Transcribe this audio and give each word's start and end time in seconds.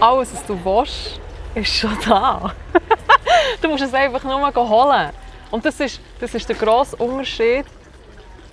alles, 0.00 0.32
was 0.32 0.46
du 0.46 0.58
willst, 0.64 1.20
ist 1.54 1.68
schon 1.68 1.96
da. 2.06 2.52
du 3.62 3.68
musst 3.68 3.84
es 3.84 3.94
einfach 3.94 4.24
nur 4.24 4.38
mal 4.38 4.54
holen. 4.54 5.10
Und 5.50 5.64
das 5.64 5.80
ist, 5.80 6.00
das 6.20 6.34
ist 6.34 6.48
der 6.48 6.56
grosse 6.56 6.96
Unterschied, 6.96 7.66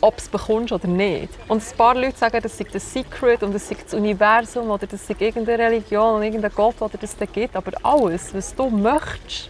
ob 0.01 0.15
du 0.17 0.21
es 0.21 0.29
bekommst 0.29 0.71
oder 0.71 0.87
nicht. 0.87 1.29
Und 1.47 1.63
ein 1.63 1.77
paar 1.77 1.95
Leute 1.95 2.17
sagen, 2.17 2.39
das 2.41 2.57
sei 2.57 2.65
das 2.71 2.93
Secret 2.93 3.43
und 3.43 3.53
das 3.53 3.67
sei 3.67 3.77
das 3.81 3.93
Universum 3.93 4.69
oder 4.69 4.87
das 4.87 5.05
sei 5.05 5.15
irgendeine 5.17 5.63
Religion 5.63 6.15
und 6.15 6.23
irgendein 6.23 6.51
Gott, 6.53 6.75
der 6.81 6.99
das 6.99 7.15
da 7.15 7.25
gibt. 7.25 7.55
Aber 7.55 7.71
alles, 7.83 8.33
was 8.33 8.53
du 8.53 8.69
möchtest, 8.69 9.49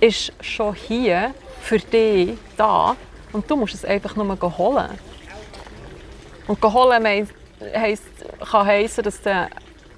ist 0.00 0.32
schon 0.40 0.74
hier 0.74 1.34
für 1.60 1.78
dich 1.78 2.36
da. 2.56 2.94
Und 3.32 3.50
du 3.50 3.56
musst 3.56 3.74
es 3.74 3.84
einfach 3.84 4.14
nur 4.16 4.38
holen. 4.58 4.98
Und 6.46 6.62
holen 6.62 7.28
heisst, 7.74 8.04
kann 8.50 8.66
heissen, 8.66 9.02
dass 9.02 9.20
du 9.20 9.48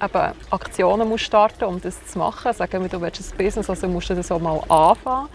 eben 0.02 0.32
Aktionen 0.50 1.08
musst 1.08 1.24
starten 1.24 1.64
um 1.64 1.80
das 1.80 2.04
zu 2.06 2.18
machen. 2.18 2.52
Sagen 2.52 2.82
wir, 2.82 2.88
du 2.88 3.00
willst 3.00 3.32
ein 3.32 3.36
Business, 3.36 3.68
also 3.68 3.88
musst 3.88 4.10
du 4.10 4.14
das 4.14 4.30
auch 4.30 4.40
mal 4.40 4.60
anfangen. 4.68 5.28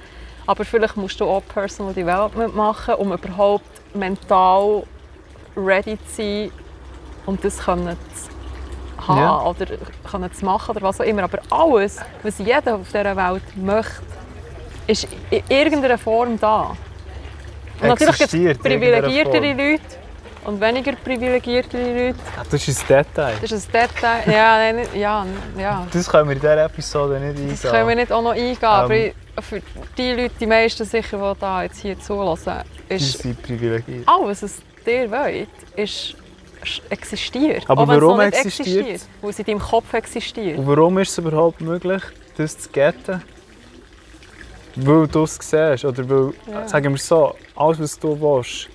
Aber 0.45 0.65
vielleicht 0.65 0.97
musst 0.97 1.19
du 1.19 1.25
auch 1.25 1.41
Personal 1.47 1.93
Development 1.93 2.55
machen, 2.55 2.95
um 2.95 3.13
überhaupt 3.13 3.65
mental 3.95 4.83
ready 5.55 5.97
zu 6.07 6.15
sein 6.15 6.51
und 7.25 7.43
das 7.43 7.59
können 7.59 7.97
zu 8.13 9.07
haben 9.07 9.19
ja. 9.19 9.41
oder 9.41 9.65
können 10.09 10.33
zu 10.33 10.45
machen 10.45 10.71
oder 10.71 10.81
was 10.81 10.99
auch 10.99 11.05
immer. 11.05 11.23
Aber 11.23 11.39
alles, 11.49 11.99
was 12.21 12.37
jeder 12.39 12.75
auf 12.75 12.87
dieser 12.87 13.15
Welt 13.15 13.43
möchte, 13.55 14.03
ist 14.87 15.07
in 15.29 15.43
irgendeiner 15.49 15.97
Form 15.97 16.39
da. 16.39 16.75
Und 17.81 17.87
natürlich 17.87 18.17
gibt 18.17 18.33
es 18.33 18.57
privilegiertere 18.57 19.53
Leute 19.53 20.02
und 20.45 20.59
weniger 20.59 20.93
privilegierte 20.93 21.77
Leute. 21.77 22.19
Ja, 22.35 22.43
das 22.49 22.67
ist 22.67 22.81
ein 22.81 22.87
Detail. 22.87 23.35
Das 23.41 23.51
ist 23.51 23.73
ein 23.73 23.87
Detail. 23.87 24.31
Ja, 24.31 24.57
nein, 24.73 24.87
ja, 24.93 25.25
ja. 25.57 25.87
Das 25.91 26.09
können 26.09 26.29
wir 26.29 26.35
in 26.35 26.41
dieser 26.41 26.65
Episode 26.65 27.19
nicht 27.19 27.39
eingehen. 27.39 27.57
Das 27.61 27.71
können 27.71 27.87
wir 27.87 27.95
nicht 27.95 28.11
auch 28.11 28.21
noch 28.21 28.31
eingehen. 28.31 28.57
Ähm, 28.61 29.13
aber 29.35 29.41
für 29.41 29.61
die 29.97 30.11
Leute, 30.11 30.35
die 30.39 30.45
meisten 30.45 30.85
sicher, 30.85 31.33
die 31.33 31.39
da 31.39 31.63
jetzt 31.63 31.79
hier 31.79 31.99
zulassen, 31.99 32.61
ist 32.89 33.23
die 33.23 33.33
privilegiert. 33.33 34.07
alles, 34.07 34.43
was 34.43 34.61
ihr 34.85 35.09
wollt, 35.09 35.47
ist, 35.75 36.15
existiert. 36.89 37.63
Aber 37.67 37.87
warum 37.87 38.19
existiert? 38.19 38.87
existiert? 38.87 39.01
Weil 39.21 39.29
es 39.29 39.39
in 39.39 39.45
deinem 39.45 39.59
Kopf 39.59 39.93
existiert. 39.93 40.57
Und 40.59 40.67
warum 40.67 40.97
ist 40.99 41.11
es 41.11 41.17
überhaupt 41.17 41.61
möglich, 41.61 42.01
das 42.37 42.57
zu 42.57 42.69
getten? 42.69 43.21
Weil 44.75 45.07
du 45.07 45.23
es 45.23 45.35
siehst. 45.35 45.85
Oder 45.85 46.09
weil, 46.09 46.33
ja. 46.51 46.67
sagen 46.67 46.93
wir 46.93 46.99
so, 46.99 47.35
alles, 47.55 47.79
was 47.79 47.99
du 47.99 48.19
willst, 48.19 48.69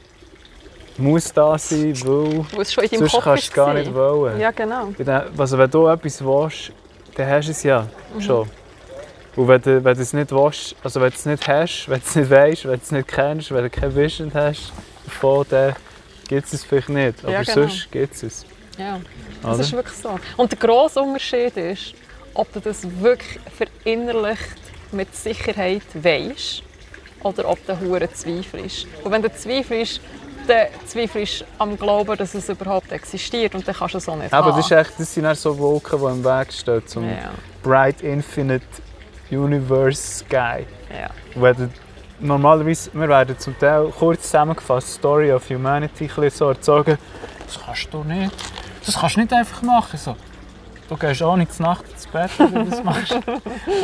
muss 0.99 1.33
da 1.33 1.57
sein, 1.59 1.95
weil 2.05 2.45
es 2.61 2.73
schon 2.73 2.85
in 2.85 2.91
deinem 2.91 3.01
sonst 3.01 3.13
Kopf 3.13 3.25
kannst 3.25 3.43
du 3.45 3.49
es 3.49 3.55
gar 3.55 3.75
nicht 3.75 3.95
wollen. 3.95 4.41
Ja, 4.41 4.51
genau. 4.51 4.93
Also 5.37 5.59
wenn 5.59 5.71
du 5.71 5.87
etwas 5.87 6.25
willst, 6.25 6.73
dann 7.15 7.29
hast 7.29 7.47
du 7.47 7.53
es 7.53 7.63
ja 7.63 7.87
mhm. 8.15 8.21
schon. 8.21 8.51
Und 9.37 9.49
wenn 9.49 9.63
du, 9.63 9.85
wenn 9.85 9.95
du 9.95 10.03
es 10.03 10.13
nicht 10.13 10.33
willst, 10.33 10.75
also 10.83 11.01
wenn 11.01 11.11
du 11.11 11.17
es 11.17 11.27
nicht 11.27 11.47
hast, 11.47 11.89
wenn 11.89 12.01
du 12.01 12.05
es 12.07 12.17
nicht 12.17 12.31
weißt, 12.31 12.65
wenn 12.65 12.73
du 12.73 12.81
es 12.83 12.91
nicht 12.91 13.09
kennst, 13.09 13.53
wenn 13.53 13.63
du 13.63 13.71
kein 13.71 13.95
Vision 13.95 14.33
hast 14.35 14.73
davon, 15.05 15.47
dann 15.49 15.77
gibt 16.27 16.47
es 16.47 16.53
es 16.53 16.65
vielleicht 16.65 16.89
nicht. 16.89 17.23
Aber 17.23 17.33
ja, 17.33 17.43
genau. 17.43 17.55
sonst 17.55 17.91
gibt 17.93 18.15
es 18.15 18.23
es. 18.23 18.47
Ja, 18.77 19.01
das 19.43 19.55
Oder? 19.55 19.61
ist 19.61 19.73
wirklich 19.73 19.97
so. 19.97 20.19
Und 20.37 20.53
der 20.53 20.59
grosse 20.59 21.01
Unterschied 21.01 21.57
ist, 21.57 21.95
ob 22.35 22.53
du 22.53 22.61
das 22.61 22.87
wirklich 23.01 23.41
verinnerlicht 23.57 24.57
mit 24.93 25.15
Sicherheit 25.15 25.83
weißt 25.95 26.63
oder 27.23 27.49
ob 27.49 27.65
du 27.67 27.79
hure 27.81 28.11
zweifelst. 28.13 28.87
Und 29.03 29.11
wenn 29.11 29.23
du 29.23 29.33
zweifelst, 29.33 30.01
dann 30.49 30.67
zweifelst 30.87 31.45
am 31.59 31.77
Glauben, 31.77 32.17
dass 32.17 32.35
es 32.35 32.49
überhaupt 32.49 32.93
existiert 32.93 33.55
und 33.55 33.67
dann 33.67 33.75
kannst 33.75 33.95
du 33.95 33.99
es 33.99 34.09
auch 34.09 34.17
nicht 34.17 34.33
Aber 34.33 34.49
haben. 34.49 34.57
das, 34.57 34.67
ist 34.67 34.73
echt, 34.73 34.93
das 34.99 35.15
sind 35.15 35.37
so 35.37 35.59
Wolken, 35.59 35.99
die 35.99 36.07
im 36.07 36.25
Weg 36.25 36.53
stehen 36.53 36.87
zum 36.87 37.05
ja. 37.05 37.31
Bright 37.63 38.01
Infinite 38.03 38.67
Universe 39.31 40.21
Sky. 40.21 40.67
Ja. 40.91 41.11
Wenn 41.35 41.71
normalerweise, 42.21 42.91
wir 42.95 43.09
werden 43.09 43.39
zum 43.39 43.59
Teil 43.59 43.93
kurz 43.97 44.23
zusammengefasst 44.23 44.95
Story 44.95 45.33
of 45.33 45.49
Humanity 45.49 46.11
ein 46.17 46.31
so 46.31 46.49
erzogen, 46.49 46.99
das 47.47 47.61
kannst 47.65 47.89
du 47.93 48.05
nicht, 48.05 48.35
das 48.85 48.99
kannst 48.99 49.17
du 49.17 49.21
nicht 49.21 49.33
einfach 49.33 49.63
machen. 49.63 49.99
So. 49.99 50.17
Du 50.89 50.97
gehst 50.97 51.23
auch 51.23 51.37
nicht 51.37 51.61
Nacht 51.61 51.85
ins 51.93 52.07
Bett, 52.07 52.31
wenn 52.39 52.55
du 52.55 52.65
das 52.65 52.83
machst. 52.83 53.15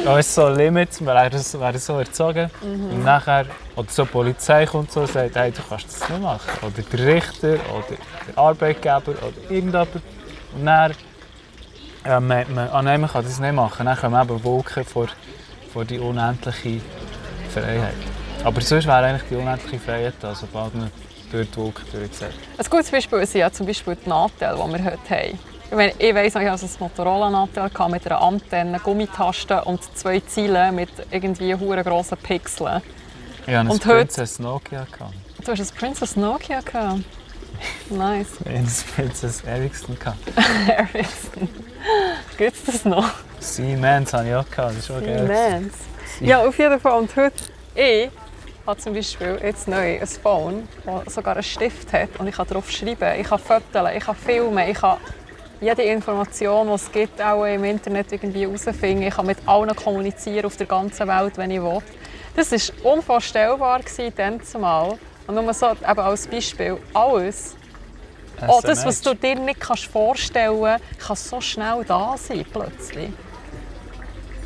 da 0.04 0.18
ist 0.18 0.34
so 0.34 0.48
Limits, 0.48 1.00
wir 1.00 1.14
werden, 1.14 1.38
so 1.78 1.98
erzogen. 1.98 2.50
Mhm. 2.62 2.90
Und 2.92 3.04
nachher, 3.04 3.44
oder 3.76 3.90
so 3.90 4.04
die 4.04 4.10
Polizei 4.10 4.64
kommt 4.64 4.90
so 4.90 5.00
und 5.00 5.10
sagt, 5.10 5.36
hey, 5.36 5.52
du 5.52 5.60
kannst 5.68 5.86
das 5.86 6.08
nicht 6.08 6.22
machen. 6.22 6.50
Oder 6.62 6.82
der 6.82 7.14
Richter, 7.14 7.48
oder 7.48 7.98
der 8.26 8.38
Arbeitgeber, 8.38 9.10
oder 9.10 9.50
irgendjemand. 9.50 9.96
Und 10.56 10.64
dann, 10.64 10.94
ja, 12.06 12.20
man, 12.20 12.54
man, 12.54 12.68
ah 12.70 12.80
nein, 12.80 13.02
man 13.02 13.10
kann 13.10 13.22
das 13.22 13.38
nicht 13.38 13.52
machen. 13.52 13.84
Dann 13.84 13.98
kommen 13.98 14.22
eben 14.22 14.44
Wolken 14.44 14.84
vor, 14.84 15.08
vor 15.74 15.84
die 15.84 15.98
unendliche 15.98 16.80
Freiheit. 17.52 17.94
Aber 18.44 18.60
sonst 18.62 18.86
wäre 18.86 19.04
eigentlich 19.04 19.28
die 19.28 19.36
unendliche 19.36 19.78
Freiheit 19.78 20.14
da, 20.20 20.34
sobald 20.34 20.74
man 20.74 20.90
durch 21.30 21.50
die 21.50 21.56
Wolken 21.58 21.84
durchsieht. 21.92 22.28
Ein 22.56 22.64
gutes 22.70 22.90
Beispiel 22.90 23.26
sind 23.26 23.40
ja 23.40 23.52
zum 23.52 23.66
Beispiel 23.66 23.94
die 23.94 24.08
Nachteile, 24.08 24.56
die 24.56 24.72
wir 24.72 24.84
heute 24.84 25.10
haben. 25.10 25.53
Ich, 25.70 26.14
weiss 26.14 26.34
noch, 26.34 26.42
ich 26.42 26.48
hatte 26.48 26.66
ein 26.66 26.70
Motorola-Nachteil 26.78 27.88
mit 27.88 28.06
einer 28.06 28.20
Antenne, 28.20 28.78
Gummitasten 28.78 29.60
und 29.60 29.82
zwei 29.96 30.20
Zielen 30.20 30.74
mit 30.74 30.90
irgendwie 31.10 31.52
grossen 31.52 32.18
Pixeln. 32.18 32.82
Ich 33.46 33.54
hatte 33.54 33.70
ein 33.70 33.78
Princess 33.78 34.38
Nokia. 34.38 34.86
Du 35.44 35.52
hast 35.52 35.60
ein 35.60 35.78
Princess 35.78 36.16
Nokia 36.16 36.60
gehabt? 36.60 37.00
Nice. 37.90 38.28
Ich 38.40 38.46
hatte 38.46 38.58
ein 38.58 38.68
Princess 38.94 39.42
Ericsson. 39.42 39.96
Ericsson. 40.68 41.48
Gibt 42.38 42.56
es 42.56 42.64
das 42.64 42.84
noch? 42.84 43.10
Siemens 43.40 44.12
hatte 44.12 44.28
ich 44.28 44.34
auch. 44.34 44.44
Das 44.56 44.76
ist 44.76 44.86
schon 44.86 45.04
geil. 45.04 45.26
Siemens? 45.26 45.74
Ja, 46.20 46.46
auf 46.46 46.58
jeden 46.58 46.78
Fall. 46.78 46.98
Und 46.98 47.14
heute, 47.16 47.34
ich 47.74 48.10
habe 48.66 48.80
zum 48.80 48.94
Beispiel 48.94 49.38
jetzt 49.42 49.68
neu 49.68 50.00
ein 50.00 50.06
Phone, 50.06 50.68
das 51.04 51.14
sogar 51.14 51.34
einen 51.34 51.42
Stift 51.42 51.92
hat 51.92 52.10
und 52.18 52.28
ich 52.28 52.34
kann 52.34 52.46
darauf 52.46 52.70
schreiben, 52.70 53.20
ich 53.20 53.26
kann 53.26 53.38
fotografieren, 53.38 53.96
ich 53.96 54.04
kann 54.04 54.16
filmen, 54.16 54.68
ich 54.68 54.78
kann 54.78 54.98
jede 55.64 55.82
Information, 55.82 56.66
die 56.66 56.72
es 56.74 56.92
gibt, 56.92 57.20
auch 57.22 57.44
im 57.44 57.64
Internet 57.64 58.12
irgendwie 58.12 58.42
herausfinden. 58.42 59.02
Ich 59.02 59.14
kann 59.14 59.26
mit 59.26 59.38
allen 59.46 59.74
kommunizieren 59.74 60.44
auf 60.44 60.56
der 60.56 60.66
ganzen 60.66 61.08
Welt, 61.08 61.36
wenn 61.38 61.50
ich 61.50 61.62
will. 61.62 61.82
Das 62.36 62.52
war 62.52 62.92
unvorstellbar 62.92 63.80
dann 64.16 64.42
zumal. 64.42 64.98
Und 65.26 65.34
nur 65.34 65.54
so 65.54 65.70
eben 65.70 66.00
als 66.00 66.26
Beispiel, 66.26 66.76
alles, 66.92 67.56
auch 68.46 68.60
das, 68.60 68.84
was 68.84 69.00
du 69.00 69.14
dir 69.14 69.36
nicht 69.36 69.60
kannst 69.60 69.86
vorstellen 69.86 70.60
kannst, 70.60 70.98
kann 70.98 71.16
so 71.16 71.40
schnell 71.40 71.84
da 71.86 72.14
sein 72.18 72.44
plötzlich. 72.52 73.10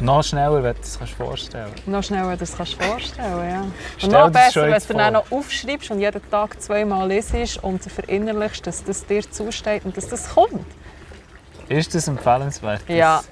Noch 0.01 0.23
schneller, 0.23 0.63
wenn 0.63 0.75
du 0.75 0.81
es 0.81 0.97
vorstellen 1.11 1.73
Noch 1.87 2.05
schneller, 2.05 2.29
wenn 2.29 2.39
du 2.39 2.45
es 2.45 2.55
vorstellen 2.55 3.51
ja. 3.51 3.67
Und 4.01 4.13
noch 4.13 4.31
besser, 4.31 4.63
wenn 4.63 4.71
du 4.71 4.77
es 4.77 4.87
dann 4.87 5.13
noch 5.15 5.33
aufschreibst 5.33 5.91
und 5.91 5.99
jeden 5.99 6.31
Tag 6.31 6.63
zweimal 6.63 7.09
lesest 7.09 7.65
und 7.65 7.83
verinnerlichst, 7.83 8.65
dass 8.65 8.85
das 8.85 9.05
dir 9.07 9.29
zusteht 9.29 9.85
und 9.85 9.97
dass 9.97 10.07
das 10.07 10.33
kommt. 10.33 10.65
Ist 11.69 11.95
das 11.95 12.09
empfehlenswert? 12.09 12.83
Ja. 12.89 13.23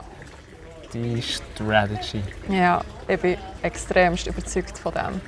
Die 0.92 1.22
Strategy. 1.22 2.22
Ja, 2.48 2.82
ich 3.08 3.20
bin 3.20 3.38
extremst 3.62 4.26
überzeugt 4.26 4.78
von 4.78 4.92
dem. 4.92 5.20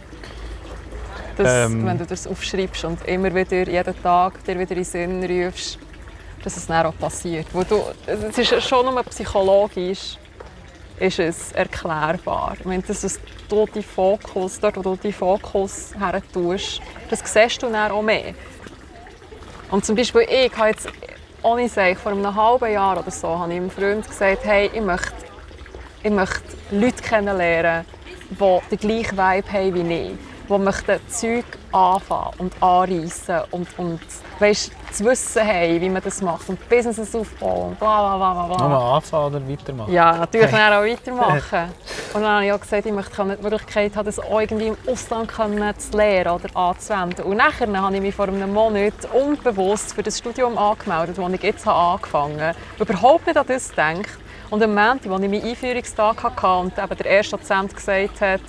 Dass, 1.37 1.71
ähm. 1.71 1.87
Wenn 1.87 1.99
du 1.99 2.07
das 2.07 2.27
aufschreibst 2.27 2.85
und 2.85 3.05
immer 3.07 3.35
wieder, 3.35 3.69
jeden 3.69 4.03
Tag 4.03 4.45
dir 4.45 4.59
wieder 4.59 4.73
in 4.73 4.77
den 4.77 4.85
Sinn 4.85 5.25
rufst, 5.25 5.79
dass 6.45 6.57
es 6.57 6.67
dann 6.67 6.87
auch 6.87 6.97
passiert. 6.99 7.47
Wo 7.53 7.63
du, 7.63 7.83
es 8.07 8.39
ist 8.39 8.69
schon 8.69 8.87
nur 8.87 9.03
psychologisch 9.05 10.17
ist 11.01 11.19
es 11.19 11.53
erklärbar. 11.53 12.57
Ich 12.59 12.65
meine, 12.65 12.83
dass 12.83 13.05
es 13.05 13.21
du 13.49 13.67
die 13.73 13.83
Fokus, 13.83 14.59
dort 14.61 14.77
wo 14.77 14.83
du 14.83 14.97
die 14.97 15.13
Fokus 15.13 15.93
her 15.99 16.21
tust, 16.33 16.81
das 17.09 17.21
siehst 17.25 17.63
du 17.63 17.71
dann 17.71 17.93
auch 17.93 18.03
mehr. 18.03 18.35
Und 19.71 19.85
zum 19.85 19.97
Beispiel 19.97 20.23
ich 20.23 20.57
habe 20.57 20.71
jetzt 20.71 20.89
ohne 21.43 21.69
sagen, 21.69 21.97
vor 21.97 22.13
einem 22.13 22.35
halben 22.35 22.73
Jahr 22.73 22.99
oder 22.99 23.11
so 23.11 23.29
habe 23.29 23.53
ich 23.53 23.59
einem 23.59 23.71
Freund 23.71 24.07
gesagt, 24.07 24.45
hey, 24.45 24.71
ich 24.73 24.81
möchte, 24.81 25.13
ich 26.03 26.11
möchte 26.11 26.43
Leute 26.71 27.03
kennenlernen, 27.03 27.85
die 28.31 28.59
den 28.71 28.79
gleichen 28.79 29.17
Vibe 29.17 29.53
haben 29.53 29.75
wie 29.75 29.95
ich 29.95 30.19
die 30.49 30.59
möchten 30.59 30.99
Zeug 31.09 31.45
anfangen 31.73 32.31
und 32.39 32.63
anreissen 32.63 33.41
und, 33.51 33.69
und 33.79 34.01
weißt, 34.39 34.73
zu 34.93 35.05
wissen 35.05 35.47
haben, 35.47 35.81
wie 35.81 35.91
man 35.91 36.03
das 36.03 36.23
macht 36.23 36.49
und 36.49 36.69
Businesses 36.69 37.15
aufbauen 37.15 37.71
und 37.71 37.79
bla 37.79 38.17
bla 38.17 38.33
bla 38.33 38.57
bla. 38.57 38.69
Nur 38.69 38.95
anfangen 38.95 39.35
oder 39.35 39.49
weitermachen? 39.49 39.93
Ja, 39.93 40.17
natürlich 40.17 40.51
dann 40.51 40.73
auch 40.73 40.83
weitermachen. 40.83 41.73
und 42.15 42.23
dann 42.23 42.31
habe 42.31 42.47
ich 42.47 42.53
auch 42.53 42.61
gesagt, 42.61 42.87
ich 42.87 42.93
möchte 42.93 43.37
die 43.37 43.43
Möglichkeit 43.43 43.95
haben, 43.97 44.07
das 44.07 44.19
auch 44.19 44.41
irgendwie 44.41 44.69
im 44.69 44.77
Ausland 44.87 45.31
zu 45.81 45.97
lernen 45.97 46.31
oder 46.31 46.57
anzuwenden. 46.57 47.25
Und 47.25 47.37
nachher 47.37 47.71
habe 47.81 47.95
ich 47.95 48.01
mich 48.01 48.15
vor 48.15 48.29
einem 48.29 48.53
Monat 48.53 48.95
unbewusst 49.13 49.95
für 49.95 50.03
das 50.03 50.19
Studium 50.19 50.57
angemeldet, 50.57 51.19
das 51.19 51.33
ich 51.33 51.43
jetzt 51.43 51.67
angefangen 51.67 52.41
habe. 52.41 52.57
Überhaupt 52.79 53.27
nicht 53.27 53.37
an 53.37 53.47
das 53.47 53.71
gedacht. 53.71 54.19
Und 54.51 54.63
am 54.63 54.75
Montag, 54.75 55.11
als 55.11 55.23
ich 55.23 55.31
meinen 55.31 55.45
Einführungstag 55.45 56.23
hatte 56.23 56.47
und 56.47 56.79
eben 56.79 56.97
der 56.97 57.07
erste 57.07 57.37
Dozent 57.37 57.77
gesagt 57.77 58.21
hat, 58.23 58.41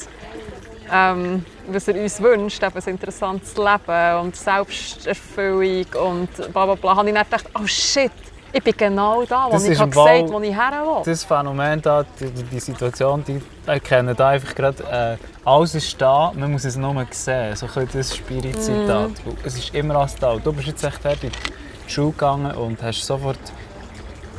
ähm, 0.91 1.45
was 1.67 1.87
er 1.87 2.01
uns 2.01 2.21
wünscht, 2.21 2.63
eben 2.63 2.75
ein 2.75 2.89
interessantes 2.89 3.55
Leben 3.57 4.19
und 4.21 4.35
Selbsterfüllung 4.35 5.85
und 6.01 6.53
bla 6.53 6.65
bla 6.65 6.75
bla, 6.75 6.95
habe 6.95 7.09
ich 7.09 7.15
dann 7.15 7.25
gedacht, 7.25 7.49
oh 7.55 7.67
shit, 7.67 8.11
Ich 8.51 8.63
bin 8.63 8.73
genau 8.75 9.23
da, 9.25 9.45
wo 9.47 9.51
Das 9.51 9.63
ich 9.63 9.71
ist 9.71 9.79
habe 9.79 9.91
gesagt 9.91 10.31
wo 10.31 10.39
ich 10.41 10.55
her 10.55 10.71
will. 10.83 11.03
Das 11.05 11.23
Phänomen 11.23 11.81
da, 11.81 12.03
die, 12.19 12.31
die 12.31 12.59
Situation, 12.59 13.23
die 13.23 13.41
erkennen 13.67 14.15
da 14.15 14.29
einfach 14.29 14.55
gerade, 14.55 14.83
äh, 14.83 15.47
alles 15.47 15.75
ist 15.75 16.01
da, 16.01 16.31
man 16.35 16.51
muss 16.51 16.65
es 16.65 16.75
nur 16.75 17.05
sehen. 17.11 17.55
So 17.55 17.67
ein 17.75 17.87
das 17.93 18.15
Spirit-Zitat. 18.15 19.09
Mhm. 19.09 19.37
Es 19.43 19.55
ist 19.55 19.73
immer 19.75 19.97
alles 19.97 20.15
da. 20.15 20.35
Du 20.37 20.51
bist 20.51 20.67
jetzt 20.67 20.83
echt 20.83 20.99
fertig 20.99 21.31
in 21.31 21.53
die 21.87 21.91
Schule 21.91 22.11
gegangen 22.11 22.51
und 22.55 22.81
hast 22.81 23.03
sofort, 23.05 23.39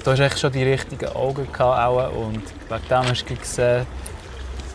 du 0.04 0.10
hast 0.10 0.20
echt 0.20 0.40
schon 0.40 0.52
die 0.52 0.64
richtigen 0.64 1.08
Augen 1.10 1.46
gehabt 1.52 1.78
auch, 1.78 2.12
und 2.16 2.42
wegen 2.68 2.88
dem 2.88 3.08
hast 3.08 3.24
du 3.30 3.36
gesehen, 3.36 3.86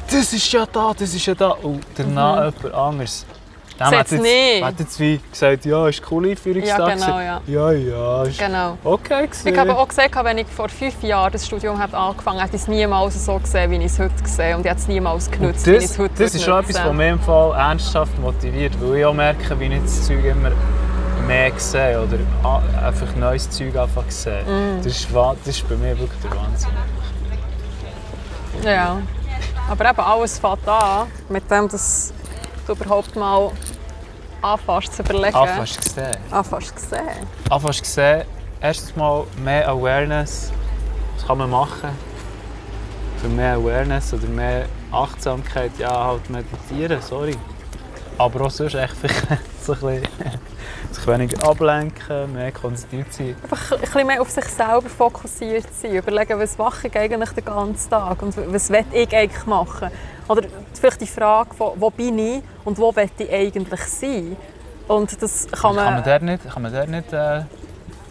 das 0.10 0.34
ist 0.34 0.52
ja 0.52 0.66
da, 0.66 0.94
das 0.98 1.14
ist 1.14 1.26
ja 1.26 1.36
da. 1.36 1.50
Und 1.50 1.84
danach 1.98 2.54
jemand 2.54 2.74
anderes. 2.74 3.26
Dem 3.78 3.88
hat 3.88 3.94
jetzt, 3.94 4.22
nicht. 4.22 4.64
hat 4.64 4.80
jetzt 4.80 5.00
wie 5.00 5.20
gesagt, 5.30 5.66
ja, 5.66 5.88
ist 5.90 6.02
cooler 6.02 6.30
Einführungstag. 6.30 6.80
Ja, 6.80 6.94
genau, 6.96 7.20
ja. 7.20 7.42
Ja, 7.46 7.72
ja, 7.72 8.24
ist 8.24 8.40
Genau. 8.40 8.78
okay 8.84 9.28
gewesen. 9.28 9.48
Ich 9.50 9.58
habe 9.58 9.78
auch 9.78 9.88
gesagt, 9.88 10.16
wenn 10.24 10.38
ich 10.38 10.48
vor 10.48 10.70
fünf 10.70 11.04
Jahren 11.04 11.34
das 11.34 11.46
Studium 11.46 11.78
habe 11.78 11.98
angefangen 11.98 12.40
hätte 12.40 12.56
ich 12.56 12.62
es 12.62 12.68
niemals 12.70 13.26
so 13.26 13.38
gesehen, 13.38 13.72
wie 13.72 13.78
ich 13.78 13.86
es 13.86 14.00
heute 14.00 14.14
sehe. 14.24 14.56
Und 14.56 14.64
ich 14.66 14.70
habe 14.70 14.80
es 14.80 14.88
niemals 14.88 15.30
genutzt, 15.30 15.66
wie 15.66 15.72
ich 15.72 15.82
Das, 15.82 15.92
es 15.92 16.00
heute 16.00 16.24
das 16.24 16.36
ist 16.36 16.44
schon 16.44 16.60
etwas, 16.60 16.86
was 16.86 16.94
mich 16.94 17.10
im 17.10 17.20
Fall 17.20 17.52
ernsthaft 17.54 18.18
motiviert, 18.20 18.74
weil 18.80 19.00
ich 19.00 19.06
auch 19.06 19.14
merke, 19.14 19.60
wie 19.60 19.66
ich 19.66 19.82
das 19.82 20.08
Zeug 20.08 20.24
immer 20.24 20.52
mehr 21.28 21.52
sehe 21.58 22.02
oder 22.02 22.18
einfach 22.86 23.16
neues 23.16 23.50
Zeug 23.50 23.76
einfach 23.76 24.04
sehe. 24.10 24.44
Mm. 24.44 24.84
Das, 24.84 24.86
ist, 24.86 25.08
das 25.14 25.48
ist 25.48 25.68
bei 25.68 25.76
mir 25.76 26.00
wirklich 26.00 26.22
der 26.22 26.32
Wahnsinn. 26.32 26.70
Ja. 28.64 28.98
Aber 29.70 29.90
eben 29.90 30.00
alles 30.00 30.40
fängt 30.40 30.68
an, 30.68 31.08
mit 31.30 31.50
dem, 31.50 31.68
dass 31.68 32.14
du 32.66 32.74
überhaupt 32.74 33.16
mal 33.16 33.52
anfängst 34.42 34.94
zu 34.94 35.04
überlegen. 35.04 35.36
Anfängst 35.36 35.82
gesehen. 35.82 36.18
Anfängst 36.32 36.80
zu 36.80 36.90
sehen. 36.90 37.28
Anfängst 37.50 37.84
gesehen, 37.84 38.24
erstens 38.62 38.96
mal 38.96 39.26
mehr 39.44 39.68
Awareness, 39.68 40.52
was 41.16 41.26
kann 41.26 41.38
man 41.38 41.50
machen? 41.50 41.90
Für 43.22 43.28
mehr 43.28 43.56
Awareness 43.56 44.14
oder 44.14 44.28
mehr 44.28 44.66
Achtsamkeit, 44.92 45.72
ja 45.78 46.06
halt 46.06 46.30
meditieren, 46.30 47.02
sorry. 47.02 47.36
Aber 48.18 48.46
auch 48.46 48.52
sonst 48.52 48.76
echt 48.76 48.96
so 49.62 49.74
ein 49.74 49.80
bisschen 49.80 50.08
sich 50.96 51.08
weniger 51.08 51.48
ablenken, 51.48 52.34
mehr 52.34 52.52
konzentriert 52.52 53.14
sein. 53.14 53.36
Einfach 53.44 53.72
ein 53.74 53.80
bisschen 53.82 54.08
mehr 54.08 54.22
auf 54.22 54.30
sich 54.30 54.46
selber 54.46 54.90
fokussiert 54.90 55.68
sein. 55.74 55.96
Überlegen, 55.96 56.40
was 56.40 56.58
mache 56.58 56.88
ich 56.88 56.98
eigentlich 56.98 57.32
den 57.32 57.46
ganzen 57.46 57.90
Tag 57.90 58.22
und 58.22 58.36
was 58.54 58.70
will 58.70 58.86
ich 58.92 59.16
eigentlich 59.16 59.46
machen. 59.46 59.90
Oder 60.28 60.44
vielleicht 60.74 61.02
die 61.02 61.08
Frage, 61.08 61.54
von, 61.54 61.74
wo 61.76 61.90
bin 61.90 62.18
ich 62.18 62.44
und 62.64 62.78
wo 62.78 62.96
will 62.96 63.10
ich 63.18 63.32
eigentlich 63.32 63.82
sein. 63.82 64.36
Und 64.88 65.22
das 65.22 65.48
kann 65.48 65.76
man... 65.76 65.86
Kann 65.86 65.94
man 65.96 66.04
dort 66.04 66.22
nicht, 66.22 66.50
kann 66.50 66.62
man 66.62 66.74
dort 66.74 66.90
nicht 66.90 67.14
äh, 67.14 67.42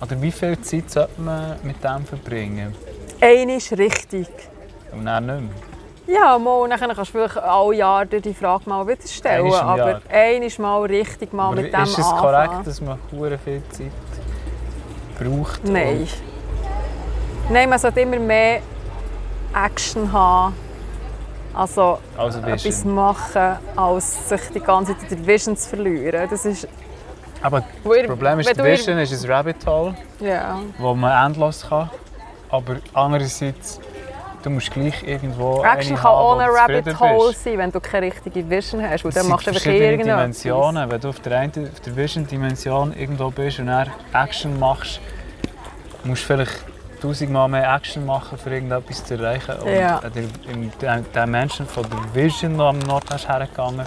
oder 0.01 0.21
wie 0.21 0.33
viel 0.33 0.61
Zeit 0.61 0.91
sollte 0.91 1.21
man 1.21 1.57
mit 1.63 1.83
dem 1.83 2.05
verbringen? 2.05 2.75
Eine 3.21 3.57
ist 3.57 3.73
richtig. 3.73 4.29
Und 4.93 5.07
dann 5.07 5.27
nicht 5.27 5.41
mehr. 5.41 5.74
Ja, 6.07 6.39
mal, 6.39 6.69
dann 6.69 6.79
kannst 6.79 6.99
du 6.99 7.05
vielleicht 7.05 7.37
alle 7.39 7.75
Jahre 7.75 8.07
die 8.07 8.35
Frage 8.35 8.69
mal 8.69 8.87
wieder 8.87 9.07
stellen. 9.07 9.45
Einmal 9.47 9.61
Aber 9.61 9.91
Jahr. 9.91 10.01
einmal 10.11 10.51
mal 10.59 10.83
richtig 10.83 11.33
mal 11.33 11.47
Aber 11.47 11.57
mit 11.63 11.73
dem 11.73 11.83
ist 11.83 11.99
es 11.99 12.05
anfangen. 12.05 12.21
korrekt, 12.21 12.67
dass 12.67 12.81
man 12.81 12.99
viel 13.39 13.63
Zeit 13.71 13.91
braucht? 15.19 15.65
Nein. 15.65 16.07
Nein, 17.51 17.69
man 17.69 17.79
sollte 17.79 18.01
immer 18.01 18.19
mehr 18.19 18.61
Action 19.55 20.13
haben. 20.13 20.55
Also 21.55 21.99
Also 22.19 22.41
etwas 22.41 22.85
machen, 22.85 23.57
als 23.77 24.29
sich 24.29 24.41
die 24.55 24.61
ganze 24.61 24.99
Zeit 24.99 25.13
in 25.13 25.27
Vision 25.27 25.57
zu 25.57 25.69
verlieren. 25.69 26.27
Das 26.29 26.45
ist... 26.45 26.67
Aber 27.43 27.61
das 27.61 28.07
Problem 28.07 28.41
ist, 28.41 28.57
die 28.57 28.63
Vision 28.65 28.99
ist 28.99 29.25
ein 29.25 29.31
Rabbit 29.31 29.65
Hole, 29.67 29.95
Ja. 30.21 30.59
wo 30.79 30.95
man 30.95 31.27
endlos 31.27 31.65
kann. 31.69 31.91
Aber 32.51 32.77
andererseits, 32.93 33.79
du 34.45 34.51
musst 34.51 34.71
gleich 34.71 35.03
irgendwo 35.03 35.65
Action 35.65 35.97
kann 35.97 36.13
du 36.39 36.45
Rabbit 36.45 37.01
Hole 37.01 37.29
bist. 37.31 37.45
sein, 37.45 37.59
wenn 37.59 37.73
du 37.73 37.81
keine 37.81 38.07
richtige 38.07 38.49
Vision 38.49 38.83
hast. 38.89 39.05
Weil 39.05 39.13
dann 39.13 39.29
machst 39.29 39.47
du 39.47 39.51
einfach 39.51 39.67
irgendetwas. 39.67 40.17
Dimensionen. 40.17 40.91
Wenn 40.91 41.01
du 41.01 41.09
auf 41.09 41.21
der 41.21 41.39
einen 41.39 41.71
auf 41.73 41.81
der 41.81 41.97
Vision-Dimension 41.97 42.93
irgendwo 42.97 43.31
bist 43.31 43.59
und 43.59 43.67
dann 43.67 43.91
Action 44.13 44.59
machst, 44.59 45.01
musst 46.05 46.23
du 46.23 46.27
vielleicht 46.27 46.65
tausendmal 47.01 47.49
mehr 47.49 47.75
Action 47.75 48.05
machen, 48.07 48.39
für 48.39 48.51
irgendetwas 48.51 49.05
zu 49.05 49.15
erreichen. 49.15 49.57
Und 49.57 49.75
Ja. 49.75 50.01
der, 50.81 51.01
der 51.01 51.27
Menschen 51.27 51.67
von 51.67 51.85
der 51.91 52.15
Vision, 52.23 52.55
die 52.57 52.63
am 52.63 52.79
Nord 52.81 53.05
hast 53.11 53.29
hergegangen, 53.29 53.87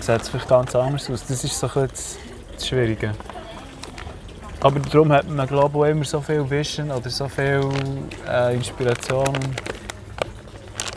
sieht 0.00 0.20
es 0.20 0.28
vielleicht 0.28 0.48
ganz 0.48 0.74
anders 0.74 1.10
aus. 1.10 1.26
Das 1.26 1.42
ist 1.44 1.58
so 1.58 1.66
ein 1.66 1.88
bisschen 1.88 2.18
das 2.54 2.66
Schwierige. 2.68 3.12
Aber 4.60 4.80
darum 4.80 5.12
hat 5.12 5.28
man 5.28 5.46
glaube 5.46 5.78
ich 5.78 5.84
auch 5.84 5.90
immer 5.90 6.04
so 6.04 6.20
viel 6.20 6.48
Vision 6.50 6.90
oder 6.90 7.08
so 7.10 7.28
viel 7.28 7.60
äh, 8.28 8.54
Inspiration, 8.54 9.32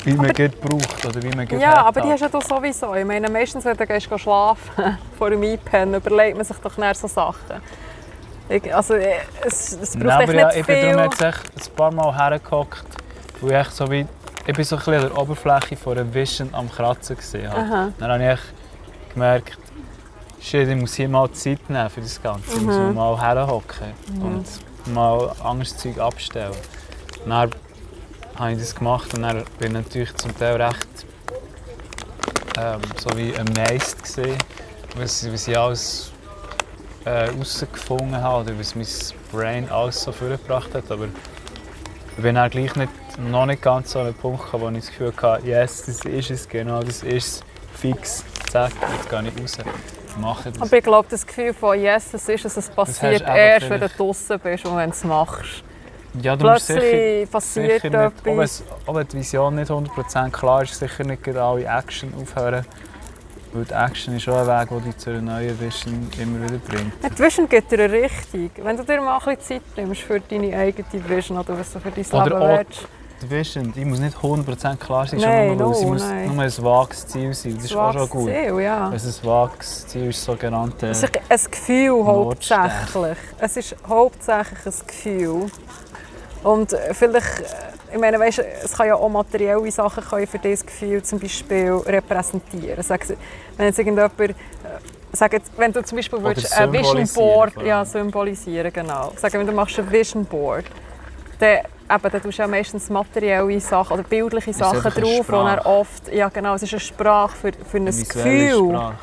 wie 0.04 0.14
man 0.14 0.34
geht 0.34 0.60
braucht 0.60 1.06
oder 1.06 1.22
wie 1.22 1.30
man 1.36 1.48
geht 1.48 1.62
Ja, 1.62 1.86
aber 1.86 2.02
die 2.02 2.08
hat. 2.08 2.14
hast 2.22 2.22
ja 2.22 2.40
du 2.40 2.42
sowieso. 2.42 2.96
Ich 2.96 3.06
meine, 3.06 3.30
meistens, 3.30 3.64
wenn 3.66 3.78
du 3.78 3.86
gehst 3.86 4.08
schlafen 4.20 4.98
vor 5.18 5.30
dem 5.30 5.44
Einpennen, 5.44 5.96
überlegt 5.96 6.38
man 6.38 6.46
sich 6.46 6.58
doch 6.58 6.76
näher 6.78 6.96
so 6.96 7.08
Sachen. 7.08 7.62
Ich, 8.50 8.74
also, 8.76 8.96
äh, 8.96 9.14
es, 9.46 9.74
es 9.74 9.94
braucht 9.96 10.06
Nein, 10.06 10.22
echt 10.30 10.34
ja, 10.34 10.48
nicht 10.48 10.58
ich 10.58 10.66
bin 10.66 10.76
viel. 10.78 10.92
darum 10.92 11.04
jetzt 11.12 11.22
echt 11.22 11.70
ein 11.70 11.76
paar 11.76 11.92
Mal 11.94 12.16
hergehockt, 12.18 12.86
wo 13.40 13.48
ich 13.50 13.68
so 13.68 13.90
wie, 13.92 14.06
ich 14.48 14.56
bin 14.56 14.66
so 14.66 14.76
ein 14.76 14.80
bisschen 14.80 14.94
an 14.96 15.02
der 15.10 15.18
Oberfläche 15.18 15.78
von 15.78 15.98
einer 15.98 16.14
Vision 16.14 16.50
am 16.54 16.70
Kratzen 16.70 17.16
gesehen. 17.16 17.52
Aha. 17.52 17.90
Dann 18.00 18.12
habe 18.12 18.34
ich 18.34 19.14
gemerkt, 19.14 19.58
ich 20.42 20.76
muss 20.76 20.96
hier 20.96 21.08
mal 21.08 21.32
Zeit 21.32 21.70
nehmen 21.70 21.90
für 21.90 22.02
das 22.02 22.22
Ganze. 22.22 22.52
Ich 22.56 22.62
muss 22.62 22.78
Mhm. 22.78 22.94
mal 22.96 23.20
herhocken 23.20 23.94
und 24.22 24.46
mal 24.94 25.32
anderes 25.44 25.78
Zeug 25.78 26.00
abstellen. 26.00 26.54
Dann 27.26 27.52
habe 28.36 28.52
ich 28.54 28.58
das 28.58 28.74
gemacht 28.76 29.14
und 29.14 29.22
dann 29.22 29.44
bin 29.60 29.68
ich 29.68 29.74
natürlich 29.74 30.16
zum 30.16 30.38
Teil 30.38 30.62
recht 30.62 30.88
ähm, 32.58 32.82
so 32.98 33.10
wie 33.18 33.34
amazed 33.38 34.02
gesehen, 34.04 34.38
was, 34.98 35.32
was 35.32 35.48
ich 35.48 35.58
alles 35.58 36.12
äh, 37.06 37.28
herausgefunden 37.28 38.16
habe 38.18 38.44
oder 38.44 38.60
was 38.60 38.76
mein 38.76 38.88
Brain 39.32 39.70
alles 39.70 40.02
so 40.02 40.12
vorgebracht 40.12 40.74
hat. 40.74 40.90
Aber 40.92 41.06
ich 41.06 42.24
bin 42.24 42.36
dann 42.36 42.50
gleich 42.50 42.76
nicht, 42.76 42.92
noch 43.20 43.46
nicht 43.46 43.62
ganz 43.62 43.92
so 43.92 44.00
an 44.00 44.06
den 44.08 44.16
Punkt 44.16 44.44
gekommen, 44.44 44.64
wo 44.74 44.78
ich 44.78 44.86
das 44.86 44.88
Gefühl 44.90 45.14
hatte, 45.22 45.48
yes, 45.48 45.84
das 45.86 46.04
ist 46.04 46.32
es, 46.32 46.50
genau 46.50 46.82
das 46.82 47.04
ist 47.04 47.04
es, 47.04 47.44
fix, 47.80 48.24
zack, 48.50 48.72
jetzt 48.98 49.10
gehe 49.10 49.22
ich 49.36 49.42
raus, 49.42 49.58
ich 50.12 50.18
mache 50.18 50.52
das. 50.52 50.62
Aber 50.62 50.78
ich 50.78 50.84
glaube, 50.84 51.08
das 51.10 51.26
Gefühl 51.26 51.54
von 51.54 51.80
«Yes, 51.80 52.14
es 52.14 52.28
ist 52.30 52.46
es», 52.46 52.58
es 52.58 52.70
passiert 52.70 53.22
erst, 53.28 53.70
wenn 53.70 53.82
du 53.82 53.90
draußen 53.90 54.40
bist 54.40 54.66
und 54.66 54.78
wenn 54.78 54.90
du 54.90 54.96
es 54.96 55.04
machst. 55.04 55.64
Ja, 56.22 56.36
du 56.36 56.46
musst 56.46 56.68
Plötzlich 56.68 56.92
sicher, 56.92 57.32
passiert 57.32 57.82
sicher 57.82 58.04
nicht, 58.06 58.28
etwas. 58.28 58.52
es- 58.52 58.64
auch 58.86 58.96
wenn 58.96 59.08
die 59.08 59.18
Vision 59.18 59.56
nicht 59.56 59.72
100% 59.72 60.30
klar 60.32 60.64
ist, 60.64 60.76
sicher 60.78 61.04
nicht 61.06 61.28
alle 61.30 61.64
Action 61.66 62.14
aufhören. 62.22 62.66
Weil 63.54 63.66
die 63.66 63.74
Action 63.74 64.16
ist 64.16 64.28
auch 64.30 64.38
ein 64.38 64.48
Weg, 64.62 64.70
der 64.70 64.80
dich 64.80 64.98
zu 64.98 65.10
einer 65.10 65.22
neuen 65.22 65.60
Vision 65.60 66.10
immer 66.20 66.44
wieder 66.46 66.58
bringt. 66.60 66.94
Die 67.18 67.20
Vision 67.24 67.50
gibt 67.50 67.72
dir 67.72 67.80
eine 67.84 67.92
Richtung. 67.94 68.50
Wenn 68.58 68.78
du 68.78 68.84
dir 68.84 69.02
mal 69.02 69.18
ein 69.18 69.36
bisschen 69.36 69.62
Zeit 69.62 69.78
nimmst 69.78 70.02
für 70.02 70.20
deine 70.22 70.58
eigene 70.58 70.86
Vision 71.08 71.38
oder 71.38 71.58
was 71.60 71.72
du 71.74 71.80
für 71.80 71.92
dein 71.92 72.26
Leben 72.26 72.40
willst. 72.40 72.88
Vision, 73.30 73.72
die 73.74 73.86
muss 73.86 74.00
nicht 74.00 74.18
100% 74.18 74.78
klar 74.78 75.08
sein, 75.08 75.20
Nein, 75.20 75.58
no, 75.58 75.70
muss 75.70 76.02
nein. 76.02 76.34
nur 76.34 76.44
ein 76.44 76.52
vages 76.58 77.08
Ziel 77.08 77.34
sein. 77.34 77.56
Das 77.56 77.66
ist 77.66 77.76
auch 77.76 77.94
schon 77.94 78.10
gut. 78.10 78.30
Ziel, 78.30 78.60
ja. 78.60 78.90
Wenn 78.90 78.98
es 78.98 79.22
ein 79.22 79.28
vages 79.28 79.88
Ziel 79.88 80.10
ist, 80.10 80.24
sogenannte... 80.24 80.88
Es 80.88 81.04
ist 81.04 81.16
ein 81.16 81.52
Gefühl 81.52 82.06
hauptsächlich. 82.06 83.18
Es 83.40 83.58
ist 83.58 83.76
hauptsächlich 83.88 84.66
ein 84.66 84.88
Gefühl. 84.88 85.52
Und 86.44 86.76
vielleicht, 86.94 87.40
äh, 87.40 87.94
ich 87.94 88.00
meine, 88.00 88.20
weißt, 88.20 88.40
es 88.64 88.74
kann 88.74 88.88
ja 88.88 88.96
auch 88.96 89.10
materielle 89.10 89.70
Sachen 89.72 90.04
können 90.04 90.28
für 90.28 90.40
dieses 90.40 90.66
Gefühl 90.66 91.04
zum 91.04 91.20
Beispiel 91.20 91.72
repräsentieren. 91.86 92.82
Sag, 92.84 93.08
wenn 93.58 93.68
jetzt 93.68 93.78
irgendjemand, 93.78 94.20
äh, 94.20 94.34
sag 95.14 95.34
jetzt, 95.34 95.52
wenn 95.58 95.72
du 95.72 95.84
zum 95.84 95.98
Beispiel 95.98 96.22
würdest, 96.24 96.58
ein 96.58 96.72
Vision 96.72 97.08
Board 97.14 97.54
ja, 97.64 97.86
symbolisieren, 97.86 98.74
genau. 98.74 99.12
Sag, 99.18 99.34
wenn 99.34 99.46
du 99.46 99.54
machst 99.54 99.78
ein 99.78 99.92
Vision 99.92 100.26
Board, 100.26 100.66
dann, 101.40 101.60
eben, 101.94 102.12
dann 102.12 102.22
tust 102.22 102.38
du 102.38 102.42
ja 102.42 102.48
meistens 102.48 102.90
materielle 102.90 103.60
Sachen 103.60 103.94
oder 103.94 104.04
bildliche 104.04 104.54
Sachen 104.54 104.82
drauf, 104.82 105.20
wo 105.20 105.24
Sprache. 105.24 105.66
oft, 105.66 106.14
ja 106.14 106.30
genau, 106.30 106.56
es 106.56 106.64
ist 106.64 106.74
eine 106.74 106.80
Sprache 106.80 107.36
für, 107.36 107.52
für 107.70 107.78
ein 107.78 107.86
Gefühl. 107.86 108.70
Sprache. 108.70 108.96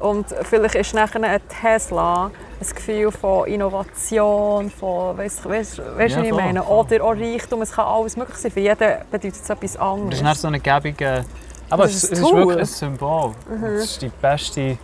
Und 0.00 0.26
vielleicht 0.44 0.76
ist 0.76 0.94
nachher 0.94 1.22
ein 1.22 1.40
Tesla 1.60 2.30
ein 2.60 2.66
Gefühl 2.74 3.10
von 3.12 3.46
Innovation, 3.46 4.70
von, 4.70 5.16
weißt 5.18 5.44
du, 5.44 5.48
weißt, 5.50 5.78
weißt, 5.96 6.14
Ja, 6.14 6.20
was 6.20 6.24
ich 6.24 6.30
voll, 6.30 6.40
meine? 6.42 6.62
voll. 6.62 6.78
Oder 6.78 7.04
auch 7.04 7.10
Reichtum, 7.14 7.62
es 7.62 7.72
kann 7.72 7.84
alles 7.86 8.16
möglich 8.16 8.36
sein. 8.38 8.50
Für 8.50 8.60
jeden 8.60 8.76
bedeutet 9.10 9.34
es 9.42 9.50
etwas 9.50 9.72
Das 9.74 9.80
anderes. 9.82 10.14
ist 10.14 10.24
dann 10.26 10.34
so 10.34 10.48
eine 10.48 10.60
gebige... 10.60 11.24
Aber 11.68 11.82
Das 11.84 11.92
es, 11.94 12.04
ist 12.04 12.12
es 12.12 12.18
ist 12.20 12.32
wirklich 12.32 12.58
ein 12.58 12.64
Symbol. 12.64 13.32
Das 13.60 13.82
ist 13.84 14.02
die 14.02 14.08
beste... 14.20 14.78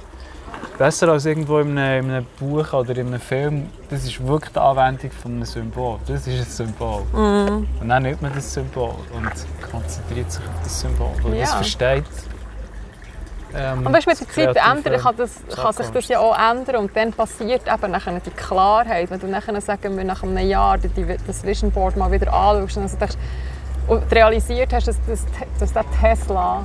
Besser 0.79 1.09
als 1.09 1.25
irgendwo 1.25 1.59
in 1.59 1.79
einem, 1.79 2.05
in 2.05 2.11
einem 2.11 2.27
Buch 2.39 2.73
oder 2.73 2.97
in 2.97 3.07
einem 3.09 3.21
Film. 3.21 3.69
Das 3.89 4.05
ist 4.05 4.25
wirklich 4.27 4.53
die 4.53 4.59
Anwendung 4.59 5.11
von 5.11 5.33
einem 5.33 5.45
Symbol. 5.45 5.99
Das 6.07 6.27
ist 6.27 6.39
ein 6.39 6.67
Symbol. 6.67 7.03
Mhm. 7.13 7.67
Und 7.81 7.89
dann 7.89 8.03
nimmt 8.03 8.21
man 8.21 8.33
das 8.35 8.53
Symbol 8.53 8.95
und 9.15 9.31
konzentriert 9.71 10.31
sich 10.31 10.43
auf 10.43 10.63
das 10.63 10.81
Symbol. 10.81 11.11
Weil 11.23 11.41
das 11.41 11.51
Ja. 11.51 11.57
versteht 11.57 12.05
ähm, 13.55 13.87
Und 13.87 13.93
weißt 13.93 14.07
du, 14.07 14.11
mit 14.11 14.37
der 14.37 14.55
Zeit 14.55 14.77
ändern, 14.77 15.01
kann, 15.01 15.17
das, 15.17 15.41
kann 15.55 15.73
sich 15.73 15.87
das 15.89 16.09
ja 16.09 16.19
auch 16.19 16.37
ändern 16.37 16.77
und 16.77 16.97
dann 16.97 17.13
passiert 17.13 17.63
eben 17.67 17.91
nachher 17.91 18.21
die 18.21 18.31
Klarheit, 18.31 19.11
wenn 19.11 19.21
du 19.21 19.29
nachher, 19.29 19.59
sagen 19.61 19.97
wir, 19.97 20.05
nach 20.05 20.23
einem 20.23 20.47
Jahr 20.47 20.77
die, 20.77 20.91
das 21.27 21.43
Vision 21.43 21.71
Board 21.71 21.97
mal 21.97 22.11
wieder 22.13 22.33
anschaust 22.33 22.77
und 22.77 22.83
also 22.83 22.97
denkst, 22.99 23.17
und 23.89 24.13
realisiert 24.13 24.73
hast, 24.73 24.89
dass, 24.89 24.97
dass, 25.07 25.25
dass 25.59 25.73
der 25.73 25.85
Tesla 26.01 26.65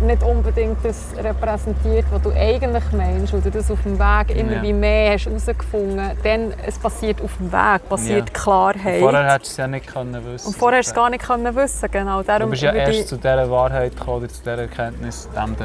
nicht 0.00 0.22
unbedingt 0.22 0.78
das 0.84 1.12
repräsentiert, 1.16 2.06
was 2.10 2.22
du 2.22 2.30
eigentlich 2.32 2.84
meinst, 2.92 3.34
oder 3.34 3.50
das 3.50 3.70
auf 3.70 3.82
dem 3.82 3.98
Weg 3.98 4.36
immer 4.36 4.52
Ja. 4.52 4.62
wie 4.62 4.72
mehr 4.72 5.12
hast 5.12 5.26
herausgefunden, 5.26 6.10
dann 6.22 6.52
es 6.66 6.78
passiert 6.78 7.20
auf 7.22 7.36
dem 7.38 7.52
Weg, 7.52 7.88
passiert 7.88 8.28
Ja. 8.28 8.34
Klarheit. 8.42 9.00
Vorher 9.00 9.32
hättest 9.32 9.50
du 9.50 9.52
es 9.52 9.56
ja 9.58 9.66
nicht 9.66 9.86
können 9.86 10.24
wissen 10.26 10.46
und 10.48 10.56
vorher 10.56 10.78
hast 10.78 10.86
du 10.86 10.90
es 10.90 10.94
gar 10.96 11.10
nicht 11.10 11.22
können 11.24 11.54
wissen, 11.56 11.90
genau. 11.90 12.20
Du 12.20 12.26
Darum 12.26 12.50
bist 12.50 12.62
ja 12.62 12.72
erst 12.72 13.00
ich- 13.00 13.06
zu 13.06 13.16
dieser 13.16 13.50
Wahrheit 13.50 13.96
gekommen, 13.96 14.18
oder 14.18 14.28
zu 14.28 14.40
dieser 14.42 14.58
Erkenntnis, 14.58 15.28
dem 15.36 15.56
du 15.56 15.64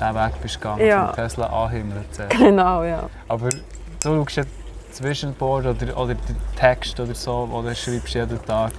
diesen 0.00 0.14
Weg 0.14 0.32
bist 0.42 0.60
gegangen, 0.60 0.86
Ja. 0.86 1.06
vom 1.06 1.14
Tesla 1.16 1.46
anhimmelt. 1.46 2.06
Genau, 2.28 2.82
ja. 2.84 3.08
Aber 3.28 3.48
du 3.50 3.58
schaust 4.24 4.36
ja 4.36 4.42
Zwischenboard 4.92 5.66
oder, 5.66 5.96
oder 5.98 6.14
den 6.14 6.36
Text 6.58 6.98
oder 7.00 7.14
so, 7.14 7.46
den 7.46 7.64
du 7.66 7.74
schreibst 7.74 8.14
jeden 8.14 8.44
Tag. 8.46 8.72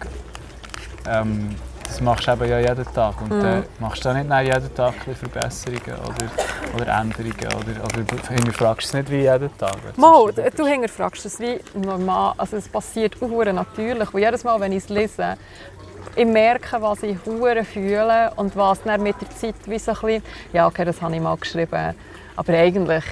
Ähm, 1.07 1.55
das 1.87 2.01
machst 2.01 2.27
du 2.27 2.31
eben 2.31 2.49
ja 2.49 2.59
jeden 2.59 2.93
Tag. 2.93 3.21
Und 3.21 3.29
Mhm. 3.29 3.41
dann 3.41 3.63
machst 3.79 4.03
du 4.05 4.09
da 4.09 4.13
nicht 4.13 4.53
jeden 4.53 4.75
Tag 4.75 4.93
Verbesserungen 4.95 5.99
oder, 6.05 6.75
oder 6.81 6.99
Änderungen 6.99 7.47
oder, 7.47 7.83
oder 7.83 8.17
hinterfragst 8.29 8.87
es 8.87 8.93
nicht 8.93 9.09
wie 9.09 9.21
jeden 9.21 9.57
Tag. 9.57 9.75
Mal, 9.97 10.31
du 10.33 10.65
hinterfragst 10.65 11.25
es 11.25 11.39
wie 11.39 11.59
normal. 11.73 12.33
Also 12.37 12.57
es 12.57 12.67
passiert 12.67 13.15
auch 13.21 13.29
natürlich. 13.53 14.13
Und 14.13 14.19
jedes 14.19 14.43
Mal, 14.43 14.59
wenn 14.59 14.71
ich 14.71 14.83
es 14.83 14.89
lese, 14.89 15.37
ich 16.15 16.25
merke, 16.25 16.81
was 16.81 17.03
ich 17.03 17.17
hure 17.25 17.63
fühle 17.63 18.31
und 18.35 18.55
was 18.55 18.81
dann 18.83 19.03
mit 19.03 19.15
der 19.21 19.29
Zeit 19.29 19.55
wie 19.65 19.77
so 19.79 19.91
ein 19.91 19.97
bisschen, 20.01 20.23
ja 20.53 20.67
okay, 20.67 20.85
das 20.85 21.01
habe 21.01 21.15
ich 21.15 21.21
mal 21.21 21.37
geschrieben, 21.37 21.93
aber 22.35 22.53
eigentlich 22.53 23.03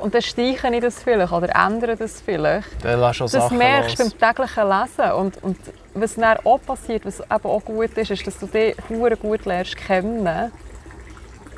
und 0.00 0.14
dann 0.14 0.22
streiche 0.22 0.74
ich 0.74 0.80
das 0.80 1.02
vielleicht 1.02 1.32
oder 1.32 1.48
ändere 1.54 1.96
das 1.96 2.20
vielleicht. 2.20 2.68
Dann 2.82 3.00
lass 3.00 3.18
Das 3.18 3.32
Sachen 3.32 3.58
merkst 3.58 3.98
du 3.98 4.10
beim 4.10 4.34
täglichen 4.34 4.68
Lesen. 4.68 5.12
Und, 5.12 5.42
und 5.42 5.56
was 5.94 6.14
dann 6.14 6.38
auch 6.44 6.58
passiert, 6.58 7.04
was 7.04 7.20
eben 7.20 7.30
auch 7.30 7.64
gut 7.64 7.96
ist, 7.96 8.10
ist, 8.10 8.26
dass 8.26 8.38
du 8.38 8.46
dich 8.46 8.76
hure 8.88 9.16
gut 9.16 9.44
lernst 9.44 9.76
kennen. 9.76 10.52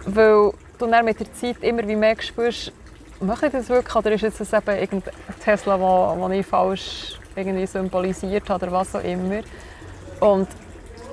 Weil 0.07 0.53
du 0.79 0.87
dann 0.87 1.05
mit 1.05 1.21
der 1.21 1.33
Zeit 1.35 1.62
immer 1.62 1.87
wie 1.87 1.97
mehr 1.97 2.17
spürst, 2.21 2.73
mache 3.21 3.47
ich 3.47 3.53
das 3.53 3.69
wirklich 3.69 3.95
oder 3.95 4.12
ist 4.12 4.23
das 4.23 4.53
eben 4.53 4.79
irgendein 4.79 5.14
Tesla, 5.43 5.81
wo 5.81 6.29
ich 6.31 6.47
falsch 6.47 7.19
irgendwie 7.37 7.67
symbolisiert 7.67 8.49
habe 8.49 8.67
oder 8.67 8.73
was 8.73 8.95
auch 8.95 9.05
immer. 9.05 9.41
Und 10.21 10.49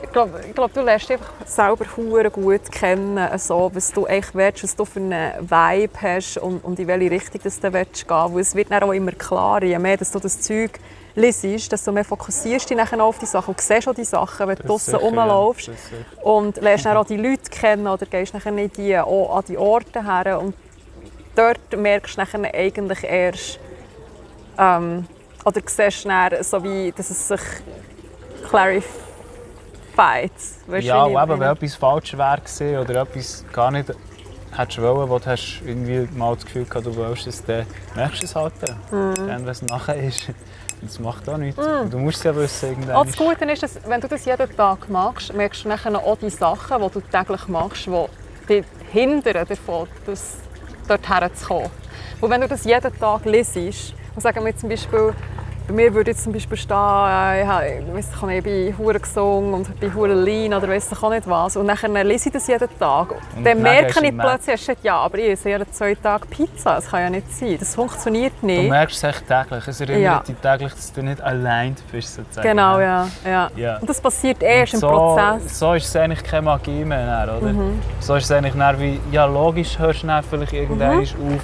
ich 0.04 0.12
glaube, 0.12 0.42
ich 0.48 0.54
glaub, 0.54 0.74
du 0.74 0.82
lernst 0.82 1.10
dich 1.10 1.18
einfach 1.18 1.34
selber 1.46 1.86
hure 1.96 2.30
gut 2.32 2.72
kennen, 2.72 3.18
also, 3.18 3.72
was 3.74 3.92
du 3.92 4.06
echt 4.08 4.34
willst, 4.36 4.64
was 4.64 4.76
du 4.76 4.86
für 4.86 5.00
einen 5.00 5.50
Vibe 5.50 6.02
hast 6.02 6.38
und, 6.38 6.64
und 6.64 6.80
in 6.80 6.88
welche 6.88 7.12
Richtung 7.12 7.42
du 7.44 7.74
willst 7.74 8.08
gehen. 8.08 8.34
Weil 8.34 8.40
es 8.40 8.56
wird 8.56 8.72
dann 8.72 8.84
auch 8.84 8.92
immer 8.92 9.12
klarer, 9.12 9.64
je 9.64 9.80
mehr 9.80 9.98
dass 9.98 10.12
du 10.12 10.20
das 10.20 10.42
Zeug 10.42 10.72
liest, 11.16 11.72
desto 11.72 11.92
mehr 11.92 12.06
fokussierst 12.06 12.66
du 12.66 12.76
dich 12.76 12.84
nachher 12.84 13.04
auf 13.04 13.20
die 13.20 13.26
Sachen 13.26 13.52
und 13.52 13.62
siehst 13.62 13.88
auch 13.88 13.94
die 13.94 14.04
Sachen, 14.04 14.48
wenn 14.48 14.56
du 14.56 14.64
draußen 14.64 14.94
ja. 14.94 15.00
sicher. 15.74 16.24
und 16.24 16.58
lernst 16.58 16.86
dann 16.86 16.98
auch 16.98 17.06
die 17.06 17.18
Leute 17.18 17.50
kennen 17.50 17.88
oder 17.88 18.06
gehst 18.06 18.34
nachher 18.34 18.52
nicht 18.52 18.78
die, 18.78 18.98
auch 18.98 19.38
an 19.38 19.44
die 19.48 19.58
Orte 19.58 20.04
her 20.04 20.40
und 20.40 20.56
dort 21.36 21.76
merkst 21.76 22.18
du 22.18 22.22
nachher 22.22 22.54
eigentlich 22.54 23.04
erst 23.04 23.60
ähm, 24.58 25.08
oder 25.44 25.62
siehst 25.66 26.06
dann 26.06 26.44
so 26.44 26.64
wie, 26.64 26.92
dass 26.92 27.10
es 27.10 27.28
sich 27.28 27.42
clarified. 28.50 28.92
Weißt 30.68 30.86
Ja, 30.86 31.04
und 31.04 31.12
eben, 31.12 31.40
wenn 31.40 31.50
etwas 31.50 31.76
falsch 31.76 32.18
wäre 32.18 32.82
oder 32.82 33.02
etwas 33.02 33.44
gar 33.52 33.72
nicht 33.72 33.92
hättest 34.56 34.82
wollen, 34.82 35.10
wo 35.10 35.20
du 35.20 35.26
hast 35.26 35.62
irgendwie 35.66 36.08
mal 36.16 36.36
das 36.36 36.46
Gefühl 36.46 36.66
gehabt, 36.66 36.86
du 36.86 36.96
willst 36.96 37.28
es, 37.28 37.44
dann 37.44 37.66
merkst 37.96 38.22
du 38.22 38.26
es 38.26 38.36
halt 38.36 38.54
dann. 38.62 38.78
Mhm. 38.92 39.16
Dann, 39.16 39.46
wenn 39.46 39.48
es 39.48 39.62
nachher 39.62 39.96
ist. 39.96 40.28
Das 40.82 41.00
macht 41.00 41.30
auch 41.30 41.38
nichts. 41.38 41.60
Und 41.66 41.94
Du 41.94 42.00
musst 42.00 42.18
es 42.18 42.24
ja 42.24 42.36
wissen, 42.36 42.70
irgendwann. 42.70 43.06
Das 43.06 43.16
Gute 43.16 43.46
ist, 43.46 43.64
dass, 43.64 43.78
wenn 43.88 44.02
du 44.02 44.08
das 44.08 44.26
jeden 44.26 44.56
Tag 44.56 44.90
machst, 44.90 45.34
merkst 45.34 45.64
du 45.64 45.70
nachher 45.70 45.96
auch 45.96 46.18
die 46.18 46.30
Sachen, 46.30 46.82
die 46.82 46.90
du 46.90 47.02
täglich 47.02 47.48
machst, 47.48 47.86
die 47.86 48.08
dich 48.48 48.66
hindern 48.92 49.46
davon, 49.48 49.88
das 50.06 50.38
dort 50.88 51.08
herzukommen. 51.08 51.70
Und 52.20 52.30
wenn 52.30 52.42
du 52.42 52.48
das 52.48 52.64
jeden 52.66 53.00
Tag 53.00 53.26
liest, 53.26 53.56
und 54.16 54.22
sagen 54.22 54.44
wir 54.44 54.56
zum 54.58 54.70
Beispiel, 54.70 55.14
bei 55.72 55.84
mir 55.84 55.94
würde 55.94 56.12
jetzt 56.12 56.24
zum 56.24 56.34
Beispiel 56.34 56.58
stehen, 56.58 56.76
äh, 56.78 57.42
ich, 57.42 57.48
habe- 57.48 57.66
ich, 57.68 57.94
weiss 57.96 58.22
nicht, 58.24 58.38
ich 58.38 58.44
bin 58.44 58.78
hure 58.78 59.00
gesungen 59.00 59.54
und 59.54 59.80
bin 59.80 59.94
hure 59.94 60.14
lean 60.14 60.54
oder 60.54 60.68
weiss 60.68 60.92
ich 60.92 61.02
auch 61.04 61.10
nicht 61.10 61.28
was. 61.30 61.56
Und 61.56 61.68
dann 61.68 61.94
lese 62.08 62.30
ich 62.30 62.34
das 62.34 62.48
jeden 62.48 62.68
Tag. 62.80 63.12
Und 63.36 63.44
dann 63.46 63.62
merke 63.62 64.00
du 64.02 64.06
ich 64.06 64.18
plötzlich, 64.18 64.62
shit, 64.62 64.78
ja, 64.84 64.98
aber 64.98 65.18
ich 65.18 65.30
esse 65.32 65.50
jeden 65.50 65.72
zwei 65.72 65.96
Tage 65.96 66.26
Pizza. 66.28 66.76
Das 66.76 66.90
kann 66.90 67.02
ja 67.02 67.10
nicht 67.10 67.32
sein. 67.34 67.56
Das 67.60 67.74
funktioniert 67.76 68.34
Du 68.42 68.48
nicht. 68.48 68.70
merkst 68.70 68.98
es 68.98 69.04
echt 69.04 69.28
täglich. 69.28 69.68
Es 69.68 69.80
erinnert 69.82 70.02
Ja. 70.02 70.20
dich 70.28 70.36
täglich, 70.38 70.74
dass 70.74 70.92
du 70.94 71.02
nicht 71.04 71.22
allein 71.22 71.76
bist. 71.92 72.16
Sozusagen. 72.16 72.48
Genau, 72.48 72.80
ja. 72.80 73.08
ja. 73.26 73.50
Ja. 73.56 73.78
Und 73.78 73.90
das 73.90 74.02
passiert 74.02 74.44
erst 74.44 74.74
Und 74.76 74.84
im 74.84 74.90
Prozess. 74.90 75.44
Mhm. 75.44 75.48
So 75.50 75.74
ist 75.74 75.86
es 75.88 75.96
eigentlich 75.96 76.24
keine 76.24 76.42
Magie 76.44 76.84
mehr, 76.84 77.38
oder? 77.40 77.54
So 78.00 78.16
ist 78.16 78.26
es 78.26 78.32
eigentlich 78.32 78.56
wie, 78.80 79.00
ja 79.12 79.26
logisch 79.26 79.78
hörst 79.80 80.04
du 80.04 80.08
vielleicht 80.30 80.54
irgendwann 80.54 80.98
Mhm. 80.98 81.02
auf, 81.04 81.42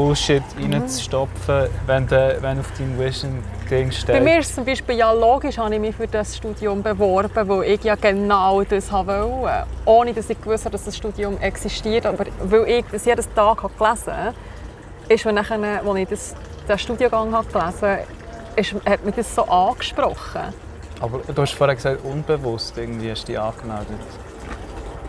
Bullshit 0.00 0.42
reinzustopfen, 0.58 1.68
wenn 1.84 2.06
du, 2.06 2.38
wenn 2.40 2.58
auf 2.58 2.72
deinem 2.78 2.98
Vision-Ding 2.98 3.90
steht. 3.90 4.14
Bei 4.14 4.20
mir 4.22 4.38
ist 4.38 4.48
es 4.48 4.54
zum 4.54 4.64
Beispiel 4.64 4.96
ja 4.96 5.12
logisch, 5.12 5.58
habe 5.58 5.74
ich 5.74 5.80
mich 5.80 5.94
für 5.94 6.06
das 6.06 6.38
Studium 6.38 6.82
beworben, 6.82 7.46
weil 7.46 7.64
ich 7.64 7.84
ja 7.84 7.96
genau 7.96 8.62
das 8.62 8.90
haben 8.90 9.08
wollte. 9.08 9.66
Ohne 9.84 10.14
dass 10.14 10.30
ich 10.30 10.40
gewusst 10.40 10.64
habe, 10.64 10.72
dass 10.72 10.86
das 10.86 10.96
Studium 10.96 11.36
existiert. 11.42 12.06
Aber 12.06 12.24
weil 12.44 12.66
ich 12.66 12.84
das 12.90 13.04
jeden 13.04 13.22
Tag 13.34 13.62
habe 13.62 13.74
gelesen 13.78 14.16
habe, 14.16 14.34
ist, 15.10 15.26
wenn 15.26 15.34
nachher, 15.34 15.82
als 15.86 15.98
ich 15.98 16.08
das, 16.08 16.34
den 16.66 16.78
Studiengang 16.78 17.34
habe 17.34 17.46
gelesen 17.52 17.82
habe, 17.82 18.06
ist, 18.56 18.74
hat 18.86 19.04
mich 19.04 19.16
das 19.16 19.34
so 19.34 19.42
angesprochen. 19.42 20.54
Aber 21.02 21.18
du 21.18 21.42
hast 21.42 21.52
vorher 21.52 21.76
gesagt, 21.76 22.02
unbewusst 22.06 22.78
irgendwie 22.78 23.10
hast 23.10 23.24
du 23.24 23.32
dich 23.32 23.38
angemeldet. 23.38 24.00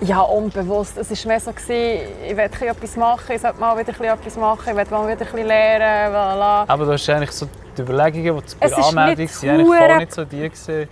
Ja, 0.03 0.21
unbewusst. 0.21 0.97
Es 0.97 1.11
war 1.11 1.27
mehr 1.27 1.39
so, 1.39 1.51
gewesen, 1.51 2.07
ich 2.27 2.35
will 2.35 2.67
etwas 2.67 2.95
machen, 2.95 3.35
ich 3.35 3.41
sollte 3.41 3.59
mal 3.59 3.77
wieder 3.77 3.91
etwas 4.13 4.35
machen, 4.35 4.69
ich 4.69 4.75
will 4.75 4.85
mal 4.89 5.07
wieder 5.07 5.21
etwas 5.21 5.33
lernen, 5.33 6.15
voilà. 6.15 6.63
Aber 6.67 6.85
du 6.85 6.93
hast 6.93 7.07
eigentlich 7.09 7.31
so 7.31 7.47
die 7.77 7.81
Überlegungen, 7.83 8.41
die 8.41 8.55
bei 8.59 8.67
der 8.67 8.77
Anmeldung 8.83 9.27
sind, 9.27 9.49
eigentlich 9.49 9.67
voll 9.77 9.97
nicht 9.97 10.13
so 10.13 10.25
die 10.25 10.37
gewesen, 10.37 10.89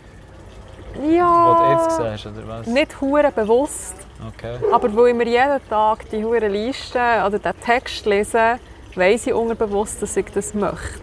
die 0.95 0.99
du 0.99 1.07
jetzt 1.07 1.17
Ja, 1.17 1.87
siehst, 1.89 2.25
oder 2.27 2.47
was? 2.47 2.67
nicht 2.67 3.01
hure 3.01 3.31
bewusst. 3.31 3.95
Okay. 4.35 4.57
Aber 4.71 4.95
weil 4.95 5.07
ich 5.07 5.15
mir 5.15 5.27
jeden 5.27 5.69
Tag 5.69 6.09
die 6.11 6.23
hure 6.23 6.47
Liste 6.47 6.99
oder 7.25 7.39
den 7.39 7.59
Text 7.61 8.05
lese, 8.05 8.59
weiss 8.95 9.25
ich 9.25 9.33
unterbewusst, 9.33 10.01
dass 10.03 10.15
ich 10.17 10.25
das 10.33 10.53
möchte. 10.53 10.99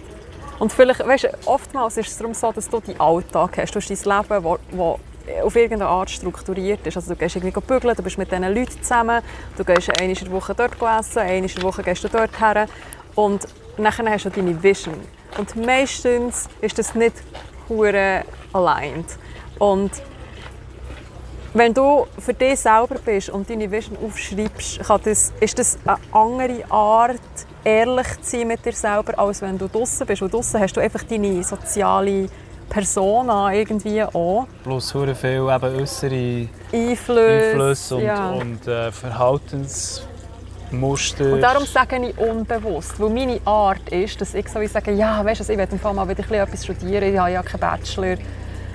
Und 0.58 0.72
vielleicht, 0.72 1.06
weißt 1.06 1.28
oftmals 1.46 1.96
ist 1.96 2.08
es 2.08 2.18
darum 2.18 2.34
so, 2.34 2.52
dass 2.52 2.68
du 2.68 2.80
deinen 2.80 3.00
Alltag 3.00 3.58
hast. 3.58 3.75
Du 3.75 3.80
hast 3.80 3.90
dein 3.90 4.18
Leben, 4.18 4.44
wo, 4.44 4.58
wo 4.70 4.98
auf 5.42 5.56
irgendeine 5.56 5.90
Art 5.90 6.11
strukturiert 6.11 6.87
ist. 6.87 6.97
Also 6.97 7.14
du 7.14 7.18
gehst 7.18 7.37
irgendwie 7.37 7.61
bügeln, 7.61 7.97
du 7.97 8.02
bist 8.02 8.18
mit 8.18 8.30
diesen 8.30 8.54
Leuten 8.54 8.83
zusammen, 8.83 9.23
du 9.56 9.64
gehst 9.64 9.88
der 9.88 10.30
Woche 10.30 10.54
dort 10.54 10.75
essen, 10.75 11.47
der 11.47 11.62
Woche 11.62 11.83
gehst 11.83 12.04
du 12.04 12.09
dort 12.09 12.38
her 12.40 12.66
und 13.14 13.47
nachher 13.76 14.09
hast 14.11 14.25
du 14.25 14.30
deine 14.30 14.62
Vision. 14.62 15.00
Und 15.38 15.56
meistens 15.56 16.49
ist 16.61 16.78
das 16.78 16.95
nicht 16.95 17.14
hure 17.68 18.25
aligned. 18.52 19.06
Und 19.59 19.90
wenn 21.54 21.73
du 21.73 22.06
für 22.18 22.35
dich 22.35 22.61
selber 22.61 22.97
bist 23.04 23.30
und 23.30 23.49
deine 23.49 23.71
Vision 23.71 23.97
aufschreibst, 24.04 24.80
das, 25.04 25.33
ist 25.40 25.59
das 25.59 25.78
eine 25.85 25.99
andere 26.12 26.71
Art, 26.71 27.21
ehrlich 27.64 28.06
zu 28.23 28.37
sein 28.37 28.49
mit 28.49 28.64
dir 28.64 28.73
selber, 28.73 29.18
als 29.18 29.42
wenn 29.42 29.59
du 29.59 29.66
draußen 29.68 30.06
bist. 30.06 30.23
Und 30.23 30.33
draußen 30.33 30.61
hast 30.61 30.76
du 30.76 30.80
einfach 30.80 31.02
deine 31.04 31.42
soziale 31.42 32.28
Persona 32.68 33.54
irgendwie 33.54 34.02
auch. 34.02 34.46
Plus 34.62 34.94
hure 34.94 35.14
viel 35.14 35.49
eben 35.49 35.80
äußere 35.80 36.49
Einflüsse. 36.73 37.50
Einflüsse 37.52 37.96
und, 37.96 38.02
ja. 38.02 38.30
und 38.30 38.66
äh, 38.66 38.92
Verhaltensmuster. 38.92 41.32
Und 41.32 41.40
darum 41.40 41.64
sage 41.64 42.08
ich 42.08 42.18
unbewusst, 42.18 43.00
weil 43.00 43.11
meine 43.11 43.40
Art 43.44 43.88
ist, 43.90 44.20
dass 44.20 44.35
ich 44.35 44.49
so 44.49 44.61
wie 44.61 44.66
sage, 44.66 44.92
ja, 44.92 45.25
weißt 45.25 45.49
du, 45.49 45.52
ich 45.52 45.80
Fall 45.80 45.94
mal 45.94 46.08
wieder 46.08 46.30
etwas 46.30 46.64
studieren, 46.64 47.12
ich 47.12 47.18
habe 47.18 47.32
ja 47.32 47.42
keinen 47.42 47.61
Bachelor, 47.61 48.16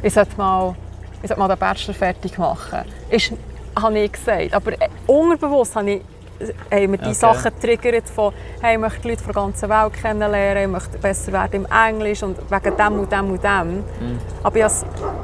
ich 0.01 0.13
sollte 0.13 0.35
mal, 0.37 0.75
ich 1.21 1.27
sollte 1.27 1.39
mal 1.39 1.47
den 1.47 1.57
Bachelor 1.57 1.93
fertig 1.93 2.37
machen. 2.37 2.79
Ist, 3.09 3.33
habe 3.75 3.99
ich 3.99 4.11
gesagt, 4.11 4.53
aber 4.53 4.73
äh, 4.73 4.89
unterbewusst 5.07 5.75
habe 5.75 5.91
ich 5.91 6.01
haben 6.71 6.91
mir 6.91 6.97
die 6.97 7.05
Okay. 7.05 7.13
Sachen 7.13 7.51
triggert 7.59 8.09
von, 8.09 8.33
hey, 8.61 8.73
ich 8.75 8.79
möchte 8.79 9.01
die 9.01 9.09
Leute 9.09 9.23
von 9.23 9.33
der 9.33 9.43
ganzen 9.43 9.69
Welt 9.69 9.93
kennenlernen, 9.93 10.63
ich 10.63 10.69
möchte 10.69 10.97
besser 10.97 11.31
werden 11.31 11.65
im 11.65 11.67
Englisch 11.87 12.23
und 12.23 12.37
wegen 12.49 12.77
dem 12.77 12.99
und 12.99 13.11
dem 13.11 13.31
und 13.31 13.43
dem. 13.43 13.83
Aber 14.43 14.57
ich, 14.57 14.65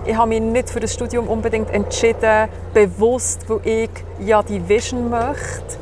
ich 0.06 0.16
habe 0.16 0.30
mich 0.30 0.42
nicht 0.42 0.70
für 0.70 0.80
das 0.80 0.94
Studium 0.94 1.28
unbedingt 1.28 1.72
entschieden, 1.74 2.50
bewusst, 2.74 3.50
weil 3.50 3.60
ich 3.64 3.90
ja 4.20 4.44
die 4.44 4.68
Vision 4.68 5.10
möchte. 5.10 5.78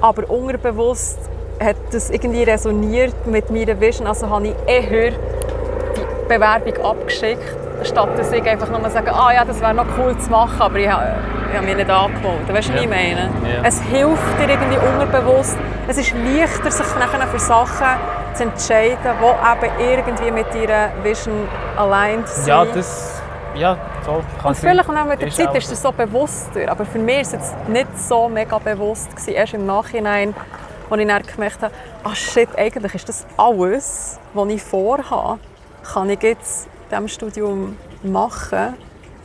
Aber 0.00 0.28
unterbewusst 0.30 1.18
hat 1.60 1.76
das 1.90 2.10
irgendwie 2.10 2.44
resoniert 2.44 3.26
mit 3.26 3.50
meiner 3.50 3.80
Vision. 3.80 4.06
Also 4.06 4.28
habe 4.30 4.48
ich 4.48 4.54
eher 4.66 5.10
die 5.10 6.28
Bewerbung 6.28 6.84
abgeschickt 6.84 7.67
statt 7.84 8.08
dass 8.16 8.32
ich 8.32 8.48
einfach 8.48 8.68
nur 8.68 8.88
sage, 8.90 9.12
ah 9.14 9.32
ja, 9.32 9.44
das 9.44 9.60
wäre 9.60 9.74
noch 9.74 9.86
cool 9.98 10.16
zu 10.18 10.30
machen, 10.30 10.60
aber 10.60 10.76
ich 10.78 10.88
habe, 10.88 11.14
ich 11.50 11.56
habe 11.56 11.66
mich 11.66 11.76
nicht 11.76 11.90
angemeldet. 11.90 12.48
Weißt 12.54 12.68
du, 12.68 12.72
was 12.74 12.78
Ja. 12.80 12.82
ich 12.82 12.88
meine? 12.88 13.30
Ja. 13.44 13.62
Es 13.64 13.80
hilft 13.82 14.38
dir 14.40 14.48
irgendwie 14.48 14.78
unterbewusst. 14.78 15.56
Es 15.86 15.98
ist 15.98 16.12
leichter, 16.14 16.70
sich 16.70 16.86
nachher 16.96 17.26
für 17.28 17.38
Sachen 17.38 17.86
zu 18.34 18.42
entscheiden, 18.44 18.98
die 19.02 19.66
eben 19.66 19.72
irgendwie 19.90 20.30
mit 20.30 20.46
deiner 20.54 20.90
Vision 21.02 21.48
aligned 21.76 22.28
sind. 22.28 22.46
Ja, 22.48 22.64
das... 22.64 23.22
Ja, 23.54 23.76
voll. 24.02 24.22
Kann 24.40 24.48
Und 24.50 24.56
sein. 24.56 24.70
vielleicht 24.70 24.88
auch 24.90 25.04
mit 25.06 25.20
der 25.20 25.28
Ist 25.28 25.36
Zeit 25.36 25.54
ist 25.56 25.72
es 25.72 25.82
so 25.82 25.90
bewusster. 25.90 26.70
Aber 26.70 26.84
für 26.84 26.98
mich 26.98 27.14
war 27.16 27.22
es 27.22 27.32
jetzt 27.32 27.68
nicht 27.68 27.98
so 27.98 28.28
mega 28.28 28.58
bewusst. 28.58 29.10
Gewesen. 29.10 29.30
Erst 29.32 29.54
im 29.54 29.66
Nachhinein, 29.66 30.34
als 30.90 31.00
ich 31.00 31.06
dann 31.08 31.22
gemerkt 31.22 31.62
habe, 31.62 31.74
ah 32.04 32.14
shit, 32.14 32.48
eigentlich 32.56 32.94
ist 32.94 33.08
das 33.08 33.26
alles, 33.36 34.20
was 34.34 34.48
ich 34.48 34.62
vorhabe, 34.62 35.40
kann 35.92 36.10
ich 36.10 36.22
jetzt 36.22 36.68
diesem 36.90 37.08
Studium 37.08 37.76
machen, 38.02 38.74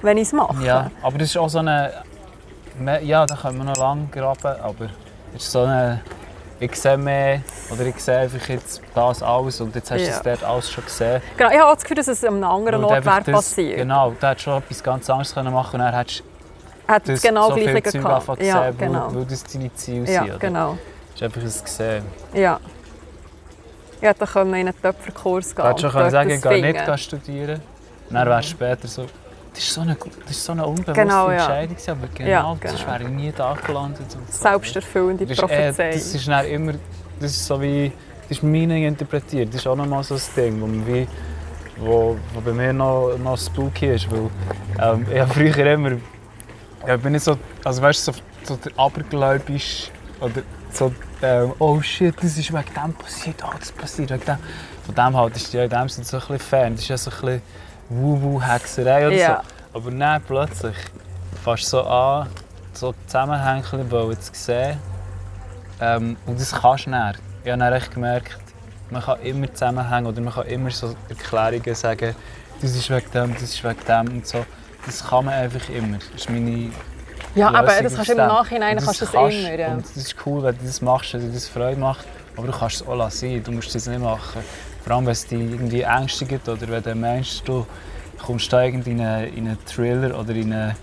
wenn 0.01 0.17
ich 0.17 0.27
es 0.27 0.33
mache. 0.33 0.63
Ja, 0.63 0.91
aber 1.01 1.17
das 1.17 1.29
ist 1.29 1.37
auch 1.37 1.49
so 1.49 1.59
eine... 1.59 1.91
Ja, 3.03 3.25
da 3.25 3.35
können 3.35 3.57
wir 3.59 3.65
noch 3.65 3.77
lange 3.77 4.07
graben, 4.07 4.59
aber 4.61 4.85
es 5.35 5.43
ist 5.43 5.51
so 5.51 5.61
eine... 5.61 6.01
Ich 6.59 6.75
sehe 6.79 6.97
mehr, 6.97 7.41
oder 7.71 7.85
ich 7.85 7.97
sehe 7.99 8.19
einfach 8.19 8.47
jetzt 8.47 8.81
das 8.95 9.21
alles 9.21 9.59
und 9.59 9.75
jetzt 9.75 9.91
hast 9.91 9.99
du 9.99 10.05
Ja. 10.05 10.11
es 10.15 10.21
dort 10.21 10.43
alles 10.43 10.71
schon 10.71 10.85
gesehen. 10.85 11.21
Genau, 11.35 11.49
ich 11.51 11.57
habe 11.59 11.69
auch 11.69 11.73
das 11.73 11.83
Gefühl, 11.83 11.97
dass 11.97 12.07
es 12.07 12.23
an 12.23 12.35
einem 12.35 12.43
anderen 12.45 12.83
Ort 12.85 13.03
wäre 13.05 13.21
passiert. 13.21 13.77
Genau, 13.77 14.11
du 14.17 14.27
hättest 14.27 14.43
schon 14.45 14.57
etwas 14.59 14.81
ganz 14.83 15.09
anderes 15.09 15.33
können 15.33 15.53
machen 15.53 15.71
können 15.71 15.83
und 15.83 15.91
dann 15.91 15.99
hättest 15.99 16.23
Hat 16.87 17.09
es 17.09 17.21
genau 17.21 17.49
so 17.49 17.55
gleich 17.55 17.83
gehabt. 17.83 18.41
Ja, 18.41 18.69
gesehen, 18.69 18.77
genau. 18.77 19.07
weil, 19.07 19.15
weil 19.15 19.25
das 19.25 19.43
deine 19.43 19.73
Ziele 19.73 20.05
Ja, 20.11 20.21
sind. 20.21 20.29
oder? 20.29 20.39
genau. 20.39 20.77
Das 21.11 21.15
ist 21.15 21.23
einfach 21.23 21.41
das 21.41 21.63
gesehen. 21.63 22.05
Ja. 22.33 22.59
Ich 24.03 24.09
hätte 24.09 24.25
können 24.27 24.53
in 24.53 24.67
einen 24.67 24.81
Töpferkurs 24.81 25.55
gehen 25.55 25.63
Du 25.63 25.69
hättest 25.69 25.93
schon 25.93 26.09
sagen, 26.09 26.29
ich 26.29 26.41
gehe 26.41 26.73
nicht 26.73 26.99
studieren. 26.99 27.61
Dann 28.09 28.27
wärst 28.27 28.49
du 28.49 28.51
später 28.51 28.85
so... 28.85 29.05
Das 29.53 29.63
ist 29.63 29.73
so 29.73 29.79
eine, 29.79 29.95
das 29.95 30.31
ist 30.31 30.43
so 30.43 30.51
eine 30.51 30.65
unbewusste 30.65 30.91
Genau, 30.91 31.31
ja. 31.31 31.37
Entscheidung, 31.37 31.77
aber 31.87 32.07
genau, 32.13 32.29
Ja, 32.29 32.57
das 32.59 32.75
genau. 32.75 32.91
wäre 32.91 33.03
ich 33.03 33.09
nie 33.09 33.31
da 33.31 33.57
gelandet. 33.65 34.01
Und 34.01 34.33
so. 34.33 34.41
Selbsterfüllende 34.41 35.25
Das 35.25 35.37
ist, 35.37 35.43
äh, 35.43 35.47
Prophezeiung. 35.47 35.93
das 35.93 36.15
ist 36.15 36.27
dann 36.27 36.45
immer... 36.47 36.73
Das 37.17 37.31
ist 37.31 37.45
so 37.45 37.61
wie... 37.61 37.93
Das 38.23 38.31
ist 38.31 38.43
Meaning 38.43 38.83
interpretiert. 38.83 39.47
Das 39.53 39.61
ist 39.61 39.67
auch 39.67 39.75
nochmal 39.77 40.03
so 40.03 40.15
ein 40.15 40.21
Ding, 40.35 40.59
wo, 40.59 40.67
man 40.67 40.85
wie, 40.85 41.07
wo, 41.77 42.17
wo 42.33 42.41
bei 42.41 42.51
mir 42.51 42.73
noch, 42.73 43.15
noch 43.17 43.37
spooky 43.37 43.95
ist. 43.95 44.11
Weil, 44.11 44.29
ähm, 44.81 45.05
ich 45.13 45.17
habe 45.21 45.33
früher 45.33 45.65
immer... 45.65 45.91
Ja, 46.85 46.95
ich 46.95 47.01
bin 47.01 47.13
nicht 47.13 47.23
so... 47.23 47.37
Also 47.63 47.81
weißt 47.81 48.05
du, 48.05 48.11
so, 48.11 48.19
so 48.43 48.55
der 48.57 48.73
abergläubisch... 48.77 49.91
Oder 50.19 50.41
so... 50.73 50.91
Ähm, 51.23 51.53
oh 51.59 51.81
shit, 51.81 52.13
das 52.17 52.37
ist 52.37 52.51
wegen 52.51 52.73
dem 52.75 52.93
passiert. 52.93 53.41
Oh, 53.45 53.51
das 53.57 53.71
passiert 53.71 54.09
wegen 54.11 54.25
dem. 54.25 54.37
Von 54.85 54.93
dem 54.95 55.15
halt 55.17 55.35
ist 55.37 55.53
ja 55.53 55.63
in 55.63 55.69
dem 55.69 55.87
Sinne 55.87 56.05
so 56.05 56.17
ein 56.17 56.21
bisschen 56.21 56.39
Fan. 56.39 56.73
Das 56.73 56.81
ist 56.81 56.89
ja 56.89 56.97
so 56.97 57.11
ein 57.11 57.17
bisschen 57.21 57.41
Wu-Wu-Hexerei 57.89 59.07
oder 59.07 59.15
Ja. 59.15 59.41
so. 59.73 59.79
Aber 59.79 59.91
dann 59.91 60.21
plötzlich 60.23 60.75
du 61.45 61.55
so 61.69 61.83
an, 61.83 62.27
so 62.73 62.93
Zusammenhänge 63.07 63.63
zu 64.19 64.31
sehen. 64.33 64.77
Ähm, 65.79 66.17
und 66.25 66.39
das 66.39 66.51
kannst 66.51 66.87
du 66.87 66.91
dann. 66.91 67.15
Ich 67.43 67.49
habe 67.51 67.59
dann 67.59 67.73
echt 67.73 67.93
gemerkt, 67.93 68.37
man 68.89 69.01
kann 69.01 69.19
immer 69.21 69.51
zusammenhängen 69.53 70.05
oder 70.07 70.21
man 70.21 70.33
kann 70.33 70.45
immer 70.47 70.71
so 70.71 70.93
Erklärungen 71.09 71.73
sagen, 71.75 72.15
das 72.61 72.75
ist 72.75 72.89
wegen 72.89 73.11
dem, 73.11 73.33
das 73.33 73.43
ist 73.43 73.63
wegen 73.63 73.85
dem 73.87 74.17
und 74.17 74.27
so. 74.27 74.45
Das 74.85 75.07
kann 75.07 75.25
man 75.25 75.33
einfach 75.35 75.69
immer. 75.69 75.97
Das 75.97 76.09
ist 76.15 76.29
meine 76.29 76.69
ja, 77.35 77.47
aber 77.49 77.61
Lösung 77.67 77.83
das 77.83 77.91
aus 77.91 77.95
kannst 77.97 78.09
du 78.09 78.13
im. 78.13 78.17
Nachhinein 78.27 78.77
Und 78.77 78.85
kannst 78.85 79.01
du 79.01 79.05
das 79.05 79.13
kannst- 79.13 79.37
immer. 79.37 79.53
Ja. 79.59 79.67
Und 79.73 79.83
das 79.85 79.97
ist 79.97 80.15
cool, 80.25 80.43
wenn 80.43 80.57
du 80.57 80.65
das 80.65 80.81
machst, 80.81 81.13
wenn 81.13 81.21
dir 81.21 81.33
das 81.33 81.47
Freude 81.47 81.79
macht. 81.79 82.05
Aber 82.37 82.47
du 82.47 82.53
kannst 82.53 82.81
es 82.81 82.87
auch 82.87 82.95
lassen. 82.95 83.43
Du 83.43 83.51
musst 83.51 83.75
es 83.75 83.87
nicht 83.87 83.99
machen. 84.01 84.41
Vor 84.83 84.95
allem, 84.95 85.05
wenn 85.05 85.11
es 85.11 85.25
dich 85.27 85.39
irgendwie 85.39 85.81
ängstigt 85.81 86.47
oder 86.49 86.67
wenn 86.67 86.83
du 86.83 86.95
meinst, 86.95 87.47
du 87.47 87.65
kommst 88.25 88.51
da 88.51 88.63
irgendwie 88.63 88.91
in 88.91 89.01
einen, 89.01 89.33
in 89.35 89.47
einen 89.47 89.65
Thriller 89.65 90.17
oder 90.19 90.33
in 90.33 90.51
eine 90.51 90.75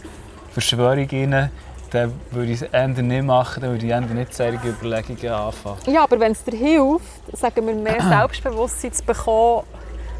Verschwörung 0.52 1.08
rein, 1.10 1.50
dann 1.90 2.12
würde 2.30 2.52
ich 2.52 2.62
es 2.62 2.68
eher 2.72 2.86
nicht 2.88 3.24
machen, 3.24 3.60
dann 3.62 3.72
würde 3.72 3.84
ich 3.84 3.90
eher 3.90 4.00
nicht 4.00 4.32
solche 4.34 4.68
Überlegungen 4.68 5.28
anfangen. 5.32 5.78
Ja, 5.86 6.04
aber 6.04 6.20
wenn 6.20 6.32
es 6.32 6.44
dir 6.44 6.56
hilft, 6.56 7.04
sagen 7.36 7.66
wir, 7.66 7.74
mehr 7.74 8.00
Selbstbewusstsein 8.08 8.92
zu 8.92 9.04
bekommen, 9.04 9.64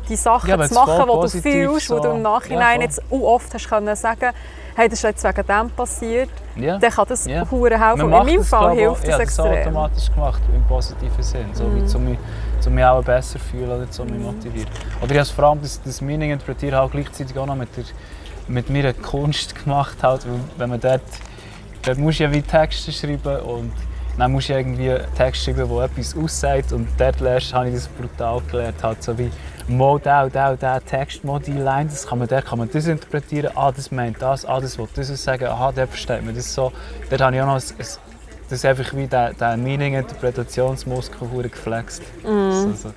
die 0.08 0.16
Sachen 0.16 0.50
Ja, 0.50 0.60
zu 0.68 0.75
machen, 0.75 1.06
die 1.06 1.20
du 1.20 1.28
fühlst, 1.42 1.90
wo 1.90 1.96
du 1.99 2.02
so- 2.02 2.10
im 2.10 2.16
Ja, 2.16 2.22
Nachhinein 2.22 2.75
voll. 2.76 2.82
jetzt 2.84 3.02
auch 3.10 3.20
oft 3.34 3.54
hast 3.54 3.68
können 3.68 3.94
sagen 3.94 4.30
hey, 4.80 4.88
das 4.88 4.99
ist 4.99 5.02
jetzt 5.02 5.25
wegen 5.25 5.46
dem 5.46 5.70
passiert, 5.70 6.30
Ja. 6.56 6.78
dann 6.78 6.90
kann 6.90 7.07
das 7.09 7.26
Ja. 7.26 7.44
hure 7.50 7.78
helfen. 7.78 8.00
In 8.00 8.11
meinem 8.11 8.37
das, 8.38 8.48
Fall 8.48 8.72
ich, 8.74 8.81
hilft 8.81 8.94
auch- 8.96 9.00
das 9.00 9.09
ja, 9.11 9.18
das 9.18 9.20
extrem. 9.20 9.52
automatisch 9.61 10.11
gemacht, 10.12 10.42
im 10.55 10.62
positiven 10.64 11.22
Sinn. 11.22 11.46
So, 11.52 11.64
Mhm. 11.64 11.83
wie, 11.83 11.87
zu 11.87 11.98
mich, 11.98 12.18
zu 12.61 12.70
mich 12.70 12.85
auch 12.85 13.05
besser 13.05 13.38
fühlen 13.38 13.70
oder 13.70 13.90
zu 13.90 14.05
mich 14.05 14.18
motivieren. 14.20 14.68
Oder 15.02 15.12
ich 15.12 15.18
habe 15.18 15.28
vor 15.28 15.44
allem 15.44 15.61
das, 15.62 15.81
das 15.83 16.00
Meaning 16.00 16.31
interpretiert 16.33 16.72
halt 16.74 16.92
gleichzeitig 16.92 17.37
auch 17.38 17.46
noch 17.46 17.57
mit, 17.57 17.76
der, 17.76 17.85
mit 18.48 18.70
meiner 18.70 18.94
Kunst 18.94 19.55
gemacht. 19.62 19.98
Halt, 20.02 20.26
wenn 20.57 20.70
man 20.70 20.81
dort, 20.81 21.02
dort 21.83 21.98
musst 21.98 22.20
du 22.20 22.24
ja 22.24 22.33
wie 22.33 22.40
Texte 22.42 22.90
schreiben 22.90 23.37
und 23.42 23.72
dann 24.18 24.33
musst 24.33 24.49
du 24.49 24.55
irgendwie 24.55 24.94
Text 25.16 25.44
schreiben, 25.44 25.68
der 25.68 25.85
etwas 25.85 26.16
aussagt 26.16 26.73
und 26.73 26.88
dort 26.99 27.20
lernst, 27.20 27.55
habe 27.55 27.68
ich 27.68 27.75
das 27.75 27.88
brutal 27.88 28.40
gelernt. 28.51 28.83
Halt, 28.83 29.03
so 29.03 29.16
wie 29.18 29.31
Mo, 29.68 29.99
da, 29.99 30.29
da, 30.29 30.57
da, 30.57 30.81
Text, 30.81 31.23
Mo, 31.25 31.38
die 31.38 31.53
Line, 31.53 31.88
das 31.88 32.07
kann 32.07 32.18
man, 32.18 32.27
dort 32.27 32.44
kann 32.44 32.59
man 32.59 32.68
das 32.70 32.87
interpretieren, 32.87 33.53
ah, 33.55 33.70
das 33.70 33.90
meint 33.90 34.20
das, 34.20 34.44
ah, 34.44 34.61
das 34.61 34.77
will 34.77 34.88
das 34.94 35.23
sagen, 35.23 35.46
aha, 35.46 35.73
dort 35.73 35.90
versteht 35.90 36.25
man 36.25 36.35
das 36.35 36.53
so. 36.53 36.73
Dort 37.09 37.20
habe 37.20 37.37
ich 37.37 37.42
auch 37.42 37.46
noch 37.46 37.55
ein, 37.55 37.62
ein, 37.62 37.77
das 37.79 38.59
ist 38.59 38.64
einfach 38.64 38.92
wie 38.94 39.07
der, 39.07 39.33
der 39.33 39.57
Meaning-Interpretationsmuskel 39.57 41.49
geflext. 41.49 42.03
So, 42.25 42.73
so. 42.73 42.92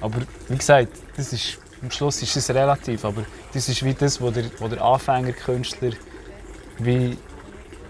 Aber 0.00 0.18
wie 0.48 0.58
gesagt, 0.58 0.88
das 1.16 1.32
ist, 1.32 1.58
am 1.80 1.90
Schluss 1.92 2.20
ist 2.22 2.36
es 2.36 2.50
relativ, 2.50 3.04
aber 3.04 3.22
das 3.52 3.68
ist 3.68 3.84
wie 3.84 3.94
das, 3.94 4.20
was 4.20 4.32
der, 4.32 4.44
wo 4.58 4.66
der 4.66 4.82
Anfängerkünstler 4.82 5.92
wie 6.78 7.16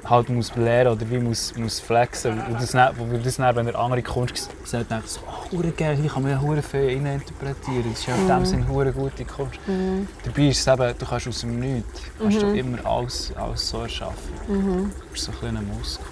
halt 0.08 0.28
muss 0.28 0.54
lernen 0.54 0.92
oder 0.92 1.08
wie 1.10 1.18
muss, 1.18 1.54
muss 1.56 1.80
flexen. 1.80 2.38
Und 2.40 2.54
das, 2.60 2.72
dann- 2.72 2.94
wo 2.98 3.16
das 3.16 3.36
dann, 3.36 3.56
wenn 3.56 3.66
er 3.68 3.78
andere 3.78 4.02
Kunst 4.02 4.50
sieht, 4.64 4.90
denkt 4.90 5.08
so, 5.08 5.20
oh, 5.26 5.56
hure 5.56 5.70
geil, 5.70 5.96
hier 5.96 6.10
kann 6.10 6.22
man 6.22 6.32
ja 6.32 6.40
hure 6.40 6.62
viel 6.62 6.90
interpretieren. 6.90 7.84
Das 7.90 8.00
ist 8.00 8.06
ja 8.06 8.14
in 8.14 8.28
dem 8.28 8.44
Sinne 8.44 8.68
hure 8.68 8.92
gute 8.92 9.24
Kunst. 9.24 9.58
Dabei 10.24 10.48
ist 10.48 10.60
es 10.60 10.66
eben, 10.66 10.98
du 10.98 11.06
kannst 11.06 11.28
aus 11.28 11.40
dem 11.40 11.58
Nichts 11.58 12.02
kannst 12.20 12.42
du 12.42 12.46
immer 12.54 12.84
alles, 12.84 13.32
alles 13.36 13.68
so 13.68 13.80
erschaffen. 13.82 14.92
Das 15.10 15.20
ist 15.20 15.24
so 15.26 15.32
ein 15.32 15.38
kleiner 15.38 15.62
Muskel. 15.62 16.04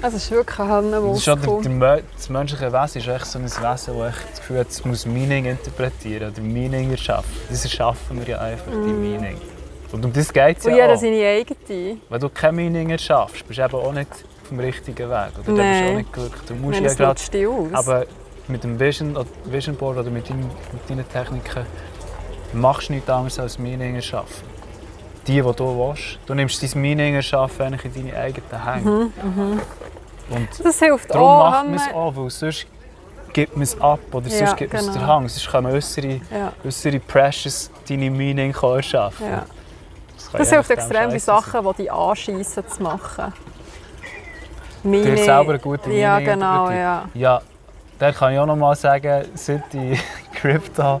Es 0.00 0.14
ist 0.14 0.30
wirklich 0.30 0.58
ein 0.60 0.68
Das, 0.68 0.90
der, 0.92 1.00
Muskel. 1.00 1.62
der, 1.62 1.72
Mö- 1.72 2.02
das 2.14 2.28
menschliche 2.28 2.72
Wesen 2.72 2.98
ist 3.00 3.08
echt 3.08 3.26
so 3.26 3.38
ein 3.40 3.44
Wesen, 3.46 3.58
das 3.62 3.84
echt 3.86 4.30
das 4.30 4.38
Gefühl 4.38 4.58
hat, 4.60 4.68
es 4.68 4.84
muss 4.84 5.06
Meaning 5.06 5.46
interpretieren 5.46 6.30
oder 6.32 6.40
Meaning 6.40 6.92
erschaffen. 6.92 7.30
Das 7.50 7.64
erschaffen 7.64 8.20
wir 8.20 8.28
ja 8.28 8.38
einfach, 8.38 8.70
die 8.70 8.92
Meaning. 8.92 9.38
Und 9.92 10.04
um 10.04 10.12
das 10.12 10.32
geht 10.32 10.58
es 10.58 10.64
ja 10.64 10.70
jeder 10.70 10.92
auch. 10.94 10.96
seine 10.98 11.26
eigene. 11.26 11.96
Wenn 12.08 12.20
du 12.20 12.28
kein 12.28 12.54
Meaning 12.54 12.90
erschaffst, 12.90 13.46
bist 13.46 13.58
du 13.58 13.64
eben 13.64 13.74
auch 13.74 13.92
nicht 13.92 14.10
auf 14.10 14.48
dem 14.50 14.60
richtigen 14.60 15.08
Weg. 15.08 15.30
Oder 15.38 15.44
dann 15.44 15.44
bist 15.44 15.46
du 15.46 15.54
Nein. 15.54 15.90
auch 15.92 15.96
nicht 15.96 16.12
glücklich. 16.12 16.42
Du 16.46 16.54
musst 16.54 16.76
Wenn 16.78 16.84
ja 16.84 16.94
gerade 16.94 17.20
dich 17.20 17.46
aus. 17.46 17.68
aber 17.72 18.06
mit 18.48 18.64
dem 18.64 18.78
Vision, 18.78 19.16
Vision 19.44 19.76
Board 19.76 19.98
oder 19.98 20.10
mit, 20.10 20.28
deinem, 20.28 20.40
mit 20.72 20.88
deinen 20.90 21.08
Techniken 21.08 21.66
machst 22.52 22.88
du 22.88 22.94
nichts 22.94 23.08
anderes 23.10 23.38
als 23.38 23.58
Meaning 23.58 23.94
erschaffen. 23.96 24.46
Die, 25.26 25.34
die 25.34 25.40
du 25.42 25.52
willst. 25.52 26.18
Du 26.26 26.34
nimmst 26.34 26.62
dein 26.62 26.98
erschaffen 27.14 27.66
eigentlich 27.66 27.84
in 27.96 28.06
deine 28.06 28.16
eigenen 28.18 28.64
Hände. 28.64 29.10
Und 30.30 30.48
das 30.64 30.78
hilft 30.78 31.10
darum 31.14 31.26
auch. 31.28 31.50
macht 31.50 31.64
wenn 31.64 31.74
man 31.74 31.80
es 31.88 31.94
auch, 31.94 32.16
weil 32.16 32.30
sonst 32.30 32.66
gibt 33.32 33.54
man 33.54 33.62
es 33.62 33.80
ab 33.80 34.00
oder 34.12 34.28
Ja, 34.28 34.38
sonst 34.38 34.56
gibt 34.56 34.72
man 34.72 34.80
es 34.80 34.86
genau. 34.88 34.98
den 34.98 35.06
Hang. 35.06 35.28
Sonst 35.28 35.50
können 35.50 35.66
äußere, 35.66 36.20
Ja, 36.30 36.52
äußere 36.64 36.98
Precious 37.00 37.70
deine 37.88 38.10
Meaning 38.10 38.54
erschaffen. 38.54 39.26
ja. 39.26 39.44
Das 40.32 40.50
je 40.50 40.56
hilft 40.56 40.70
extrem 40.70 41.10
bei. 41.10 41.18
Sachen, 41.18 41.64
die 41.64 41.82
dich 41.82 41.92
anschiessen 41.92 42.64
zu 42.68 42.82
machen. 42.82 43.32
Dir 44.82 44.90
Meine... 44.90 45.16
selber 45.16 45.50
eine 45.50 45.58
gute 45.58 45.88
Meaning 45.88 46.02
Ja, 46.02 46.18
genau, 46.20 46.70
ja. 46.70 47.04
Ja, 47.14 47.40
da 47.98 48.12
kann 48.12 48.32
ich 48.32 48.38
auch 48.38 48.46
noch 48.46 48.56
mal 48.56 48.76
sagen, 48.76 49.24
seit 49.34 49.74
ich 49.74 50.00
Crypto 50.34 51.00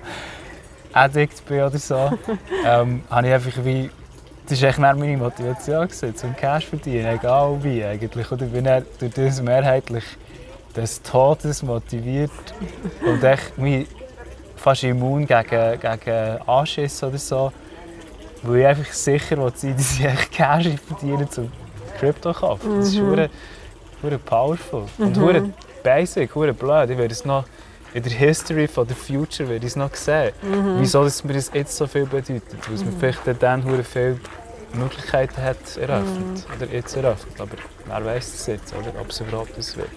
Addict 0.92 1.44
bin 1.46 1.62
oder 1.62 1.78
so, 1.78 1.94
ähm, 2.66 3.02
habe 3.10 3.26
ich 3.26 3.34
einfach 3.34 3.64
wie 3.64 3.90
das 4.48 4.62
war 4.62 4.68
echt 4.70 4.78
meine 4.78 5.16
Motivation, 5.18 5.86
gewesen, 5.86 6.16
zum 6.16 6.34
Cash 6.34 6.66
verdienen, 6.66 7.06
egal 7.06 7.62
wie 7.62 7.84
eigentlich. 7.84 8.28
Bin 8.28 8.64
ich 8.64 8.84
durch 8.98 9.12
das 9.12 9.42
mehrheitlich 9.42 10.04
des 10.74 11.02
Todes 11.02 11.62
motiviert 11.62 12.30
und 13.04 13.22
echt 13.22 13.58
mich 13.58 13.86
fast 14.56 14.84
immun 14.84 15.26
gegen, 15.26 15.78
gegen 15.80 16.38
Anschiss 16.46 17.02
oder 17.02 17.18
so. 17.18 17.52
Weil 18.42 18.60
ich 18.60 18.66
einfach 18.66 18.92
sicher 18.92 19.36
will 19.38 19.52
sein 19.54 19.76
dass 19.76 19.98
ich 19.98 20.04
echt 20.04 20.32
Cash 20.32 20.68
verdiene 20.86 21.28
zum 21.28 21.50
Krypto 21.98 22.32
kaufen. 22.32 22.78
Das 22.78 22.88
ist 22.88 23.00
hure 23.00 23.30
hure 24.02 24.18
powerful. 24.18 24.84
Und 24.98 25.16
hure 25.16 25.50
basic, 25.82 26.34
hure 26.34 26.52
blöd. 26.52 26.90
Ich 26.90 26.98
werde 26.98 27.12
es 27.12 27.24
noch 27.24 27.44
in 27.94 28.02
der 28.02 28.12
History 28.12 28.68
von 28.68 28.86
der 28.86 28.96
Future 28.96 29.48
werde 29.48 29.64
ich 29.66 29.72
es 29.72 29.76
noch 29.76 29.94
sehen. 29.94 30.32
Wieso 30.78 31.04
dass 31.04 31.24
mir 31.24 31.32
das 31.32 31.50
jetzt 31.52 31.76
so 31.76 31.86
viel 31.86 32.04
bedeutet. 32.04 32.42
Weil 32.66 32.74
es 32.74 32.84
mir 32.84 32.92
vielleicht 32.92 33.42
dann 33.42 33.64
hure 33.64 33.82
viele 33.82 34.18
Möglichkeiten 34.74 35.42
hat 35.42 35.76
eröffnet. 35.76 36.46
Oder 36.56 36.72
jetzt 36.72 36.96
eröffnet. 36.96 37.40
Aber 37.40 37.56
wer 37.86 38.04
weiß 38.04 38.34
es 38.34 38.46
jetzt, 38.46 38.74
oder? 38.74 38.92
ob 39.00 39.08
es 39.08 39.20
überhaupt 39.20 39.56
das 39.56 39.76
wird. 39.76 39.88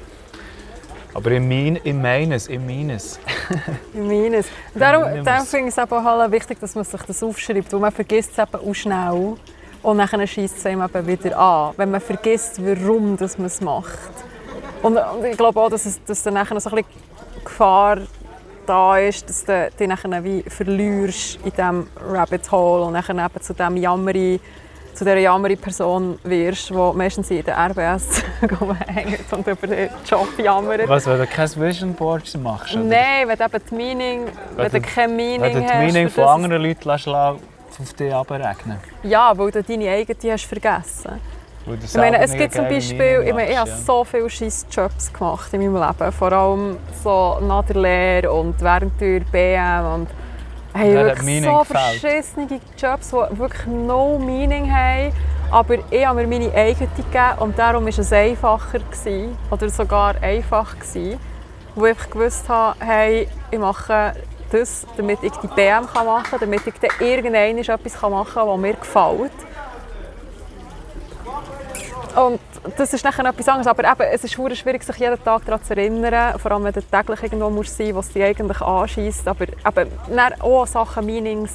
Aber 1.13 1.31
ich 1.31 1.41
meine, 1.41 1.79
ich 1.83 1.93
meine 1.93 2.35
es, 2.35 2.47
ich 2.47 2.59
meine 2.59 2.93
es. 2.93 3.19
Ich 3.93 3.99
meine 3.99 4.37
es. 4.37 4.47
Und 4.73 4.81
darum, 4.81 5.03
finde 5.45 5.69
ich 5.69 5.77
es 5.77 5.77
eben 5.77 6.03
halt 6.03 6.31
wichtig, 6.31 6.59
dass 6.59 6.75
man 6.75 6.83
sich 6.83 7.01
das 7.01 7.21
aufschreibt, 7.21 7.71
weil 7.73 7.79
man 7.79 7.91
vergisst 7.91 8.31
es 8.31 8.39
eben 8.39 8.69
auch 8.69 8.73
schnell 8.73 9.35
und 9.83 9.97
dann 9.97 10.27
schießt 10.27 10.57
es 10.57 10.65
einem 10.65 10.83
eben 10.83 11.07
wieder 11.07 11.37
an, 11.37 11.73
wenn 11.77 11.91
man 11.91 12.01
vergisst, 12.01 12.63
warum 12.63 13.17
das 13.17 13.37
man 13.37 13.47
es 13.47 13.59
macht. 13.61 14.11
Und, 14.81 14.97
und 14.97 15.25
ich 15.25 15.37
glaube 15.37 15.59
auch, 15.59 15.69
dass, 15.69 15.85
es, 15.85 16.03
dass 16.05 16.23
dann 16.23 16.35
nachher 16.35 16.59
so 16.59 16.69
ein 16.69 16.75
bisschen 16.77 17.43
Gefahr 17.43 17.97
da 18.65 18.97
ist, 18.97 19.27
dass 19.27 19.43
du 19.43 19.69
dich 19.77 19.87
nachher 19.87 20.23
wie 20.23 20.43
verlierst 20.43 21.39
in 21.43 21.51
diesem 21.51 21.87
Rabbit 22.09 22.51
Hole 22.51 22.85
und 22.85 22.93
nachher 22.93 23.15
eben 23.15 23.41
zu 23.41 23.53
dem 23.53 23.77
Jammeri 23.77 24.39
zu 24.93 25.03
dieser 25.05 25.17
jammeri 25.17 25.55
Person 25.55 26.19
wirst, 26.23 26.69
die 26.69 26.73
meistens 26.73 27.29
in 27.31 27.43
der 27.43 27.57
RBS 27.57 28.23
hängt 28.87 29.31
und 29.33 29.47
über 29.47 29.67
den 29.67 29.89
Job 30.05 30.27
jammert. 30.37 30.87
Was, 30.87 31.05
wenn 31.07 31.17
du 31.19 31.27
kein 31.27 31.49
Vision 31.55 31.93
Board 31.93 32.23
machst? 32.41 32.75
oder? 32.75 32.83
Nein, 32.83 33.27
wenn 33.27 33.37
du 33.37 33.43
eben 33.45 33.63
die 33.69 33.75
Meaning, 33.75 34.21
wenn 34.55 34.71
du 34.71 34.79
du- 34.81 34.87
kein 34.87 35.09
Wenn 35.09 35.15
Meaning 35.17 35.53
du 35.53 35.59
die 35.59 35.65
hast. 35.67 35.93
Meinung 35.93 36.09
für 36.09 36.09
von 36.15 36.23
das- 36.23 36.33
anderen 36.35 36.63
Leuten 36.63 36.89
lässt, 36.89 37.07
auf 37.07 37.93
dich 37.97 38.13
abrechnen 38.13 38.77
Ja, 39.03 39.31
weil 39.37 39.49
du 39.51 39.63
deine 39.63 39.89
eigene 39.89 40.33
hast 40.33 40.45
vergessen. 40.45 41.19
Du 41.65 41.73
Ich 41.75 41.93
meine, 41.95 42.19
es 42.19 42.33
gibt 42.33 42.53
zum 42.55 42.67
Beispiel, 42.67 43.23
ich, 43.25 43.33
meine, 43.33 43.51
ich 43.51 43.57
habe 43.57 43.69
so 43.69 44.03
viele 44.03 44.27
scheiß 44.29 44.65
Jobs 44.71 45.13
gemacht 45.13 45.53
in 45.53 45.61
meinem 45.71 45.75
Leben. 45.87 46.11
Vor 46.11 46.31
allem 46.33 46.77
so 47.03 47.37
nach 47.41 47.63
der 47.65 47.75
Lehre 47.75 48.31
und 48.31 48.59
während 48.61 48.99
der 48.99 49.19
BM. 49.19 49.85
Und 49.93 50.07
hey, 50.73 50.93
Wer 50.93 51.11
hat 51.11 51.25
wirklich 51.25 51.43
so 51.43 51.63
verschissene 51.63 52.59
Jobs, 52.77 53.09
die 53.09 53.37
wirklich 53.37 53.67
no 53.67 54.19
Meaning 54.19 54.71
haben. 54.71 55.13
Aber 55.51 55.77
ich 55.89 56.05
habe 56.05 56.25
mir 56.25 56.27
meine 56.27 56.53
eigene 56.53 56.87
gegeben 56.87 57.39
und 57.39 57.59
darum 57.59 57.83
war 57.83 57.89
es 57.89 58.13
einfacher. 58.13 58.79
Gewesen, 58.79 59.37
oder 59.49 59.69
sogar 59.69 60.15
einfach. 60.21 60.75
Gewesen, 60.79 61.19
wo 61.75 61.85
ich 61.85 62.09
gewusst 62.09 62.47
habe, 62.47 62.77
hey, 62.79 63.27
ich 63.49 63.59
mache 63.59 64.13
das, 64.51 64.85
damit 64.97 65.23
ich 65.23 65.31
die 65.33 65.47
BM 65.47 65.87
kann 65.87 66.05
machen 66.05 66.29
kann, 66.29 66.39
damit 66.39 66.67
ich 66.67 66.73
dann 66.79 66.91
irgendwann 66.99 67.57
etwas 67.57 68.01
machen 68.01 68.33
kann, 68.33 68.47
was 68.47 68.59
mir 68.59 68.73
gefällt. 68.73 69.31
Und 72.15 72.39
das 72.77 72.93
ist 72.93 73.03
nachher 73.03 73.25
etwas 73.25 73.47
anderes. 73.47 73.67
Aber 73.67 73.83
eben, 73.83 74.13
es 74.13 74.23
ist 74.23 74.33
schwierig, 74.33 74.83
sich 74.83 74.97
jeden 74.97 75.23
Tag 75.23 75.45
daran 75.45 75.63
zu 75.63 75.75
erinnern. 75.75 76.37
Vor 76.39 76.51
allem, 76.51 76.63
wenn 76.63 76.73
du 76.73 76.81
täglich 76.81 77.23
irgendwo 77.23 77.49
musst 77.49 77.75
sein 77.75 77.93
musst, 77.93 78.09
was 78.09 78.13
dich 78.13 78.23
eigentlich 78.23 78.61
anschießt. 78.61 79.27
Aber 79.27 79.45
eben, 79.81 80.41
auch 80.41 80.67
Sachen 80.67 81.05
Meanings 81.05 81.53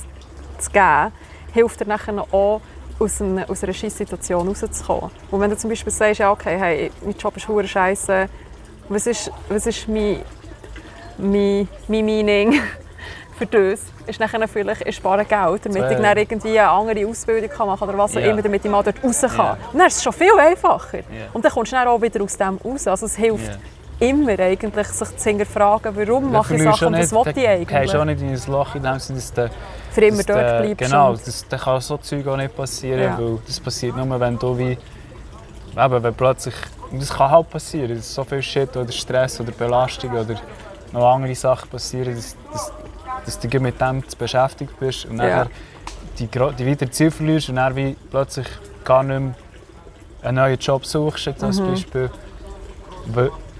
zu 0.59 0.71
geben, 0.71 1.13
hilft 1.53 1.81
dir 1.81 1.87
nachher 1.87 2.19
auch, 2.33 2.61
aus 2.99 3.21
einer, 3.21 3.49
aus 3.49 3.63
einer 3.63 3.73
Scheisssituation 3.73 4.49
rauszukommen. 4.49 5.11
Und 5.31 5.41
wenn 5.41 5.51
du 5.51 5.57
zum 5.57 5.71
Beispiel 5.71 5.93
sagst, 5.93 6.21
ja, 6.21 6.33
okay, 6.33 6.57
hey, 6.59 6.91
mein 7.05 7.15
Job 7.15 7.37
ist 7.37 7.45
verdammt 7.45 7.69
scheiße, 7.69 8.29
was 8.89 9.07
ist, 9.07 9.31
was 9.49 9.67
ist 9.67 9.87
mein, 9.89 10.23
mein, 11.19 11.69
mein 11.89 12.05
Meaning 12.05 12.61
für 13.37 13.47
das? 13.47 13.81
Ist 14.07 14.19
nachher 14.21 14.47
vielleicht, 14.49 14.87
ich 14.87 14.97
spare 14.97 15.25
Geld, 15.25 15.67
damit 15.67 15.91
ich 15.91 15.99
dann 15.99 16.17
irgendwie 16.17 16.59
eine 16.59 16.69
andere 16.71 17.07
Ausbildung 17.07 17.51
kann 17.51 17.67
machen 17.67 17.89
oder 17.89 17.99
was 17.99 18.17
auch 18.17 18.21
Ja. 18.21 18.29
immer, 18.31 18.43
damit 18.43 18.65
ich 18.65 18.71
mal 18.71 18.83
dort 18.83 19.03
raus 19.05 19.21
kann. 19.21 19.37
Ja. 19.37 19.59
Und 19.73 19.79
dann 19.79 19.87
ist 19.89 19.97
es 19.97 20.03
schon 20.03 20.13
viel 20.13 20.39
einfacher. 20.39 20.99
Und 21.33 21.45
dann 21.45 21.53
kommst 21.53 21.73
du 21.73 21.77
dann 21.77 21.89
auch 21.89 22.01
wieder 22.01 22.23
aus 22.23 22.37
dem 22.37 22.57
raus. 22.65 22.87
Also 22.87 23.07
es 23.07 23.17
hilft 23.17 23.59
immer 23.99 24.39
eigentlich, 24.39 24.87
sich 24.89 25.17
zu 25.17 25.29
hinterfragen, 25.31 25.97
warum 25.97 26.25
Dann 26.25 26.33
mache 26.33 26.55
ich 26.55 26.63
Sachen 26.63 26.87
und 26.89 26.93
das 26.99 27.13
nicht- 27.13 27.25
will 27.25 27.33
ich 27.37 27.45
dann 27.45 27.77
eigentlich. 27.77 27.91
du 27.93 28.01
auch 28.01 28.05
nicht 28.05 28.21
in 28.21 28.29
ein 28.29 28.43
Loch 28.49 28.75
in 28.75 28.83
dem 28.83 28.99
Sinne, 28.99 29.19
dass 29.19 29.33
du 29.33 29.51
Für 29.93 30.05
immer 30.05 30.23
dort 30.23 30.63
bleibst. 30.63 30.79
Genau, 30.79 31.13
das, 31.15 31.47
dann 31.49 31.61
kann 31.61 31.81
so 31.81 31.97
Zeug 31.97 32.27
auch 32.29 32.37
nicht 32.37 32.55
passieren, 32.57 33.15
weil 33.19 33.39
das 33.47 33.59
passiert 33.61 33.97
nur, 33.97 34.21
wenn 34.21 34.39
du 34.39 34.59
wie... 34.59 34.79
Eben, 35.79 36.03
wenn 36.03 36.15
plötzlich... 36.15 36.55
Das 36.93 37.11
kann 37.13 37.31
halt 37.31 37.51
passieren, 37.51 37.97
dass 37.97 38.15
so 38.15 38.23
viel 38.25 38.41
Shit 38.43 38.77
oder 38.77 38.93
Stress 38.93 39.41
oder 39.41 39.51
Belastung 39.53 40.11
oder 40.13 40.37
noch 40.93 41.15
andere 41.15 41.35
Sachen 41.35 41.69
passieren, 41.69 42.15
dass, 42.15 42.37
dass, 42.53 42.73
dass 43.27 43.39
du 43.39 43.61
mit 43.61 43.81
dem 43.81 44.09
zu 44.09 44.17
beschäftigt 44.17 44.79
bist 44.81 45.05
und 45.07 45.19
Ja. 45.19 45.45
dann 45.45 45.49
die, 46.19 46.27
die 46.29 46.67
weiter 46.71 46.91
Ziel 46.91 47.11
verlierst 47.11 47.49
und 47.51 47.57
dann 47.57 47.77
wie 47.77 47.95
plötzlich 48.11 48.47
gar 48.85 49.03
nicht 49.03 49.21
mehr 49.21 49.35
einen 50.23 50.37
neuen 50.37 50.59
Job 50.59 50.87
suchst, 50.87 51.29
als 51.43 51.61
Mhm. 51.61 51.67
Beispiel. 51.71 52.11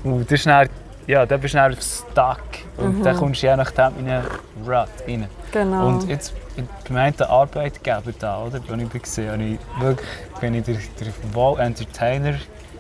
Und 0.05 0.25
das 0.31 0.33
ist 0.41 0.47
dann, 0.47 0.69
ja, 1.07 1.27
dann 1.27 1.41
bist 1.41 1.55
du 1.55 1.59
dann 1.59 1.77
stuck 1.81 2.41
und 2.77 3.03
dann 3.05 3.17
kommst 3.17 3.43
du 3.43 3.47
je 3.47 3.57
nachdem 3.57 3.99
in 3.99 4.09
einen 4.09 4.25
Rut 4.65 4.89
rein. 5.07 5.27
Genau. 5.53 5.89
Und 5.89 6.09
jetzt 6.09 6.33
bei 6.89 7.01
einem 7.01 7.15
Arbeitgeber 7.21 8.13
da, 8.19 8.43
oder, 8.43 8.61
wo 8.67 8.75
ich 8.75 9.19
war, 9.19 9.33
habe 9.33 9.43
ich 9.43 9.59
wirklich, 9.81 10.09
bin 10.41 10.55
ich 10.55 10.65
der, 10.65 10.75
der 10.75 11.35
Wall 11.35 11.61
Entertainer 11.61 12.35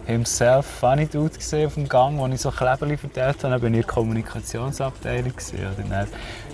himself, 0.06 0.66
funny 0.66 1.06
Dude 1.06 1.36
gesehen 1.36 1.66
auf 1.66 1.74
dem 1.74 1.88
Gang, 1.88 2.18
wo 2.18 2.26
ich 2.28 2.40
so 2.40 2.50
Kleberli 2.50 2.96
verteilt 2.96 3.42
habe. 3.42 3.50
Dann 3.52 3.60
bin 3.60 3.74
ich 3.74 3.80
in 3.80 3.86
der 3.86 3.92
Kommunikationsabteilung. 3.94 5.32
Gewesen, 5.32 5.58
oder? 5.88 6.06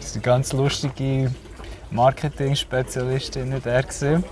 Dann 0.02 0.08
war 0.08 0.14
eine 0.14 0.22
ganz 0.22 0.52
lustige 0.52 1.30
Marketing-Spezialistin. 1.90 3.50
Gewesen. 3.50 4.24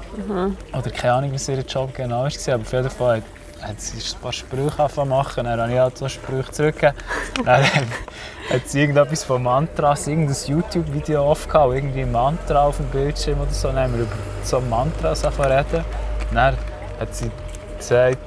Oder 0.72 0.90
keine 0.90 1.12
Ahnung, 1.12 1.32
was 1.34 1.48
ihr 1.48 1.58
Job 1.60 1.94
genau 1.94 2.24
war, 2.24 2.54
aber 2.54 2.62
auf 2.62 2.72
jeden 2.72 2.90
Fall 2.90 3.16
hat, 3.16 3.68
hat 3.68 3.80
sie 3.80 3.98
ein 3.98 4.20
paar 4.20 4.32
Sprüche 4.32 4.78
angefangen 4.78 4.90
zu 4.94 5.04
machen. 5.04 5.44
Dann 5.44 5.60
habe 5.60 5.72
ich 5.72 5.78
halt 5.78 5.98
so 5.98 6.08
Sprüche 6.08 6.50
zurückgegeben. 6.50 6.96
Dann 7.44 7.64
hat 7.64 8.66
sie 8.66 8.80
irgendetwas 8.80 9.24
von 9.24 9.42
Mantras, 9.42 10.06
irgendein 10.06 10.36
YouTube-Video 10.46 11.22
aufgehauen, 11.30 11.76
irgendwie 11.76 12.02
ein 12.02 12.12
Mantra 12.12 12.64
auf 12.64 12.78
dem 12.78 12.86
Bildschirm 12.86 13.40
oder 13.40 13.52
so. 13.52 13.68
Dann 13.68 13.78
haben 13.78 13.94
wir 13.94 14.02
über 14.02 14.16
so 14.42 14.60
Mantras 14.60 15.24
reden. 15.24 15.84
Dann 16.32 16.56
hat 16.98 17.14
sie 17.14 17.30
gesagt, 17.78 18.18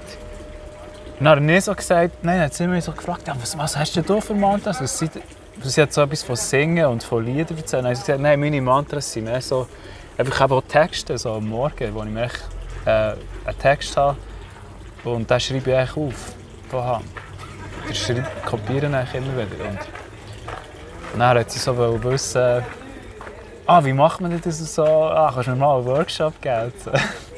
dann 1.19 1.27
hat 1.27 1.37
er 1.37 1.41
nicht 1.41 1.63
so 1.63 1.73
gesagt, 1.73 2.23
nein, 2.23 2.41
hat 2.41 2.53
sie 2.53 2.67
mich 2.67 2.83
so 2.83 2.91
gefragt, 2.91 3.27
ja, 3.27 3.35
was, 3.39 3.57
was 3.57 3.77
hast 3.77 3.95
du 3.95 4.01
denn 4.01 4.15
da 4.15 4.21
für 4.21 4.33
Mantras? 4.33 4.81
Was 4.81 4.97
sie, 4.99 5.09
sie 5.69 5.81
hat 5.81 5.93
so 5.93 6.01
etwas 6.01 6.23
von 6.23 6.35
Singen 6.35 6.85
und 6.87 7.03
von 7.03 7.25
Liedern 7.25 7.57
erzählt. 7.57 7.85
Dann 7.85 7.95
sie 7.95 8.01
gesagt, 8.01 8.19
nein, 8.19 8.39
meine 8.39 8.61
Mantras 8.61 9.11
sind 9.11 9.25
mehr 9.25 9.41
so, 9.41 9.67
einfach 10.17 10.49
auch 10.49 10.63
Texte, 10.67 11.17
so 11.17 11.33
am 11.33 11.47
Morgen, 11.47 11.93
wo 11.93 12.03
ich 12.03 12.09
mir 12.09 12.23
echt, 12.23 12.43
äh, 12.85 12.89
einen 12.89 13.59
Text 13.59 13.95
habe 13.97 14.17
und 15.03 15.29
den 15.29 15.39
schreibe 15.39 15.71
ich 15.71 15.77
eigentlich 15.77 15.97
auf, 15.97 16.33
von 16.69 16.83
Hand. 16.83 17.05
Den 17.87 17.95
schreibe, 17.95 18.25
kopiere 18.45 18.87
ich 18.87 18.93
eigentlich 18.93 19.13
immer 19.15 19.33
wieder. 19.33 19.69
Und 21.13 21.19
dann 21.19 21.37
hat 21.37 21.51
sie 21.51 21.59
so 21.59 21.77
wissen, 22.03 22.63
ah, 23.65 23.83
wie 23.83 23.93
macht 23.93 24.21
man 24.21 24.39
das 24.41 24.75
so? 24.75 24.85
Ah, 24.85 25.31
kannst 25.33 25.47
du 25.47 25.51
mir 25.51 25.57
mal 25.57 25.77
einen 25.77 25.85
Workshop 25.85 26.41
geben? 26.41 26.73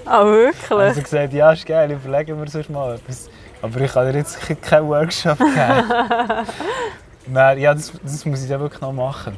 ah, 0.06 0.26
wirklich? 0.26 0.80
hat 0.80 0.96
sie 0.96 1.04
gesagt, 1.04 1.34
ja, 1.34 1.52
ist 1.52 1.66
geil, 1.66 1.92
überlegen 1.92 2.40
wir 2.40 2.48
sonst 2.50 2.70
mal 2.70 2.96
etwas. 2.96 3.30
Aber 3.62 3.82
ich 3.82 3.92
kann 3.92 4.12
dir 4.12 4.20
jetzt 4.20 4.40
keinen 4.62 4.88
Workshop 4.88 5.38
geben. 5.38 5.56
Nein, 7.28 7.60
ja, 7.60 7.74
das, 7.74 7.92
das 8.04 8.26
muss 8.26 8.44
ich 8.44 8.50
ja 8.50 8.60
wirklich 8.60 8.82
noch 8.82 8.94
machen. 8.94 9.36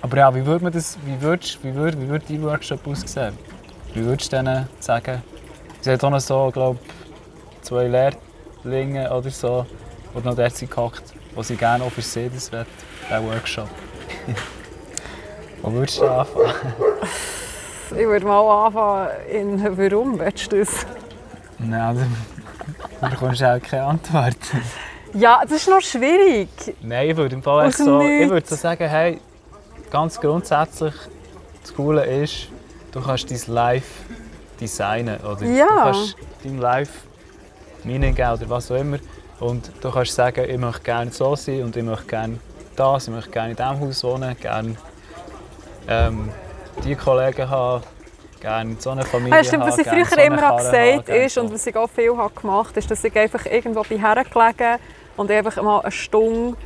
Aber 0.00 0.16
ja, 0.16 0.34
wie 0.34 0.44
würde 0.44 0.64
man 0.64 0.72
das, 0.72 0.96
wie 1.04 1.20
würdest, 1.20 1.62
wie 1.62 1.74
würde, 1.74 2.00
wie 2.00 2.08
würde 2.08 2.24
dein 2.26 2.42
Workshop 2.42 2.86
aussehen? 2.86 3.36
Wie 3.92 4.04
würdest 4.04 4.32
du 4.32 4.36
denen 4.36 4.66
sagen? 4.78 5.22
Sie 5.82 5.90
hat 5.90 6.02
auch 6.02 6.10
noch 6.10 6.20
so, 6.20 6.50
glaube 6.50 6.78
zwei 7.62 7.86
Lehrlinge 7.86 9.10
oder 9.12 9.30
so, 9.30 9.66
die 10.14 10.26
noch 10.26 10.34
dort 10.34 10.56
sind 10.56 10.70
gehockt, 10.70 11.02
die 11.36 11.42
sie 11.42 11.56
gerne 11.56 11.84
auch 11.84 11.90
für 11.90 12.02
sie 12.02 12.30
das 12.32 12.50
wollen, 12.52 12.66
diesen 13.10 13.28
Workshop. 13.28 13.68
Wo 15.62 15.72
würdest 15.72 16.00
du 16.00 16.06
anfangen? 16.06 16.54
Ich 17.90 18.06
würde 18.06 18.24
mal 18.24 18.66
anfangen, 18.66 19.10
in 19.30 19.78
warum 19.78 20.18
willst 20.18 20.50
du 20.52 20.60
das? 20.60 20.86
Nein, 21.58 22.16
dann 23.00 23.10
du 23.10 23.16
bekommst 23.16 23.42
auch 23.42 23.60
keine 23.60 23.84
Antwort. 23.84 24.36
Ja, 25.14 25.40
das 25.42 25.52
ist 25.52 25.68
noch 25.68 25.80
schwierig. 25.80 26.48
Nein, 26.82 27.10
ich 27.10 27.16
würde 27.16 27.34
im 27.34 27.42
Fall 27.42 27.70
so, 27.72 28.00
ich 28.00 28.28
würde 28.28 28.46
so 28.46 28.54
sagen, 28.54 28.88
hey, 28.88 29.20
ganz 29.90 30.20
grundsätzlich, 30.20 30.94
das 31.62 31.74
Coole 31.74 32.04
ist, 32.04 32.48
du 32.92 33.00
kannst 33.00 33.30
dein 33.30 33.54
Live 33.54 34.04
designen. 34.60 35.18
Oder 35.20 35.44
Ja. 35.44 35.66
Du 35.66 35.74
kannst 35.92 36.16
dein 36.44 36.58
Live 36.58 36.90
Meaning 37.84 38.14
oder 38.14 38.48
was 38.48 38.70
auch 38.70 38.76
immer. 38.76 38.98
Und 39.40 39.70
du 39.80 39.90
kannst 39.90 40.14
sagen, 40.14 40.44
ich 40.48 40.58
möchte 40.58 40.82
gerne 40.82 41.10
so 41.10 41.34
sein 41.34 41.64
und 41.64 41.76
ich 41.76 41.82
möchte 41.82 42.06
gerne 42.06 42.38
das, 42.76 43.08
ich 43.08 43.14
möchte 43.14 43.30
gerne 43.30 43.50
in 43.50 43.56
diesem 43.56 43.80
Haus 43.80 44.04
wohnen, 44.04 44.36
gerne 44.38 44.76
ähm, 45.88 46.28
die 46.84 46.94
Kollegen 46.94 47.48
haben, 47.48 47.82
gerne 48.40 48.76
so 48.78 48.90
eine 48.90 49.04
Familie 49.04 49.38
Ja, 49.38 49.44
stimmt, 49.44 49.64
was 49.64 49.78
ich 49.78 49.88
früher 49.88 50.04
so 50.04 50.16
immer 50.16 50.40
habe 50.42 50.62
Karre 50.62 50.70
gesagt 50.70 51.06
gerne 51.06 51.24
ist 51.24 51.38
und 51.38 51.52
was 51.52 51.66
ich 51.66 51.76
auch 51.76 51.88
viel 51.88 52.16
habe 52.16 52.34
gemacht 52.34 52.76
ist, 52.76 52.90
dass 52.90 53.02
ich 53.02 53.16
einfach 53.16 53.46
irgendwo 53.46 53.82
bin 53.82 53.98
hergelegen 53.98 54.78
und 55.20 55.30
einfach 55.30 55.60
mal 55.62 55.80
eine 55.80 55.92
Stunde 55.92 56.56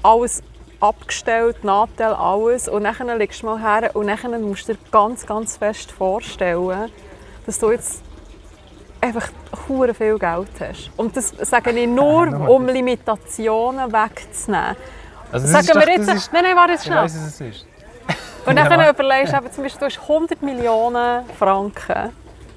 alles 0.00 0.40
abgestellt, 0.78 1.64
Nattel, 1.64 2.06
alles 2.14 2.68
und 2.68 2.84
dann 2.84 3.18
legst 3.18 3.42
du 3.42 3.46
mal 3.46 3.60
her 3.60 3.90
und 3.94 4.06
dann 4.06 4.42
musst 4.42 4.68
du 4.68 4.74
dir 4.74 4.78
ganz, 4.92 5.26
ganz 5.26 5.56
fest 5.56 5.90
vorstellen, 5.90 6.88
dass 7.46 7.58
du 7.58 7.72
jetzt 7.72 8.02
einfach 9.00 9.28
hure 9.68 9.92
viel 9.92 10.18
Geld 10.20 10.48
hast. 10.60 10.90
Und 10.96 11.16
das 11.16 11.30
sage 11.30 11.72
ich 11.72 11.88
nur, 11.88 12.28
um 12.48 12.66
Limitationen 12.68 13.92
wegzunehmen. 13.92 14.76
Also 15.32 15.46
Sagen 15.48 15.66
doch- 15.66 15.80
wir 15.86 15.92
jetzt, 15.94 16.08
ist, 16.08 16.32
nein, 16.32 16.44
nein, 16.44 16.54
warte 16.56 16.72
jetzt 16.74 16.82
ich 16.82 16.86
schnell. 16.86 17.02
weiss, 17.02 17.16
was 17.16 17.26
es 17.26 17.40
ist. 17.40 17.66
Und 18.46 18.56
Ja, 18.56 18.68
dann 18.68 18.78
mach. 18.78 18.90
überlegst 18.90 19.32
du 19.34 19.50
zum 19.50 19.64
Beispiel, 19.64 19.80
du 19.80 19.86
hast 19.86 20.00
100 20.00 20.42
Millionen 20.42 21.24
Franken, 21.36 22.12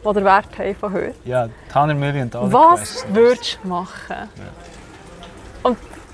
die 0.08 0.14
der 0.14 0.24
Wert 0.24 0.60
haben 0.60 0.76
von 0.76 0.94
heute. 0.94 1.16
Ja, 1.26 1.48
die 1.48 1.54
100 1.74 1.98
Million 1.98 2.30
Dollar 2.30 2.54
Was 2.54 3.04
würdest 3.12 3.58
du 3.64 3.68
machen? 3.68 4.30
Und 4.36 4.69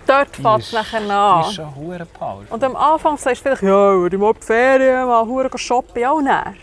dort 0.07 0.35
fängt 0.35 0.59
es 0.61 0.71
nachher 0.71 1.09
an. 1.09 1.41
ist 1.41 1.53
schon 1.55 1.75
hure 1.75 2.05
powerful. 2.05 2.45
Und 2.49 2.63
am 2.63 2.75
Anfang 2.75 3.17
sagst 3.17 3.41
du 3.41 3.43
vielleicht, 3.49 3.63
ja, 3.63 3.69
würde 3.69 4.15
ich 4.15 4.21
mal 4.21 4.33
die 4.33 4.41
Ferien, 4.45 5.07
mal 5.07 5.25
hure 5.25 5.49
shoppen. 5.57 6.01
Ja, 6.01 6.11
und 6.11 6.25
dann? 6.25 6.55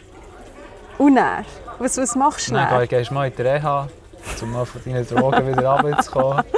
Und 0.99 1.17
dann? 1.17 1.45
Was, 1.79 1.97
was 1.99 2.15
machst 2.15 2.49
du 2.51 2.55
Dann 2.55 2.89
gehst 2.89 3.11
du 3.11 3.15
mal 3.15 3.27
in 3.29 3.37
die 3.37 3.43
Reha, 3.43 3.89
um 4.41 4.53
mal 4.53 4.65
von 4.65 4.81
deinen 4.85 5.07
Drogen 5.07 5.47
wieder 5.49 5.81
runterzukommen. 5.81 6.45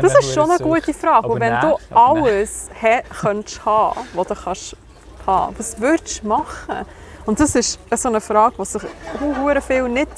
Das 0.00 0.14
ist 0.14 0.32
schon 0.32 0.50
eine 0.50 0.58
gute 0.58 0.94
Frage. 0.94 1.26
Aber 1.26 1.38
wenn 1.38 1.52
nein, 1.52 1.60
du 1.60 1.76
nein. 1.90 1.98
alles 2.24 2.70
he- 2.80 3.02
könntest 3.20 3.62
haben, 3.66 4.00
was 4.14 4.26
du 4.26 4.34
kannst 4.34 4.76
haben, 5.26 5.54
was 5.58 5.78
würdest 5.78 6.22
du 6.22 6.28
machen? 6.28 6.86
Und 7.26 7.38
das 7.38 7.54
ist 7.54 7.78
so 7.94 8.08
eine 8.08 8.22
Frage, 8.22 8.54
die 8.58 8.64
sich 8.64 8.82
hure 9.20 9.60
viel 9.60 9.90
nicht 9.90 10.08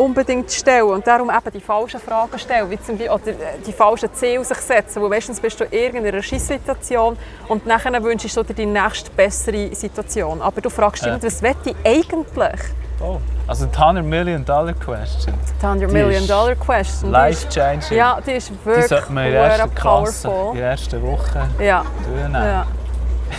unbedingt 0.00 0.50
stellen 0.50 0.88
und 0.88 1.06
darum 1.06 1.30
eben 1.30 1.52
die 1.52 1.60
falschen 1.60 2.00
Fragen 2.00 2.38
stellen, 2.38 2.70
wie 2.70 2.80
zum 2.80 2.96
Beispiel, 2.96 3.10
oder 3.12 3.28
äh, 3.28 3.58
die 3.66 3.72
falschen 3.72 4.12
Ziele 4.14 4.44
sich 4.44 4.56
setzen, 4.58 5.02
wo 5.02 5.08
meistens 5.08 5.38
bist 5.40 5.60
du 5.60 5.64
in 5.64 5.72
irgendeiner 5.72 6.22
Scheißsituation 6.22 7.16
und 7.48 7.66
nachher 7.66 8.02
wünschst 8.02 8.36
du 8.36 8.42
dir 8.42 8.54
die 8.54 8.66
nächste 8.66 9.10
bessere 9.10 9.74
Situation. 9.74 10.40
Aber 10.40 10.60
du 10.60 10.70
fragst 10.70 11.02
dich 11.04 11.08
immer, 11.12 11.22
was 11.22 11.42
will 11.42 11.54
ich 11.64 11.76
eigentlich? 11.84 12.60
Oh. 13.02 13.18
Also 13.46 13.66
die 13.66 13.76
100 13.76 14.04
Million 14.04 14.44
Dollar 14.44 14.74
Question. 14.74 15.34
Die 15.60 15.64
100 15.66 15.90
Die 15.90 15.92
Million 15.94 16.26
Dollar 16.26 16.54
Question. 16.54 17.10
die 17.10 17.16
Life 17.16 17.48
changing. 17.48 17.96
ja, 17.98 18.18
die 18.24 18.32
ist 18.32 18.50
die 18.50 18.64
wirklich 18.66 18.86
sollte 18.86 19.12
man 19.12 19.24
in 19.26 19.32
der 19.32 19.42
ersten 19.42 19.74
Klasse, 19.74 20.28
in 20.28 20.34
powerful. 20.34 20.56
der 20.56 20.70
ersten 20.70 21.02
Woche 21.02 21.48
Ja. 21.58 21.84
durchnehmen. 22.06 22.34
Ja. 22.34 22.66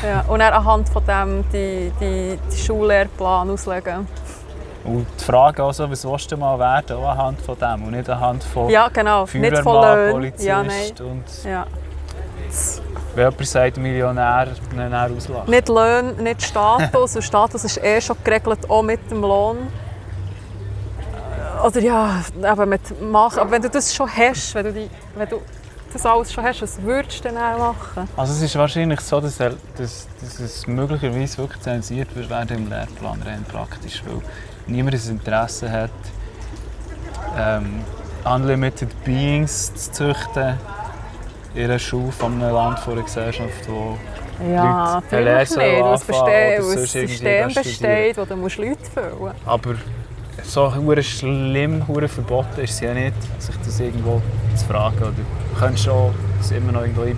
ja. 0.04 0.26
Und 0.28 0.40
dann 0.40 0.54
anhand 0.54 0.90
von 0.90 1.04
dem 1.06 1.44
die, 1.54 1.92
die, 2.02 2.40
die 2.52 2.58
Schullehrplan 2.58 3.50
auslegen. 3.52 4.08
Und 4.84 5.06
die 5.20 5.24
Frage 5.24 5.64
auch 5.64 5.74
so, 5.74 5.90
was 5.90 6.04
willst 6.04 6.32
du 6.32 6.38
mal 6.38 6.58
werden, 6.58 6.98
auch 6.98 7.10
anhand 7.10 7.40
von 7.42 7.58
dem 7.58 7.84
und 7.84 7.92
nicht 7.92 8.10
anhand 8.10 8.44
von 8.44 8.70
Ja, 8.70 8.88
genau. 8.88 9.26
Nicht 9.32 9.58
von 9.60 9.82
Löhnen. 9.82 10.12
Polizist 10.12 10.44
Ja, 10.44 10.64
nein. 10.64 10.92
und 11.00 11.24
Ja. 11.44 11.66
wenn 13.16 13.30
jemand 13.30 13.48
sagt 13.48 13.78
Millionär, 13.78 14.48
dann 14.76 14.94
auslachen. 14.94 15.50
Nicht 15.50 15.70
Löhne, 15.70 16.14
nicht 16.14 16.42
Status. 16.42 17.16
Und 17.16 17.22
Status 17.22 17.64
ist 17.64 17.78
eh 17.84 18.02
schon 18.02 18.16
geregelt, 18.24 18.70
auch 18.70 18.82
mit 18.82 19.10
dem 19.12 19.22
Lohn. 19.22 19.58
Oder 21.64 21.80
ja, 21.80 22.22
eben 22.44 22.70
mit 22.70 23.02
machen. 23.02 23.40
Aber 23.40 23.52
wenn 23.52 23.62
du 23.62 23.70
das 23.70 23.94
schon 23.94 24.10
hast, 24.10 24.56
wenn 24.56 24.66
du, 24.66 24.74
die, 24.74 24.90
wenn 25.16 25.30
du 25.30 25.42
das 25.94 26.06
alles 26.06 26.34
schon 26.34 26.44
hast, 26.44 26.62
was 26.64 26.82
würdest 26.82 27.20
du 27.20 27.24
denn 27.28 27.36
dann 27.36 27.60
machen? 27.60 28.08
Also 28.18 28.34
es 28.34 28.42
ist 28.42 28.56
wahrscheinlich 28.56 29.00
so, 29.02 29.20
dass, 29.22 29.40
er, 29.40 29.52
dass, 29.78 30.08
dass 30.22 30.40
es 30.40 30.66
möglicherweise 30.66 31.38
wirklich 31.38 31.62
zensiert 31.62 32.16
wird 32.16 32.30
werden 32.32 32.58
im 32.58 32.70
Lehrplan 32.70 33.22
rein 33.22 33.46
praktisch, 33.52 34.02
weil 34.08 34.22
niemand 34.68 34.96
das 34.96 35.08
Interesse 35.08 35.72
hat, 35.72 35.90
ähm, 37.38 37.82
Unlimited 38.24 38.90
Beings 39.04 39.74
zu 39.74 39.92
züchten 39.92 40.58
in 41.56 41.66
einer 41.66 41.80
Schule 41.80 42.12
von 42.12 42.34
einem 42.42 42.54
Land, 42.54 42.80
von 42.80 42.94
einer 42.94 43.04
Gesellschaft, 43.04 43.68
wo 43.68 43.98
Ja, 44.52 44.96
Leute 44.96 45.18
eine 45.18 45.26
Lehre 45.26 45.46
sollen 45.46 45.84
anfangen 45.84 46.62
oder 46.62 46.64
sonst 46.64 46.92
System 46.92 47.54
besteht, 47.54 48.18
wo 48.18 48.26
du 48.26 48.36
musst 48.36 48.58
Leute 48.58 48.78
füllen. 48.94 49.32
Aber 49.46 49.76
so 50.44 50.74
schlimm, 51.02 51.84
verboten 52.08 52.62
ist 52.62 52.72
es 52.72 52.80
ja 52.80 52.94
nicht, 52.94 53.14
sich 53.40 53.56
das 53.64 53.80
irgendwo 53.80 54.22
zu 54.56 54.66
fragen. 54.66 54.98
Oder 55.00 55.12
du 55.12 55.60
könntest 55.60 55.86
schon 55.86 56.14
das 56.38 56.52
immer 56.52 56.72
noch 56.72 56.82
irgendwo 56.82 57.02
ein, 57.02 57.18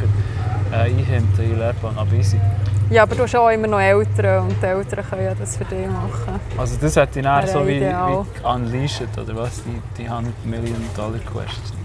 äh, 0.72 0.76
einhinten 0.76 1.44
in 1.44 1.50
den 1.52 1.60
Lehrplan, 1.60 1.98
aber 1.98 2.14
easy. 2.14 2.40
Ja, 2.90 3.04
aber 3.04 3.16
du 3.16 3.24
hast 3.24 3.36
auch 3.36 3.50
immer 3.50 3.68
noch 3.68 3.80
Eltern 3.80 4.48
und 4.48 4.62
die 4.62 4.66
Eltern 4.66 5.06
können 5.10 5.24
ja 5.24 5.34
das 5.34 5.58
für 5.58 5.66
dich 5.66 5.88
machen. 5.88 6.40
Also 6.58 6.78
das 6.80 6.96
hätte 6.96 7.20
ich 7.20 7.26
dann 7.26 7.48
so 7.48 7.66
wie, 7.68 7.78
ideal. 7.78 8.26
wie 8.26 8.46
unleashed, 8.46 9.18
oder 9.18 9.36
was? 9.36 9.64
Die, 9.64 10.04
die 10.04 10.08
100 10.08 10.46
Million 10.46 10.78
Dollar 10.96 11.20
Question. 11.20 11.78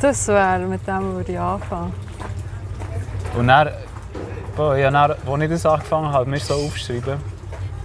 Das 0.00 0.26
wäre, 0.28 0.60
mit 0.60 0.86
dem 0.86 1.14
würde 1.14 1.32
ich 1.32 1.38
anfangen. 1.38 1.92
Und 3.36 3.48
dann, 3.48 3.70
boah, 4.56 4.76
ja, 4.76 4.90
dann, 4.90 5.12
als 5.12 5.42
ich 5.42 5.50
das 5.50 5.66
angefangen 5.66 6.12
habe, 6.12 6.28
mir 6.28 6.40
so 6.40 6.54
aufzuschreiben, 6.54 7.18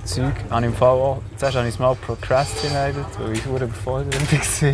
Zeug, 0.04 0.34
habe 0.50 0.62
ich 0.62 0.72
im 0.72 0.76
Fall 0.76 0.90
auch, 0.90 1.22
zuerst 1.38 1.58
habe 1.58 1.68
ich 1.68 1.76
es 1.76 1.80
mal 1.80 1.96
procrastinated, 1.96 3.06
weil 3.20 3.34
ich 3.34 3.46
hure 3.46 3.66
überfordert 3.66 4.16
war. 4.16 4.74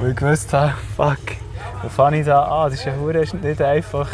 Weil 0.00 0.10
ich 0.10 0.16
gewusst 0.16 0.52
habe, 0.52 0.72
fuck, 0.96 1.18
wo 1.82 1.88
fange 1.88 2.20
ich 2.20 2.26
da 2.26 2.42
an? 2.42 2.70
Das 2.70 2.80
ist 2.80 2.86
ja 2.86 2.94
nicht 2.94 3.62
einfach. 3.62 4.08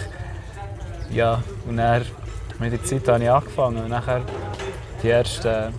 Ja, 1.10 1.42
und 1.66 1.76
dann, 1.78 2.04
mit 2.58 2.72
der 2.72 2.82
Zeit 2.84 3.08
habe 3.08 3.22
ich 3.22 3.30
angefangen 3.30 3.78
und 3.78 3.88
nachher 3.88 4.22
die 5.02 5.10
ersten, 5.10 5.72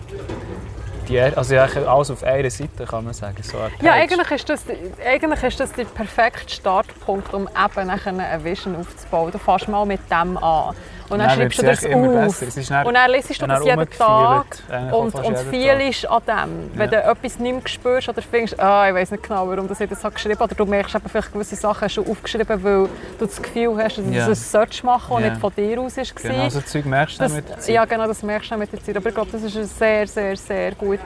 die 1.08 1.20
also 1.20 1.56
alles 1.56 2.10
auf 2.10 2.22
einer 2.22 2.50
Seite 2.50 2.84
kann 2.84 3.04
man 3.04 3.12
sagen. 3.12 3.42
So 3.42 3.58
Ja, 3.82 3.92
eigentlich 3.92 4.30
ist, 4.30 4.48
das, 4.48 4.64
eigentlich 5.04 5.42
ist 5.42 5.60
das 5.60 5.72
der 5.72 5.84
perfekte 5.84 6.48
Startpunkt, 6.48 7.34
um 7.34 7.48
eben 7.48 7.90
eine 7.90 8.44
Vision 8.44 8.76
aufzubauen. 8.76 9.30
Du 9.32 9.38
fährst 9.38 9.68
mal 9.68 9.84
mit 9.84 10.00
dem 10.10 10.36
an. 10.38 10.74
Und 11.10 11.18
dann, 11.18 11.26
Dann 11.28 11.36
schreibst 11.38 11.58
du 11.58 11.66
das 11.66 11.82
immer 11.82 12.26
auf. 12.26 12.38
dann- 12.68 12.86
Und 12.86 12.94
dann 12.94 13.10
liest 13.10 13.42
du 13.42 13.46
das 13.46 13.64
jeden 13.64 13.90
Tag. 13.90 14.46
auch 14.92 14.98
Und, 15.00 15.14
und 15.16 15.36
ist 15.80 16.06
an 16.06 16.22
dem. 16.24 16.70
Wenn 16.78 16.90
Ja. 16.92 17.00
du 17.02 17.10
etwas 17.10 17.38
nicht 17.40 17.52
mehr 17.52 17.62
spürst 17.66 18.08
oder 18.08 18.22
findest, 18.22 18.60
ah, 18.60 18.88
ich 18.88 18.94
weiß 18.94 19.10
nicht 19.10 19.24
genau, 19.24 19.48
warum 19.48 19.66
das 19.66 19.80
ich 19.80 19.90
das 19.90 20.04
habe 20.04 20.14
geschrieben 20.14 20.40
Oder 20.40 20.54
du 20.54 20.64
merkst 20.66 20.94
eben 20.94 21.08
vielleicht 21.08 21.32
gewisse 21.32 21.56
Sachen 21.56 21.88
du 21.92 22.08
aufgeschrieben, 22.12 22.62
weil 22.62 22.88
du 23.18 23.26
das 23.26 23.42
Gefühl 23.42 23.76
hast, 23.82 23.98
dass 23.98 24.04
Ja. 24.08 24.26
du 24.26 24.32
es 24.32 24.52
solltest 24.52 24.84
machen 24.84 25.16
und 25.16 25.24
Ja. 25.24 25.30
nicht 25.30 25.40
von 25.40 25.52
dir 25.56 25.80
aus 25.80 25.96
war. 25.96 26.04
Genau, 26.22 26.48
so 26.48 26.60
Zeug 26.60 26.84
merkst 26.86 27.16
du 27.16 27.18
dann 27.18 27.28
Das, 27.28 27.36
mit 27.36 27.48
der 27.48 27.58
Zeit. 27.58 27.74
ja, 27.74 27.84
genau, 27.86 28.06
das 28.06 28.22
merkst 28.22 28.46
du 28.46 28.50
dann 28.50 28.58
mit 28.60 28.72
der 28.72 28.82
Zeit. 28.84 28.96
Aber 28.96 29.08
ich 29.08 29.14
glaube, 29.14 29.30
das 29.32 29.42
ist 29.42 29.56
ein 29.56 29.64
sehr, 29.66 30.06
sehr, 30.06 30.36
sehr 30.36 30.72
guter 30.76 31.02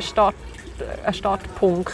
Start, 0.00 0.34
ein 1.04 1.14
Startpunkt, 1.14 1.92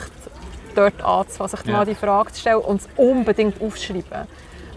dort 0.74 1.02
anzufangen, 1.04 1.50
sich 1.50 1.66
Ja. 1.66 1.72
mal 1.76 1.84
die 1.84 1.94
Frage 1.94 2.32
zu 2.32 2.40
stellen 2.40 2.56
und 2.56 2.80
es 2.80 2.88
unbedingt 2.96 3.60
aufzuschreiben. 3.60 4.26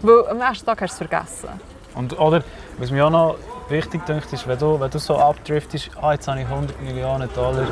Weil 0.02 0.28
am 0.28 0.36
nächsten 0.36 0.66
Tag 0.66 0.82
hast 0.82 1.00
du 1.00 1.04
es 1.04 1.08
vergessen. 1.10 1.48
Und, 1.96 2.18
oder, 2.18 2.42
was 2.78 2.90
mir 2.90 3.06
auch 3.06 3.10
noch 3.10 3.36
wichtig 3.68 4.04
denkt, 4.06 4.32
ist, 4.32 4.46
wenn 4.46 4.58
du, 4.58 4.78
wenn 4.78 4.90
du 4.90 4.98
so 4.98 5.18
abdriftest, 5.18 5.90
ah, 6.00 6.12
jetzt 6.12 6.28
habe 6.28 6.40
ich 6.40 6.46
100 6.46 6.80
Millionen 6.82 7.28
Dollar, 7.34 7.66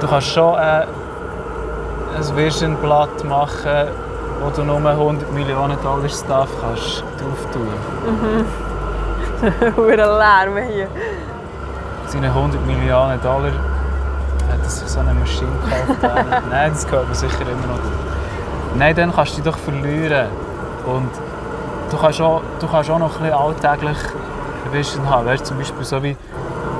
du 0.00 0.06
kannst 0.06 0.28
schon 0.28 0.54
äh, 0.54 0.86
ein 2.16 2.36
Visionblatt 2.36 3.24
machen, 3.24 3.88
wo 4.40 4.50
du 4.50 4.62
nur 4.62 4.78
100 4.88 5.32
Millionen 5.32 5.76
Dollar 5.82 6.08
Stuff 6.08 6.48
kannst 6.60 7.02
drauf 7.18 7.46
tun. 7.52 7.68
Hure 9.76 9.96
Lärm 9.96 10.56
hier. 10.68 10.86
Seine 12.06 12.28
100 12.28 12.64
Millionen 12.64 13.20
Dollar 13.20 13.52
hat 14.48 14.70
sich 14.70 14.88
so 14.88 15.00
eine 15.00 15.12
Maschine 15.14 15.50
gekauft. 15.64 16.44
Nein, 16.50 16.72
das 16.72 16.86
gehört 16.86 17.08
mir 17.08 17.14
sicher 17.16 17.42
immer 17.42 17.66
noch. 17.66 17.80
Nein, 18.76 18.94
dann 18.94 19.12
kannst 19.12 19.32
du 19.32 19.42
dich 19.42 19.52
doch 19.52 19.58
verlieren. 19.58 20.28
Und 20.86 21.10
du 21.92 21.98
kannst 21.98 22.20
auch, 22.20 22.40
du 22.58 22.66
kannst 22.66 22.90
auch 22.90 22.98
noch 22.98 23.20
ein 23.20 23.22
bisschen 23.22 23.38
alltäglich 23.38 23.96
Vision 24.72 25.08
haben. 25.08 25.26
Weißt, 25.26 25.42
du, 25.42 25.48
zum 25.48 25.58
Beispiel 25.58 25.84
so 25.84 26.02
wie, 26.02 26.16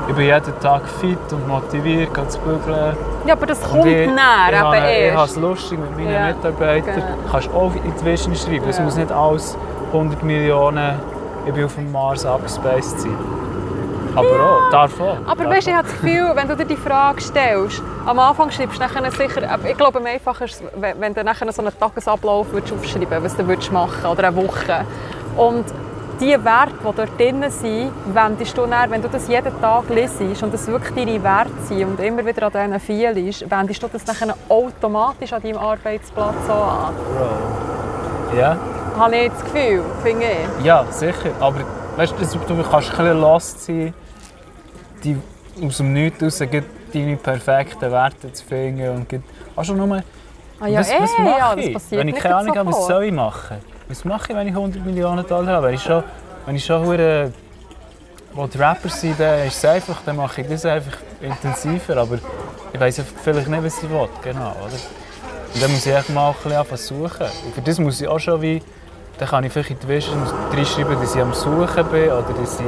ich 0.09 0.15
bin 0.15 0.25
jeden 0.25 0.61
Tag 0.61 0.83
fit 1.01 1.19
und 1.33 1.47
motiviert, 1.47 2.13
gehe 2.15 2.29
zu 2.29 2.39
bügeln. 2.41 2.97
Ja, 3.27 3.35
aber 3.35 3.47
das 3.47 3.63
kommt 3.63 3.87
ich, 3.87 4.07
näher, 4.09 4.17
ich, 4.51 4.59
habe, 4.59 4.77
ich 4.77 4.83
habe 5.13 5.25
es 5.25 5.33
erst. 5.33 5.37
lustig 5.37 5.79
mit 5.79 5.97
meinen 5.97 6.13
Ja, 6.13 6.27
Mitarbeitern. 6.29 6.95
genau. 6.95 7.07
Du 7.27 7.31
kannst 7.31 7.51
auch 7.55 7.73
in 7.75 7.95
die 7.99 8.05
Vision 8.05 8.35
schreiben. 8.35 8.65
Es 8.69 8.79
Ja. 8.79 8.85
muss 8.85 8.97
nicht 8.97 9.13
alles 9.13 9.57
100 9.93 10.23
Millionen, 10.23 10.95
ich 11.47 11.53
bin 11.53 11.65
auf 11.65 11.75
dem 11.75 11.93
Mars 11.93 12.25
abgespaced 12.25 13.01
sein. 13.01 13.15
Aber 14.15 14.29
auch, 14.67 14.71
darf 14.71 15.01
auch. 15.01 15.17
Aber 15.27 15.45
darf 15.45 15.55
weißt, 15.55 15.69
ich 15.69 15.75
habe 15.75 15.89
das 15.89 16.01
Gefühl, 16.01 16.31
wenn 16.35 16.49
du 16.49 16.57
dir 16.57 16.65
die 16.67 16.77
Frage 16.77 17.21
stellst, 17.21 17.83
am 18.07 18.19
Anfang 18.19 18.51
schreibst 18.51 18.79
du 18.79 18.83
nachher 18.83 19.11
sicher, 19.11 19.43
ich 19.69 19.77
glaube, 19.77 19.99
am 19.99 20.07
einfachsten 20.07 20.45
ist 20.45 20.63
es, 20.63 20.83
wenn 21.01 21.15
du 21.15 21.25
nachher 21.25 21.51
so 21.53 21.63
einen 21.63 21.79
Tagesablauf 21.79 22.53
würdest 22.53 22.73
aufschreiben 22.73 23.23
was 23.23 23.37
du 23.37 23.47
würdest 23.47 23.73
machen 23.73 24.07
oder 24.07 24.29
eine 24.29 24.37
Woche. 24.37 24.85
Und 25.37 25.65
die 26.21 26.33
Werte, 26.45 26.75
die 26.79 26.85
dort 26.85 27.19
drin 27.19 27.45
sind, 27.51 27.91
wendest 28.15 28.57
du 28.57 28.67
dann, 28.67 28.91
wenn 28.91 29.03
du 29.03 29.09
das 29.09 29.27
jeden 29.29 29.61
Tag 29.61 29.85
liest 29.89 30.43
und 30.43 30.53
das 30.55 30.67
wirklich 30.69 30.95
deine 30.95 31.23
Werte 31.23 31.51
sind 31.67 31.85
und 31.85 32.01
immer 32.01 32.25
wieder 32.25 32.47
an 32.47 32.53
diesen 32.53 32.81
fehlst, 32.81 33.51
wendest 33.51 33.83
du 33.83 33.89
das 33.89 34.07
nachher 34.07 34.35
automatisch 34.49 35.33
an 35.33 35.43
deinem 35.43 35.59
Arbeitsplatz 35.59 36.35
so 36.47 36.53
an. 36.53 36.95
Bro. 36.95 38.39
Ja, 38.39 38.57
Habe 38.99 39.17
ich 39.17 39.31
das 39.33 39.45
Gefühl, 39.45 39.83
finde 40.03 40.25
ich. 40.59 40.65
ja, 40.65 40.85
sicher. 40.91 41.31
Aber 41.41 41.61
weißt, 41.97 42.15
du, 42.19 42.55
du 42.55 42.63
kannst 42.63 42.91
ein 42.91 42.97
bisschen 42.99 43.21
lost 43.21 43.65
sein, 43.65 43.95
die 45.05 45.17
aus 45.65 45.77
dem 45.79 45.93
Nichts 45.93 46.23
raus 46.23 46.39
deine 46.93 47.17
perfekten 47.17 47.91
Werte 47.91 48.33
zu 48.33 48.45
finden. 48.45 48.89
Und 48.89 49.09
gleich- 49.09 49.23
auch 49.57 49.65
schon 49.65 49.77
nur, 49.77 50.03
Ah 50.61 50.67
ja, 50.69 50.81
was, 50.81 50.91
eh, 50.91 50.95
was 51.01 51.11
mache 51.19 51.39
ja, 51.39 51.57
ich? 51.57 51.91
wenn 51.91 52.09
ich 52.09 52.17
keine 52.17 52.37
Ahnung 52.37 52.57
habe, 52.57 52.71
was 52.71 52.87
soll 52.87 53.05
ich 53.05 53.13
machen? 53.13 53.57
Was 53.89 54.05
mache 54.05 54.31
ich, 54.33 54.37
wenn 54.39 54.47
ich 54.49 54.55
100 54.55 54.85
Millionen 54.85 55.27
Dollar 55.27 55.57
habe? 55.57 55.67
Wenn 55.69 55.75
ich 55.75 55.83
schon, 55.83 56.05
wenn 56.47 56.55
ich 56.57 56.65
schon 56.65 56.85
hure- 56.87 57.33
wo 58.35 58.47
die 58.47 58.57
Rapper 58.59 58.89
sind, 58.89 59.19
dann 59.21 59.47
ist 59.47 59.57
es 59.59 59.65
einfach, 59.65 60.01
dann 60.07 60.17
mache 60.17 60.41
ich 60.41 60.49
das 60.49 60.65
einfach 60.65 60.97
intensiver. 61.21 61.97
Aber 61.99 62.19
ich 62.73 62.81
weiß 62.81 63.01
einfach 63.01 63.15
vielleicht 63.23 63.49
nicht, 63.49 63.65
was 63.65 63.83
ich 63.83 63.91
will. 63.91 64.09
Genau, 64.23 64.53
oder? 64.53 64.79
Und 65.55 65.63
dann 65.63 65.71
muss 65.73 65.85
ich 65.85 65.93
echt 65.95 66.09
mal 66.11 66.31
ein 66.45 66.51
bisschen 66.65 66.99
suchen. 67.01 67.27
Und 67.45 67.55
für 67.55 67.61
das 67.61 67.79
muss 67.79 68.01
ich 68.01 68.09
auch 68.09 68.19
schon 68.21 68.41
wie, 68.41 68.63
dann 69.19 69.29
kann 69.29 69.45
ich 69.45 69.53
vielleicht 69.53 69.71
in 69.71 69.79
die 69.81 69.89
Vision 69.89 70.23
reinschreiben, 70.53 71.01
dass 71.01 71.15
ich 71.15 71.21
am 71.23 71.33
Suchen 71.33 71.85
bin 71.91 72.11
oder 72.11 72.25
dass 72.41 72.59
ich, 72.61 72.67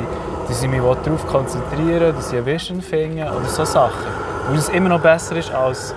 dass 0.48 0.62
ich 0.62 0.68
mich 0.68 0.80
darauf 0.80 1.26
konzentrieren 1.26 2.00
will, 2.00 2.12
dass 2.12 2.28
ich 2.32 2.38
eine 2.38 2.46
Vision 2.46 2.80
finde 2.82 3.24
oder 3.30 3.46
so 3.48 3.64
Sachen. 3.64 3.92
Weil 4.48 4.58
es 4.58 4.68
immer 4.68 4.90
noch 4.90 5.00
besser 5.00 5.36
ist, 5.36 5.52
als 5.52 5.94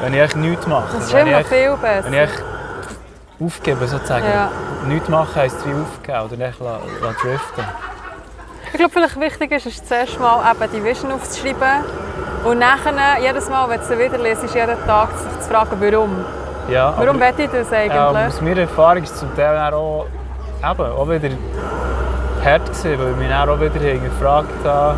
wenn 0.00 0.14
ich 0.14 0.36
nichts 0.36 0.66
mache. 0.66 0.88
Das 0.94 1.04
ist 1.06 1.12
wenn 1.12 1.26
immer 1.26 1.40
ich 1.40 1.46
echt- 1.50 1.54
viel 1.60 1.76
besser. 1.80 2.04
wenn 2.04 2.12
ich 2.14 2.20
echt 2.20 2.42
aufgeben 3.40 3.86
sozusagen. 3.88 4.24
Ja. 4.26 4.50
Nichts 4.86 5.08
machen 5.08 5.34
heisst 5.34 5.56
wie 5.66 5.72
aufgeben 5.72 6.20
oder 6.26 6.36
nicht 6.46 6.60
driften. 6.60 7.64
Ich 8.70 8.78
glaube, 8.78 8.92
vielleicht 8.92 9.18
wichtig 9.18 9.50
ist, 9.52 9.66
ist 9.66 9.88
zuerst 9.88 10.20
mal 10.20 10.44
eben 10.52 10.70
die 10.72 10.84
Vision 10.84 11.10
aufzuschreiben 11.12 11.84
und 12.44 12.58
nachher, 12.58 13.18
jedes 13.20 13.48
Mal, 13.48 13.68
wenn 13.70 13.80
du 13.80 13.86
sie 13.86 13.98
wieder 13.98 14.18
liest, 14.18 14.42
jeden 14.54 14.86
Tag 14.86 15.08
sich 15.16 15.40
zu 15.40 15.48
fragen, 15.50 15.76
warum. 15.80 16.24
Ja, 16.68 16.92
Warum 16.98 17.18
will 17.18 17.32
ich 17.38 17.50
das 17.50 17.72
eigentlich? 17.72 17.98
aus 17.98 18.40
meiner 18.42 18.60
Erfahrung 18.60 19.02
ist 19.02 19.14
es 19.14 19.20
zum 19.20 19.34
Teil 19.34 19.54
dann 19.54 19.72
auch, 19.72 20.06
eben, 20.58 20.80
auch 20.80 21.08
wieder 21.08 21.30
hart 22.44 22.66
gewesen, 22.66 22.98
weil 22.98 23.10
ich 23.10 23.16
mich 23.16 23.28
dann 23.28 23.48
auch 23.48 23.58
wieder 23.58 23.94
gefragt 23.94 24.64
habe. 24.64 24.96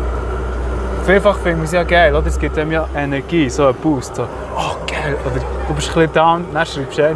Vielfach 1.05 1.37
finde 1.37 1.59
ich 1.59 1.65
es 1.65 1.71
ja 1.71 1.83
geil, 1.83 2.13
oder? 2.13 2.27
es 2.27 2.37
gibt 2.37 2.57
einem 2.57 2.73
ja 2.73 2.87
Energie, 2.95 3.49
so 3.49 3.67
einen 3.67 3.75
Boost. 3.75 4.17
So, 4.17 4.23
oh 4.23 4.75
geil, 4.85 5.15
oder 5.25 5.39
du 5.67 5.73
bist 5.73 5.89
ein 5.89 5.93
bisschen 5.93 6.13
down, 6.13 6.45
dann 6.53 6.65
schreibst 6.65 6.97
du 6.97 7.01
nein, 7.01 7.15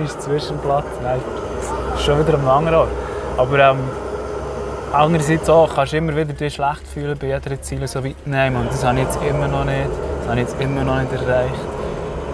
das 1.91 1.99
ist 1.99 2.05
schon 2.05 2.19
wieder 2.19 2.35
am 2.35 2.47
anderen 2.47 2.77
Ort. 2.79 2.89
Aber 3.37 3.59
ähm, 3.59 3.79
andererseits 4.93 5.49
auch, 5.49 5.75
kannst 5.75 5.91
du 5.91 5.97
immer 5.97 6.15
wieder 6.15 6.33
dich 6.33 6.53
schlecht 6.53 6.87
fühlen 6.93 7.17
bei 7.19 7.27
jeder 7.27 7.61
Ziel, 7.61 7.85
so 7.87 8.01
wie, 8.05 8.15
nein 8.25 8.53
Mann, 8.53 8.67
das 8.71 8.85
habe 8.85 8.97
ich 8.99 9.03
jetzt 9.03 9.19
immer 9.21 9.49
noch 9.49 9.65
nicht, 9.65 9.89
das 10.21 10.29
habe 10.29 10.39
ich 10.39 10.47
jetzt 10.47 10.61
immer 10.61 10.83
noch 10.85 11.01
nicht 11.01 11.11
erreicht. 11.11 11.53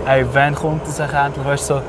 Ey, 0.07 0.25
wann 0.33 0.55
kommt 0.55 0.87
das 0.87 1.01
auch 1.01 1.13
endlich, 1.13 1.45
weißt 1.45 1.67
so, 1.67 1.81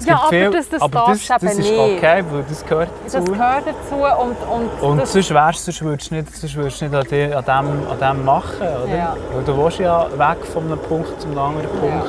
es 0.00 0.06
Ja, 0.06 0.16
aber 0.20 0.28
viel, 0.28 0.50
das- 0.50 0.68
das 0.68 0.82
aber 0.82 0.98
das, 0.98 1.26
darfst 1.26 1.30
das 1.30 1.42
eben 1.42 1.60
ist 1.60 1.70
okay, 1.70 2.24
weil 2.30 2.44
das 2.48 2.64
gehört 2.66 2.88
dazu. 3.04 3.18
Das 3.18 3.24
gehört 3.26 3.64
dazu 3.66 4.22
und, 4.22 4.36
und, 4.80 4.82
Und 4.90 4.98
das, 4.98 5.12
sonst 5.12 5.34
wärst 5.34 5.64
sonst 5.64 5.82
würdest 5.82 6.10
du 6.10 6.14
nicht, 6.16 6.36
sonst 6.36 6.54
würdest 6.56 6.80
du 6.80 6.84
nicht 6.86 6.94
an, 6.94 7.44
dem, 7.44 7.90
an 7.90 8.16
dem 8.16 8.24
machen, 8.24 8.56
oder? 8.84 8.96
Ja. 8.96 9.16
Weil 9.34 9.44
du 9.44 9.56
willst 9.64 9.78
ja 9.78 10.06
weg 10.16 10.38
von 10.52 10.64
einem 10.64 10.78
Punkt 10.78 11.20
zum 11.20 11.36
anderen 11.38 11.68
Punkt. 11.80 12.06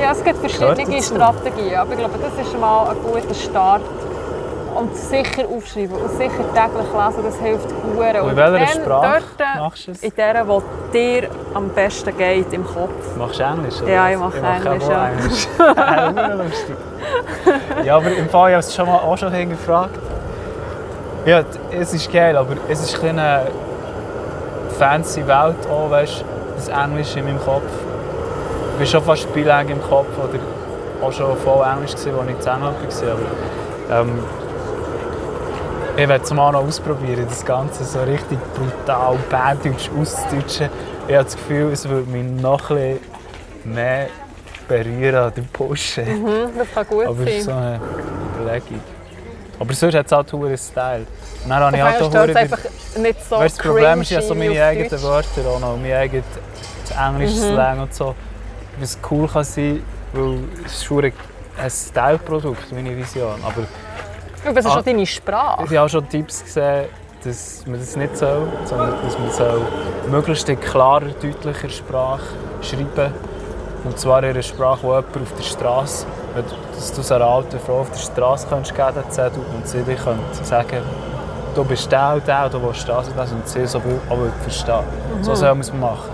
ja, 0.00 0.12
es 0.12 0.22
gibt 0.22 0.38
verschiedene. 0.38 1.02
Strategien, 1.02 1.76
aber 1.76 1.92
ich 1.92 1.98
glaube, 1.98 2.14
das 2.22 2.46
ist 2.46 2.58
mal 2.60 2.88
ein 2.90 2.96
guter 3.02 3.34
Start. 3.34 3.82
Und 4.76 4.94
sicher 4.94 5.48
aufschreiben 5.48 5.96
und 5.96 6.10
sicher 6.10 6.44
täglich 6.54 6.86
lesen, 6.92 7.24
das 7.24 7.36
hilft 7.38 7.68
gut. 7.68 8.20
Und 8.22 8.30
in 8.30 8.36
welcher 8.36 8.66
Sprache 8.66 9.22
dort, 9.38 9.56
äh, 9.56 9.58
machst 9.58 9.86
du 9.86 9.92
es? 9.92 10.02
In 10.02 10.12
der, 10.16 10.44
die 10.44 10.92
dir 10.92 11.28
am 11.54 11.68
besten 11.70 12.16
geht 12.16 12.52
im 12.52 12.66
Kopf. 12.66 13.16
Machst 13.16 13.40
du 13.40 13.44
Englisch? 13.44 13.80
Oder? 13.80 13.92
Ja, 13.92 14.10
ich 14.10 14.18
mache 14.18 14.38
auch 14.38 14.64
Englisch, 14.66 14.88
ja. 14.88 15.08
Englisch. 15.08 15.48
Ja, 16.16 16.34
lustig. 16.34 16.76
ja, 17.84 17.96
aber 17.96 18.10
im 18.10 18.28
Fall, 18.28 18.50
ich 18.50 18.54
habe 18.54 18.58
es 18.58 18.74
schon 18.74 18.86
mal 18.86 18.98
auch 18.98 19.16
schon 19.16 19.32
hingefragt. 19.32 19.98
Ja, 21.24 21.42
es 21.72 21.94
ist 21.94 22.12
geil, 22.12 22.36
aber 22.36 22.54
es 22.68 22.80
ist 22.80 23.02
eine 23.02 23.46
fancy 24.78 25.26
Welt 25.26 25.66
auch, 25.70 25.90
weißt 25.90 26.20
du, 26.20 26.24
das 26.56 26.68
Englisch 26.68 27.16
in 27.16 27.24
meinem 27.24 27.40
Kopf. 27.40 27.62
Ich 28.72 28.78
bin 28.78 28.86
schon 28.86 29.02
fast 29.02 29.32
bilang 29.32 29.68
im 29.68 29.82
Kopf 29.82 30.06
oder 30.18 30.38
auch 31.02 31.12
schon 31.12 31.36
voll 31.38 31.66
Englisch 31.66 31.94
als 31.94 32.06
ich 32.06 32.12
in 32.12 32.46
war. 32.46 32.56
Aber, 32.62 34.00
ähm, 34.00 34.18
ich 35.96 36.08
werde 36.08 36.24
es 36.24 36.32
mal 36.32 36.52
noch 36.52 36.60
ausprobieren, 36.64 37.26
das 37.28 37.44
Ganze 37.44 37.84
so 37.84 38.00
richtig 38.02 38.38
brutal 38.54 39.16
Bärdeutsch 39.30 39.88
auszudeutschen. 39.98 40.68
Ich 41.08 41.14
habe 41.14 41.24
das 41.24 41.36
Gefühl, 41.36 41.72
es 41.72 41.88
würde 41.88 42.10
mich 42.10 42.24
noch 42.42 42.70
ein 42.70 42.98
bisschen 43.64 43.74
mehr 43.74 44.06
berühren 44.68 45.14
oder 45.14 45.32
pushen. 45.52 46.22
Mhm, 46.22 46.58
das 46.58 46.68
kann 46.74 46.86
gut 46.88 47.06
Aber 47.06 47.20
es 47.22 47.28
ist 47.38 47.44
so 47.44 47.50
sein. 47.52 47.62
eine 47.62 47.80
Überlegung. 48.42 48.80
Aber 49.58 49.72
sonst 49.72 49.94
hat 49.94 50.06
es 50.06 50.12
halt 50.12 50.34
einen 50.34 50.58
Style. 50.58 51.06
Und 51.44 51.50
dann 51.50 51.62
habe 51.62 51.76
ich 51.76 51.82
halt 51.82 52.02
auch 52.02 52.10
verdammt- 52.10 52.36
einfach 52.36 52.58
nicht 52.98 53.28
so 53.28 53.36
Weißt, 53.36 53.58
das 53.58 53.64
Problem 53.66 54.00
ist 54.02 54.10
ja 54.10 54.20
so 54.20 54.34
meine 54.34 54.62
eigenen 54.62 54.90
Deutsch. 54.90 55.02
Wörter 55.02 55.48
auch 55.48 55.60
noch, 55.60 55.76
mein 55.78 55.92
eigenes 55.92 56.24
Englisch 56.98 57.30
Mhm. 57.36 57.52
Slang 57.54 57.80
und 57.80 57.94
so. 57.94 58.14
Was 58.78 58.98
cool 59.10 59.26
kann 59.28 59.44
sein, 59.44 59.82
weil 60.12 60.40
es 60.66 60.82
ist 60.82 60.90
ein 60.92 61.70
Style-Produkt, 61.70 62.70
meine 62.72 62.94
Vision. 62.94 63.36
Aber 63.42 63.62
Aber 64.44 64.54
das 64.54 64.64
ist 64.64 64.70
Ah. 64.70 64.74
schon 64.74 64.84
deine 64.84 65.06
Sprache. 65.06 65.64
ich 65.64 65.70
habe 65.70 65.82
auch 65.82 65.88
schon 65.88 66.08
Tipps 66.08 66.44
gesehen, 66.44 66.84
dass 67.24 67.64
man 67.66 67.78
das 67.80 67.96
nicht 67.96 68.16
soll, 68.16 68.46
sondern 68.64 68.94
dass 69.04 69.18
man 69.18 69.30
soll 69.30 69.60
möglichst 70.10 70.48
in 70.48 70.60
klarer, 70.60 71.06
deutlicher 71.20 71.68
Sprache 71.68 72.20
schreiben 72.62 73.12
Und 73.84 73.98
zwar 73.98 74.18
in 74.22 74.30
einer 74.30 74.42
Sprache, 74.42 74.80
die 74.80 74.86
jemand 74.86 75.16
auf 75.22 75.32
der 75.36 75.42
Straße, 75.44 76.06
dass 76.74 76.92
du 76.92 77.00
es 77.00 77.12
einer 77.12 77.24
alten 77.24 77.58
Frau 77.60 77.80
auf 77.80 77.90
der 77.90 77.98
Straße 77.98 78.46
geben 78.48 78.62
kannst, 78.78 79.18
und 79.54 79.68
sie 79.68 79.82
dir 79.82 79.94
könnte 79.94 80.20
sagen, 80.44 80.82
du 81.54 81.64
bist 81.64 81.90
der 81.92 82.14
und 82.14 82.26
der, 82.26 82.48
du 82.48 82.60
willst 82.62 82.88
das 82.88 83.08
und 83.08 83.16
das, 83.16 83.30
und 83.32 83.46
sie 83.48 83.64
so 83.66 83.82
will- 83.84 84.00
auch 84.10 84.18
verstehen. 84.42 84.82
So 85.22 85.34
soll 85.34 85.50
man 85.50 85.60
es 85.60 85.72
machen. 85.72 86.10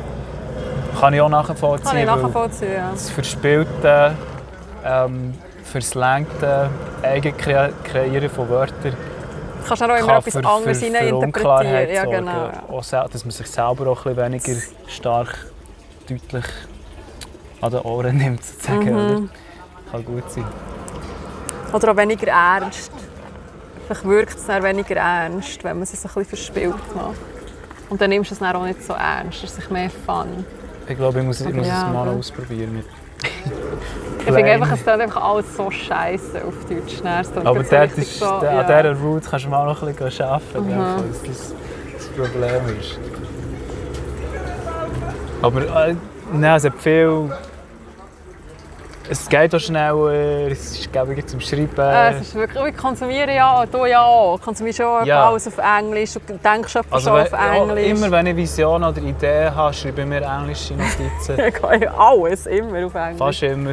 Kann 1.01 1.15
ich 1.15 1.21
auch 1.23 1.29
nachvollziehen. 1.31 1.89
Kann 1.89 1.97
ich 1.99 2.07
nachvollziehen, 2.07 2.73
ja. 2.75 2.91
das 2.93 3.09
Verspielte, 3.11 4.13
ähm, 4.85 5.33
Verslangte, 5.73 6.71
Eigenkreieren 7.03 8.29
von 8.31 8.49
Wörtern 8.49 8.95
Du 9.63 9.69
kannst 9.69 9.83
auch 9.83 9.89
immer 9.89 10.07
kann 10.07 10.19
etwas 10.19 10.37
anderes 10.37 10.79
für 10.79 10.85
hineininterpretieren. 10.85 11.25
Unklarheit 11.25 11.91
Ja, 11.91 12.05
genau. 12.05 12.47
ja. 12.47 12.63
Auch 12.69 12.85
dass 13.09 13.25
man 13.25 13.31
sich 13.31 13.47
selber 13.47 13.87
auch 13.87 14.07
ein 14.07 14.15
bisschen 14.15 14.45
weniger 14.49 14.61
stark, 14.89 15.47
deutlich 16.09 16.45
an 17.61 17.71
den 17.71 17.81
Ohren 17.81 18.17
nimmt, 18.17 18.45
sozusagen. 18.45 18.91
Mhm. 18.91 18.99
Oder? 18.99 19.29
Kann 19.91 20.05
gut 20.05 20.31
sein. 20.31 20.45
Oder 21.73 21.93
auch 21.93 21.97
weniger 21.97 22.27
ernst. 22.27 22.93
Vielleicht 23.87 24.05
wirkt 24.05 24.37
es 24.37 24.47
dann 24.47 24.63
weniger 24.63 24.97
ernst, 24.97 25.63
wenn 25.63 25.77
man 25.77 25.83
es 25.85 25.91
ein 25.93 26.03
bisschen 26.03 26.25
verspielt 26.25 26.97
macht. 26.97 27.17
Und 27.89 28.01
dann 28.01 28.11
nimmst 28.11 28.31
du 28.31 28.35
es 28.35 28.41
dann 28.41 28.57
auch 28.57 28.65
nicht 28.65 28.83
so 28.83 28.95
ernst. 28.95 29.45
Es 29.45 29.51
ist 29.51 29.57
sich 29.57 29.71
mehr 29.71 29.91
Fun. 29.91 30.45
Ich 30.89 30.97
glaube, 30.97 31.21
ich 31.21 31.25
muss, 31.25 31.41
ich 31.41 31.55
muss 31.55 31.67
ja, 31.67 31.87
es 31.87 31.95
mal 31.95 32.09
oder? 32.09 32.19
ausprobieren. 32.19 32.85
Ich 34.25 34.33
finde 34.33 34.53
einfach, 34.53 34.73
es 34.73 34.83
klingt 34.83 35.01
einfach 35.01 35.23
alles 35.23 35.57
so 35.57 35.71
scheiße 35.71 36.43
auf 36.47 36.55
Deutsch. 36.69 37.01
Dann 37.03 37.47
Aber 37.47 37.63
dort 37.63 37.99
ist, 37.99 38.19
so, 38.19 38.25
ja. 38.25 38.61
an 38.61 38.67
dieser 38.67 38.97
Route 39.01 39.29
kannst 39.29 39.47
du 39.47 39.51
mal 39.51 39.67
noch 39.67 39.83
ein 39.83 39.95
bisschen 39.95 40.27
arbeiten, 40.27 40.67
mhm. 40.67 41.03
dass 41.09 41.23
das 41.23 41.55
das 41.97 42.07
Problem 42.09 42.79
ist. 42.81 42.99
Aber 45.43 45.61
äh, 45.89 45.95
nein, 46.33 46.57
es 46.57 46.65
hat 46.65 46.79
viel... 46.79 47.31
Es 49.11 49.29
geht 49.29 49.55
auch 49.55 49.59
schneller, 49.59 50.11
es 50.49 50.79
ist 50.79 50.93
gäbiger 50.93 51.27
zum 51.27 51.41
Schreiben. 51.41 51.69
Äh, 51.77 52.13
es 52.13 52.29
ist 52.29 52.35
wirklich, 52.37 52.65
ich 52.67 52.77
konsumiere 52.77 53.35
ja, 53.35 53.67
du 53.67 53.85
ja 53.85 54.01
auch. 54.01 54.37
Ich 54.37 54.43
konsumiere 54.43 54.75
schon 54.75 55.05
Ja. 55.05 55.29
alles 55.29 55.49
auf 55.49 55.59
Englisch. 55.59 56.15
Du 56.15 56.21
denkst 56.21 56.77
etwa 56.77 56.95
also 56.95 57.11
schon 57.11 57.21
auf 57.21 57.33
ja, 57.33 57.55
Englisch. 57.57 57.87
immer 57.89 58.11
wenn 58.11 58.29
ich 58.29 58.37
Visionen 58.37 58.89
oder 58.89 59.03
Ideen 59.03 59.55
habe, 59.55 59.75
schreibe 59.75 60.03
ich 60.03 60.07
mir 60.07 60.23
englische 60.23 60.75
Notizen. 60.77 61.93
alles 61.99 62.47
immer 62.47 62.87
auf 62.87 62.95
Englisch. 62.95 63.19
Fast 63.19 63.43
immer. 63.43 63.73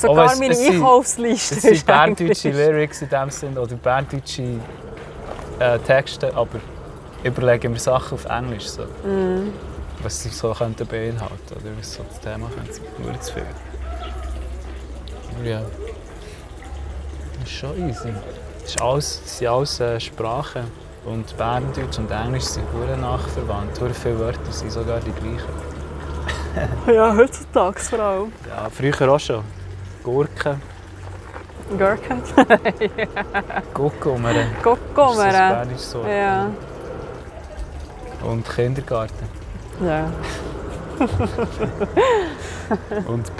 Sogar 0.00 0.26
es- 0.32 0.38
meine 0.38 0.52
es 0.52 0.58
sind- 0.58 0.74
Einkaufsliste 0.76 1.54
Es 1.56 1.62
sind 1.62 1.86
berndeutsche. 1.86 2.50
Lyrics 2.50 3.02
in 3.02 3.08
dem 3.08 3.30
Sinn 3.30 3.58
oder 3.58 3.74
berndeutsche 3.76 4.42
äh, 5.58 5.78
Texte, 5.80 6.32
aber 6.36 6.60
überlegen 7.24 7.72
wir 7.72 7.80
Sachen 7.80 8.14
auf 8.14 8.24
Englisch. 8.26 8.68
So. 8.68 8.82
Mhm. 9.04 9.52
Was 10.02 10.22
sie 10.22 10.28
so 10.28 10.52
könnten 10.52 10.86
beinhalten 10.86 11.34
oder 11.50 11.70
was 11.78 11.94
so 11.94 12.04
das 12.08 12.20
Thema 12.20 12.48
könnte. 12.54 12.80
Nur 13.02 13.20
zu 13.20 13.32
viel. 13.34 13.42
Aber 15.36 15.48
ja. 15.48 15.60
Das 17.40 17.50
ist 17.50 17.56
schon 17.58 17.88
easy. 17.88 18.12
Das, 18.62 18.70
ist 18.74 18.82
alles, 18.82 19.20
das 19.24 19.38
sind 19.38 19.48
alles 19.48 19.80
äh, 19.80 19.98
Sprachen. 20.00 20.64
Und 21.04 21.36
Berndeutsch 21.38 21.98
und 21.98 22.10
Englisch 22.10 22.44
sind 22.44 22.64
sehr 22.86 22.96
nachverwandt. 22.96 23.74
Sehr 23.76 23.94
viele 23.94 24.18
Wörter 24.20 24.52
sind 24.52 24.70
sogar 24.70 25.00
die 25.00 25.10
gleichen. 25.12 25.48
Ja, 26.92 27.14
heutzutage 27.16 27.78
vor 27.80 27.98
allem. 28.00 28.32
Ja, 28.48 28.68
früher 28.70 29.12
auch 29.12 29.20
schon. 29.20 29.44
Gurken, 30.08 30.60
Gurken. 31.76 32.22
Guckumere. 33.74 34.46
Das 34.62 35.68
ist 35.80 35.90
so 35.90 35.98
Guckumere. 35.98 36.18
Ja. 36.18 36.50
Und 38.24 38.48
Kindergarten. 38.48 39.26
ja. 39.84 40.06
Und 43.06 43.30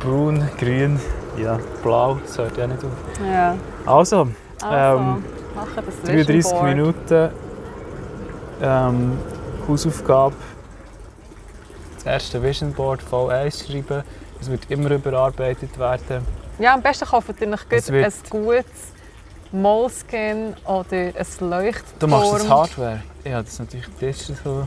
braun, 0.00 0.48
grün, 0.58 0.98
ja, 1.36 1.58
blau, 1.82 2.18
das 2.24 2.38
hört 2.38 2.56
ja 2.56 2.66
nicht 2.66 2.82
auf. 2.84 2.90
ja. 3.28 3.54
Also, 3.84 4.28
Also, 4.62 4.98
Ähm, 4.98 5.24
machen 5.54 5.82
das 5.86 6.00
33 6.04 6.28
Vision 6.28 6.52
Board. 6.52 6.64
Minuten 6.64 7.30
ähm, 8.62 9.18
Hausaufgabe. 9.68 10.34
Das 11.96 12.06
erste 12.06 12.42
Vision 12.42 12.72
Board 12.72 13.00
V1 13.02 13.66
schreiben. 13.66 14.02
Es 14.42 14.50
wird 14.50 14.68
immer 14.70 14.90
überarbeitet 14.90 15.78
werden. 15.78 16.26
Ja, 16.58 16.74
am 16.74 16.82
besten 16.82 17.06
kauft 17.06 17.28
ihr 17.40 17.48
euch 17.48 17.68
gut 17.68 17.94
ein 17.94 18.12
gutes 18.28 18.64
Moleskin 19.52 20.54
oder 20.64 20.86
ein 20.90 21.48
Leuchtturm. 21.48 21.98
Du 22.00 22.06
machst 22.08 22.32
das 22.32 22.48
Hardware. 22.48 23.02
Ja, 23.24 23.40
das 23.40 23.52
ist 23.52 23.60
natürlich 23.60 23.86
digital. 24.00 24.66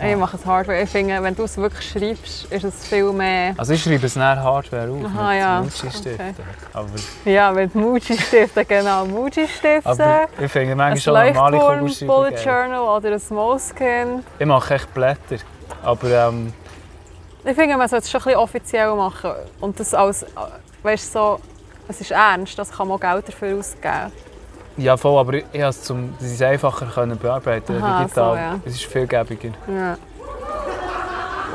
Ich 0.00 0.16
mache 0.16 0.36
es 0.36 0.46
Hardware. 0.46 0.80
Ich 0.80 0.90
finde, 0.90 1.20
wenn 1.20 1.34
du 1.34 1.42
es 1.42 1.56
wirklich 1.56 1.90
schreibst, 1.90 2.44
ist 2.52 2.64
es 2.64 2.86
viel 2.86 3.10
mehr... 3.12 3.54
Also 3.56 3.72
ich 3.72 3.82
schreibe 3.82 4.06
es 4.06 4.14
nachher 4.14 4.44
Hardware 4.44 4.92
auf 4.92 5.04
Aha, 5.06 5.30
mit 5.30 5.40
ja. 5.40 5.60
Multistiften. 5.60 6.36
Okay. 6.72 7.32
Ja, 7.32 7.50
mit 7.50 7.74
Muji-Stiften, 7.74 8.68
genau. 8.68 9.06
Muji-Stiften, 9.06 9.90
aber 9.90 10.28
ich 10.38 10.52
finde 10.52 10.70
ein 10.70 10.76
manchmal 10.76 11.26
schon 11.26 11.34
normale 11.34 11.58
Kugelschreiber 11.58 12.14
Bullet. 12.14 12.44
Journal 12.44 12.80
oder 12.80 13.10
ein 13.10 13.22
Moleskin. 13.30 14.24
Ich 14.38 14.46
mache 14.46 14.74
echt 14.74 14.94
Blätter. 14.94 15.38
Aber 15.82 16.28
ähm, 16.28 16.52
Ich 17.48 17.54
finde, 17.54 17.76
man 17.76 17.88
sollte 17.88 18.04
es 18.04 18.10
schon 18.10 18.20
ein 18.20 18.24
bisschen 18.24 18.38
offiziell 18.40 18.94
machen. 18.94 19.30
Und 19.60 19.78
das 19.78 19.94
als, 19.94 20.26
weißt, 20.82 21.12
so 21.12 21.38
Es 21.88 22.00
ist 22.00 22.10
ernst, 22.10 22.58
das 22.58 22.70
kann 22.72 22.88
man 22.88 22.96
auch 22.96 23.00
Geld 23.00 23.28
dafür 23.28 23.56
ausgeben. 23.56 24.12
Ja, 24.76 24.96
voll, 24.96 25.18
aber 25.18 25.34
ich 25.34 25.44
habe 25.54 25.68
es, 25.68 25.82
zum, 25.82 26.12
ich 26.20 26.26
es 26.26 26.42
einfacher 26.42 26.86
können 26.86 27.16
bearbeiten 27.16 27.80
Aha, 27.82 28.02
digital. 28.02 28.32
so, 28.32 28.36
ja. 28.36 28.60
Es 28.64 28.74
ist 28.74 28.84
viel 28.86 29.06
gäbiger. 29.06 29.50
Ja. 29.68 29.96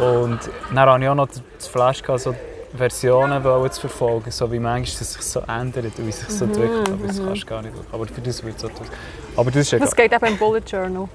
Und 0.04 0.40
dann 0.74 0.80
hatte 0.80 1.04
ich 1.04 1.10
auch 1.10 1.16
noch 1.16 1.28
das 1.28 1.68
Flash, 1.68 2.02
gehabt, 2.02 2.22
so 2.22 2.34
Versionen 2.76 3.44
zu 3.44 3.82
verfolgen, 3.82 4.32
so 4.32 4.52
wie 4.52 4.58
manchmal 4.60 4.98
das 5.00 5.14
sich 5.14 5.22
so 5.22 5.42
ändert 5.42 5.86
und 6.00 6.08
wie 6.08 6.12
sich 6.12 6.30
Mhm, 6.30 6.34
so 6.34 6.46
entwickelt. 6.46 6.90
Aber 6.90 7.08
das 7.08 7.22
kannst 7.24 7.42
du 7.44 7.46
gar 7.46 7.62
nicht. 7.62 7.76
Aber 7.92 8.06
für 8.08 8.22
das 8.22 8.44
wird 8.44 8.56
es 8.56 8.62
so 8.62 8.70
tun. 8.70 8.88
Aber 9.36 9.52
das 9.52 9.62
ist 9.62 9.74
egal. 9.74 9.86
Das 9.88 9.96
geht 9.96 10.14
eben 10.14 10.26
im 10.26 10.38
Bullet 10.38 10.62
Journal. 10.66 11.10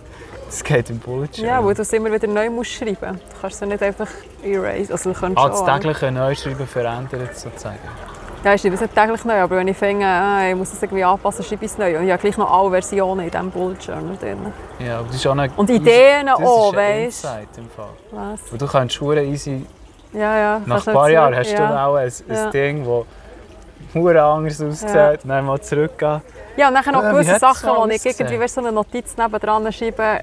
Das 0.47 0.63
geht 0.63 0.91
im 0.91 0.99
Bullet 0.99 1.29
Journal. 1.35 1.57
Ja, 1.61 1.65
wo 1.65 1.73
du 1.73 1.83
es 1.83 1.93
immer 1.93 2.13
wieder 2.13 2.29
neu 2.29 2.51
musst 2.51 2.71
schreiben 2.71 2.97
musst. 3.13 3.23
Du 3.33 3.41
kannst 3.41 3.63
es 3.63 3.69
nicht 3.69 3.83
einfach 3.83 4.09
erase. 4.45 4.93
Also 4.93 5.13
du 5.13 5.33
Ah, 5.37 5.49
das 5.49 5.65
tägliche 5.65 6.13
Neuschreiben 6.13 6.67
verändert 6.67 7.37
sozusagen. 7.37 7.79
Ja, 8.45 8.55
ich 8.55 8.61
schreibe 8.61 8.77
es 8.77 8.81
nicht 8.81 8.95
täglich 8.95 9.25
neu, 9.25 9.41
aber 9.41 9.57
wenn 9.57 9.67
ich 9.67 9.77
finde, 9.77 10.07
ah, 10.07 10.49
ich 10.49 10.55
muss 10.55 10.73
es 10.73 10.81
irgendwie 10.81 11.03
anpassen, 11.03 11.45
schreibe 11.45 11.65
ich 11.65 11.73
es 11.73 11.79
neu. 11.79 11.99
Und 11.99 12.05
ich 12.05 12.13
habe 12.13 12.21
gleich 12.23 12.37
noch 12.39 12.49
alle 12.51 12.71
Versionen 12.71 13.25
in 13.25 13.31
diesem 13.31 13.51
Bullet 13.51 13.77
Journal 13.85 14.17
drin. 14.21 14.39
Ja, 14.79 14.99
aber 14.99 15.07
das 15.09 15.17
ist 15.17 15.27
auch 15.27 15.33
eine, 15.33 15.51
Und 15.57 15.69
Ideen 15.69 16.27
das 16.27 16.39
auch, 16.39 16.75
weißt 16.75 17.25
du? 17.25 17.61
Im 17.63 17.71
Fall. 17.71 17.89
Was? 18.13 18.41
Und 18.53 18.63
du 18.63 18.67
kannst 18.69 19.01
hure 19.01 19.25
easy, 19.25 19.67
Ja, 20.13 20.39
ja. 20.39 20.61
nach 20.65 20.77
ein 20.87 20.93
du 20.93 20.99
paar 20.99 21.11
Jahren 21.11 21.35
hast 21.35 21.51
du 21.51 21.55
ja. 21.57 21.87
auch 21.87 21.95
ein, 21.97 22.07
ein 22.07 22.35
Ja. 22.37 22.51
Ding, 22.51 22.85
das 22.85 23.95
hure 23.95 24.23
anders 24.23 24.61
aussieht, 24.63 24.95
Ja. 24.95 25.11
und 25.11 25.29
dann 25.29 25.45
mal 25.45 25.61
zurückgehen. 25.61 26.23
Ja, 26.57 26.69
und 26.69 26.75
dann 26.75 26.95
noch 26.95 27.03
wie 27.05 27.09
gewisse 27.13 27.39
Sachen, 27.41 27.69
wo 27.69 27.87
ich 27.87 28.05
irgendwie 28.07 28.49
so 28.49 28.61
eine 28.61 28.71
Notiz 28.73 29.17
nebendran 29.17 29.71
schreibe, 29.73 30.21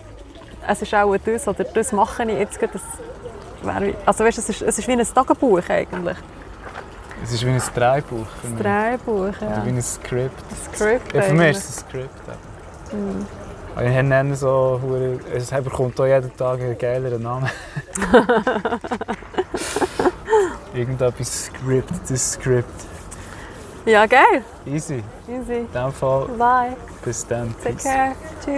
es 0.68 0.82
ist 0.82 0.93
auch 0.93 1.16
das 1.18 1.47
oder 1.47 1.64
das 1.64 1.91
mache 1.91 2.24
ich 2.24 2.38
jetzt. 2.39 2.59
gerade, 2.59 2.80
wäre 3.61 3.93
also 4.05 4.24
weißt, 4.24 4.38
es, 4.39 4.49
ist, 4.49 4.61
es 4.61 4.78
ist 4.80 4.88
wie 4.88 4.93
ein 4.93 5.03
Tagebuch 5.05 5.61
eigentlich. 5.70 6.18
Es 7.24 7.32
ist 7.32 7.45
wie 7.45 7.51
ein 7.51 7.61
Drehbuch 7.74 8.28
Ein. 8.43 8.57
Drehbuch, 8.57 9.30
Oder 9.38 9.49
ja. 9.49 9.66
wie 9.66 9.70
ein 9.70 9.82
Skript. 9.82 10.34
Ein 10.38 10.74
Script 10.76 11.14
Ja, 11.14 11.22
für 11.22 11.34
mich 11.34 11.51
ist 11.51 11.70
es 11.70 11.78
ein 11.78 11.89
Skript. 11.89 12.09
Und 12.91 13.82
Ich 13.82 14.03
nenne 14.03 14.36
so, 14.36 14.82
es 15.34 15.49
bekommt 15.49 15.99
auch 16.01 16.05
jeden 16.05 16.36
Tag 16.36 16.59
einen 16.59 16.78
geileren 16.78 17.24
Namen. 17.24 17.49
Irgendetwas 20.74 21.45
Skript, 21.45 21.91
das 22.09 22.34
Skript. 22.34 22.74
Ja, 23.86 24.05
geil. 24.05 24.43
Easy. 24.66 25.03
Easy. 25.28 25.57
In 25.57 25.72
dem 25.74 25.91
Fall, 25.91 26.28
Bye. 26.38 26.76
bis 27.03 27.26
dann. 27.28 27.53
Take 27.64 27.76
Peace. 27.76 27.84
care. 27.84 28.11
Tschüss. 28.43 28.47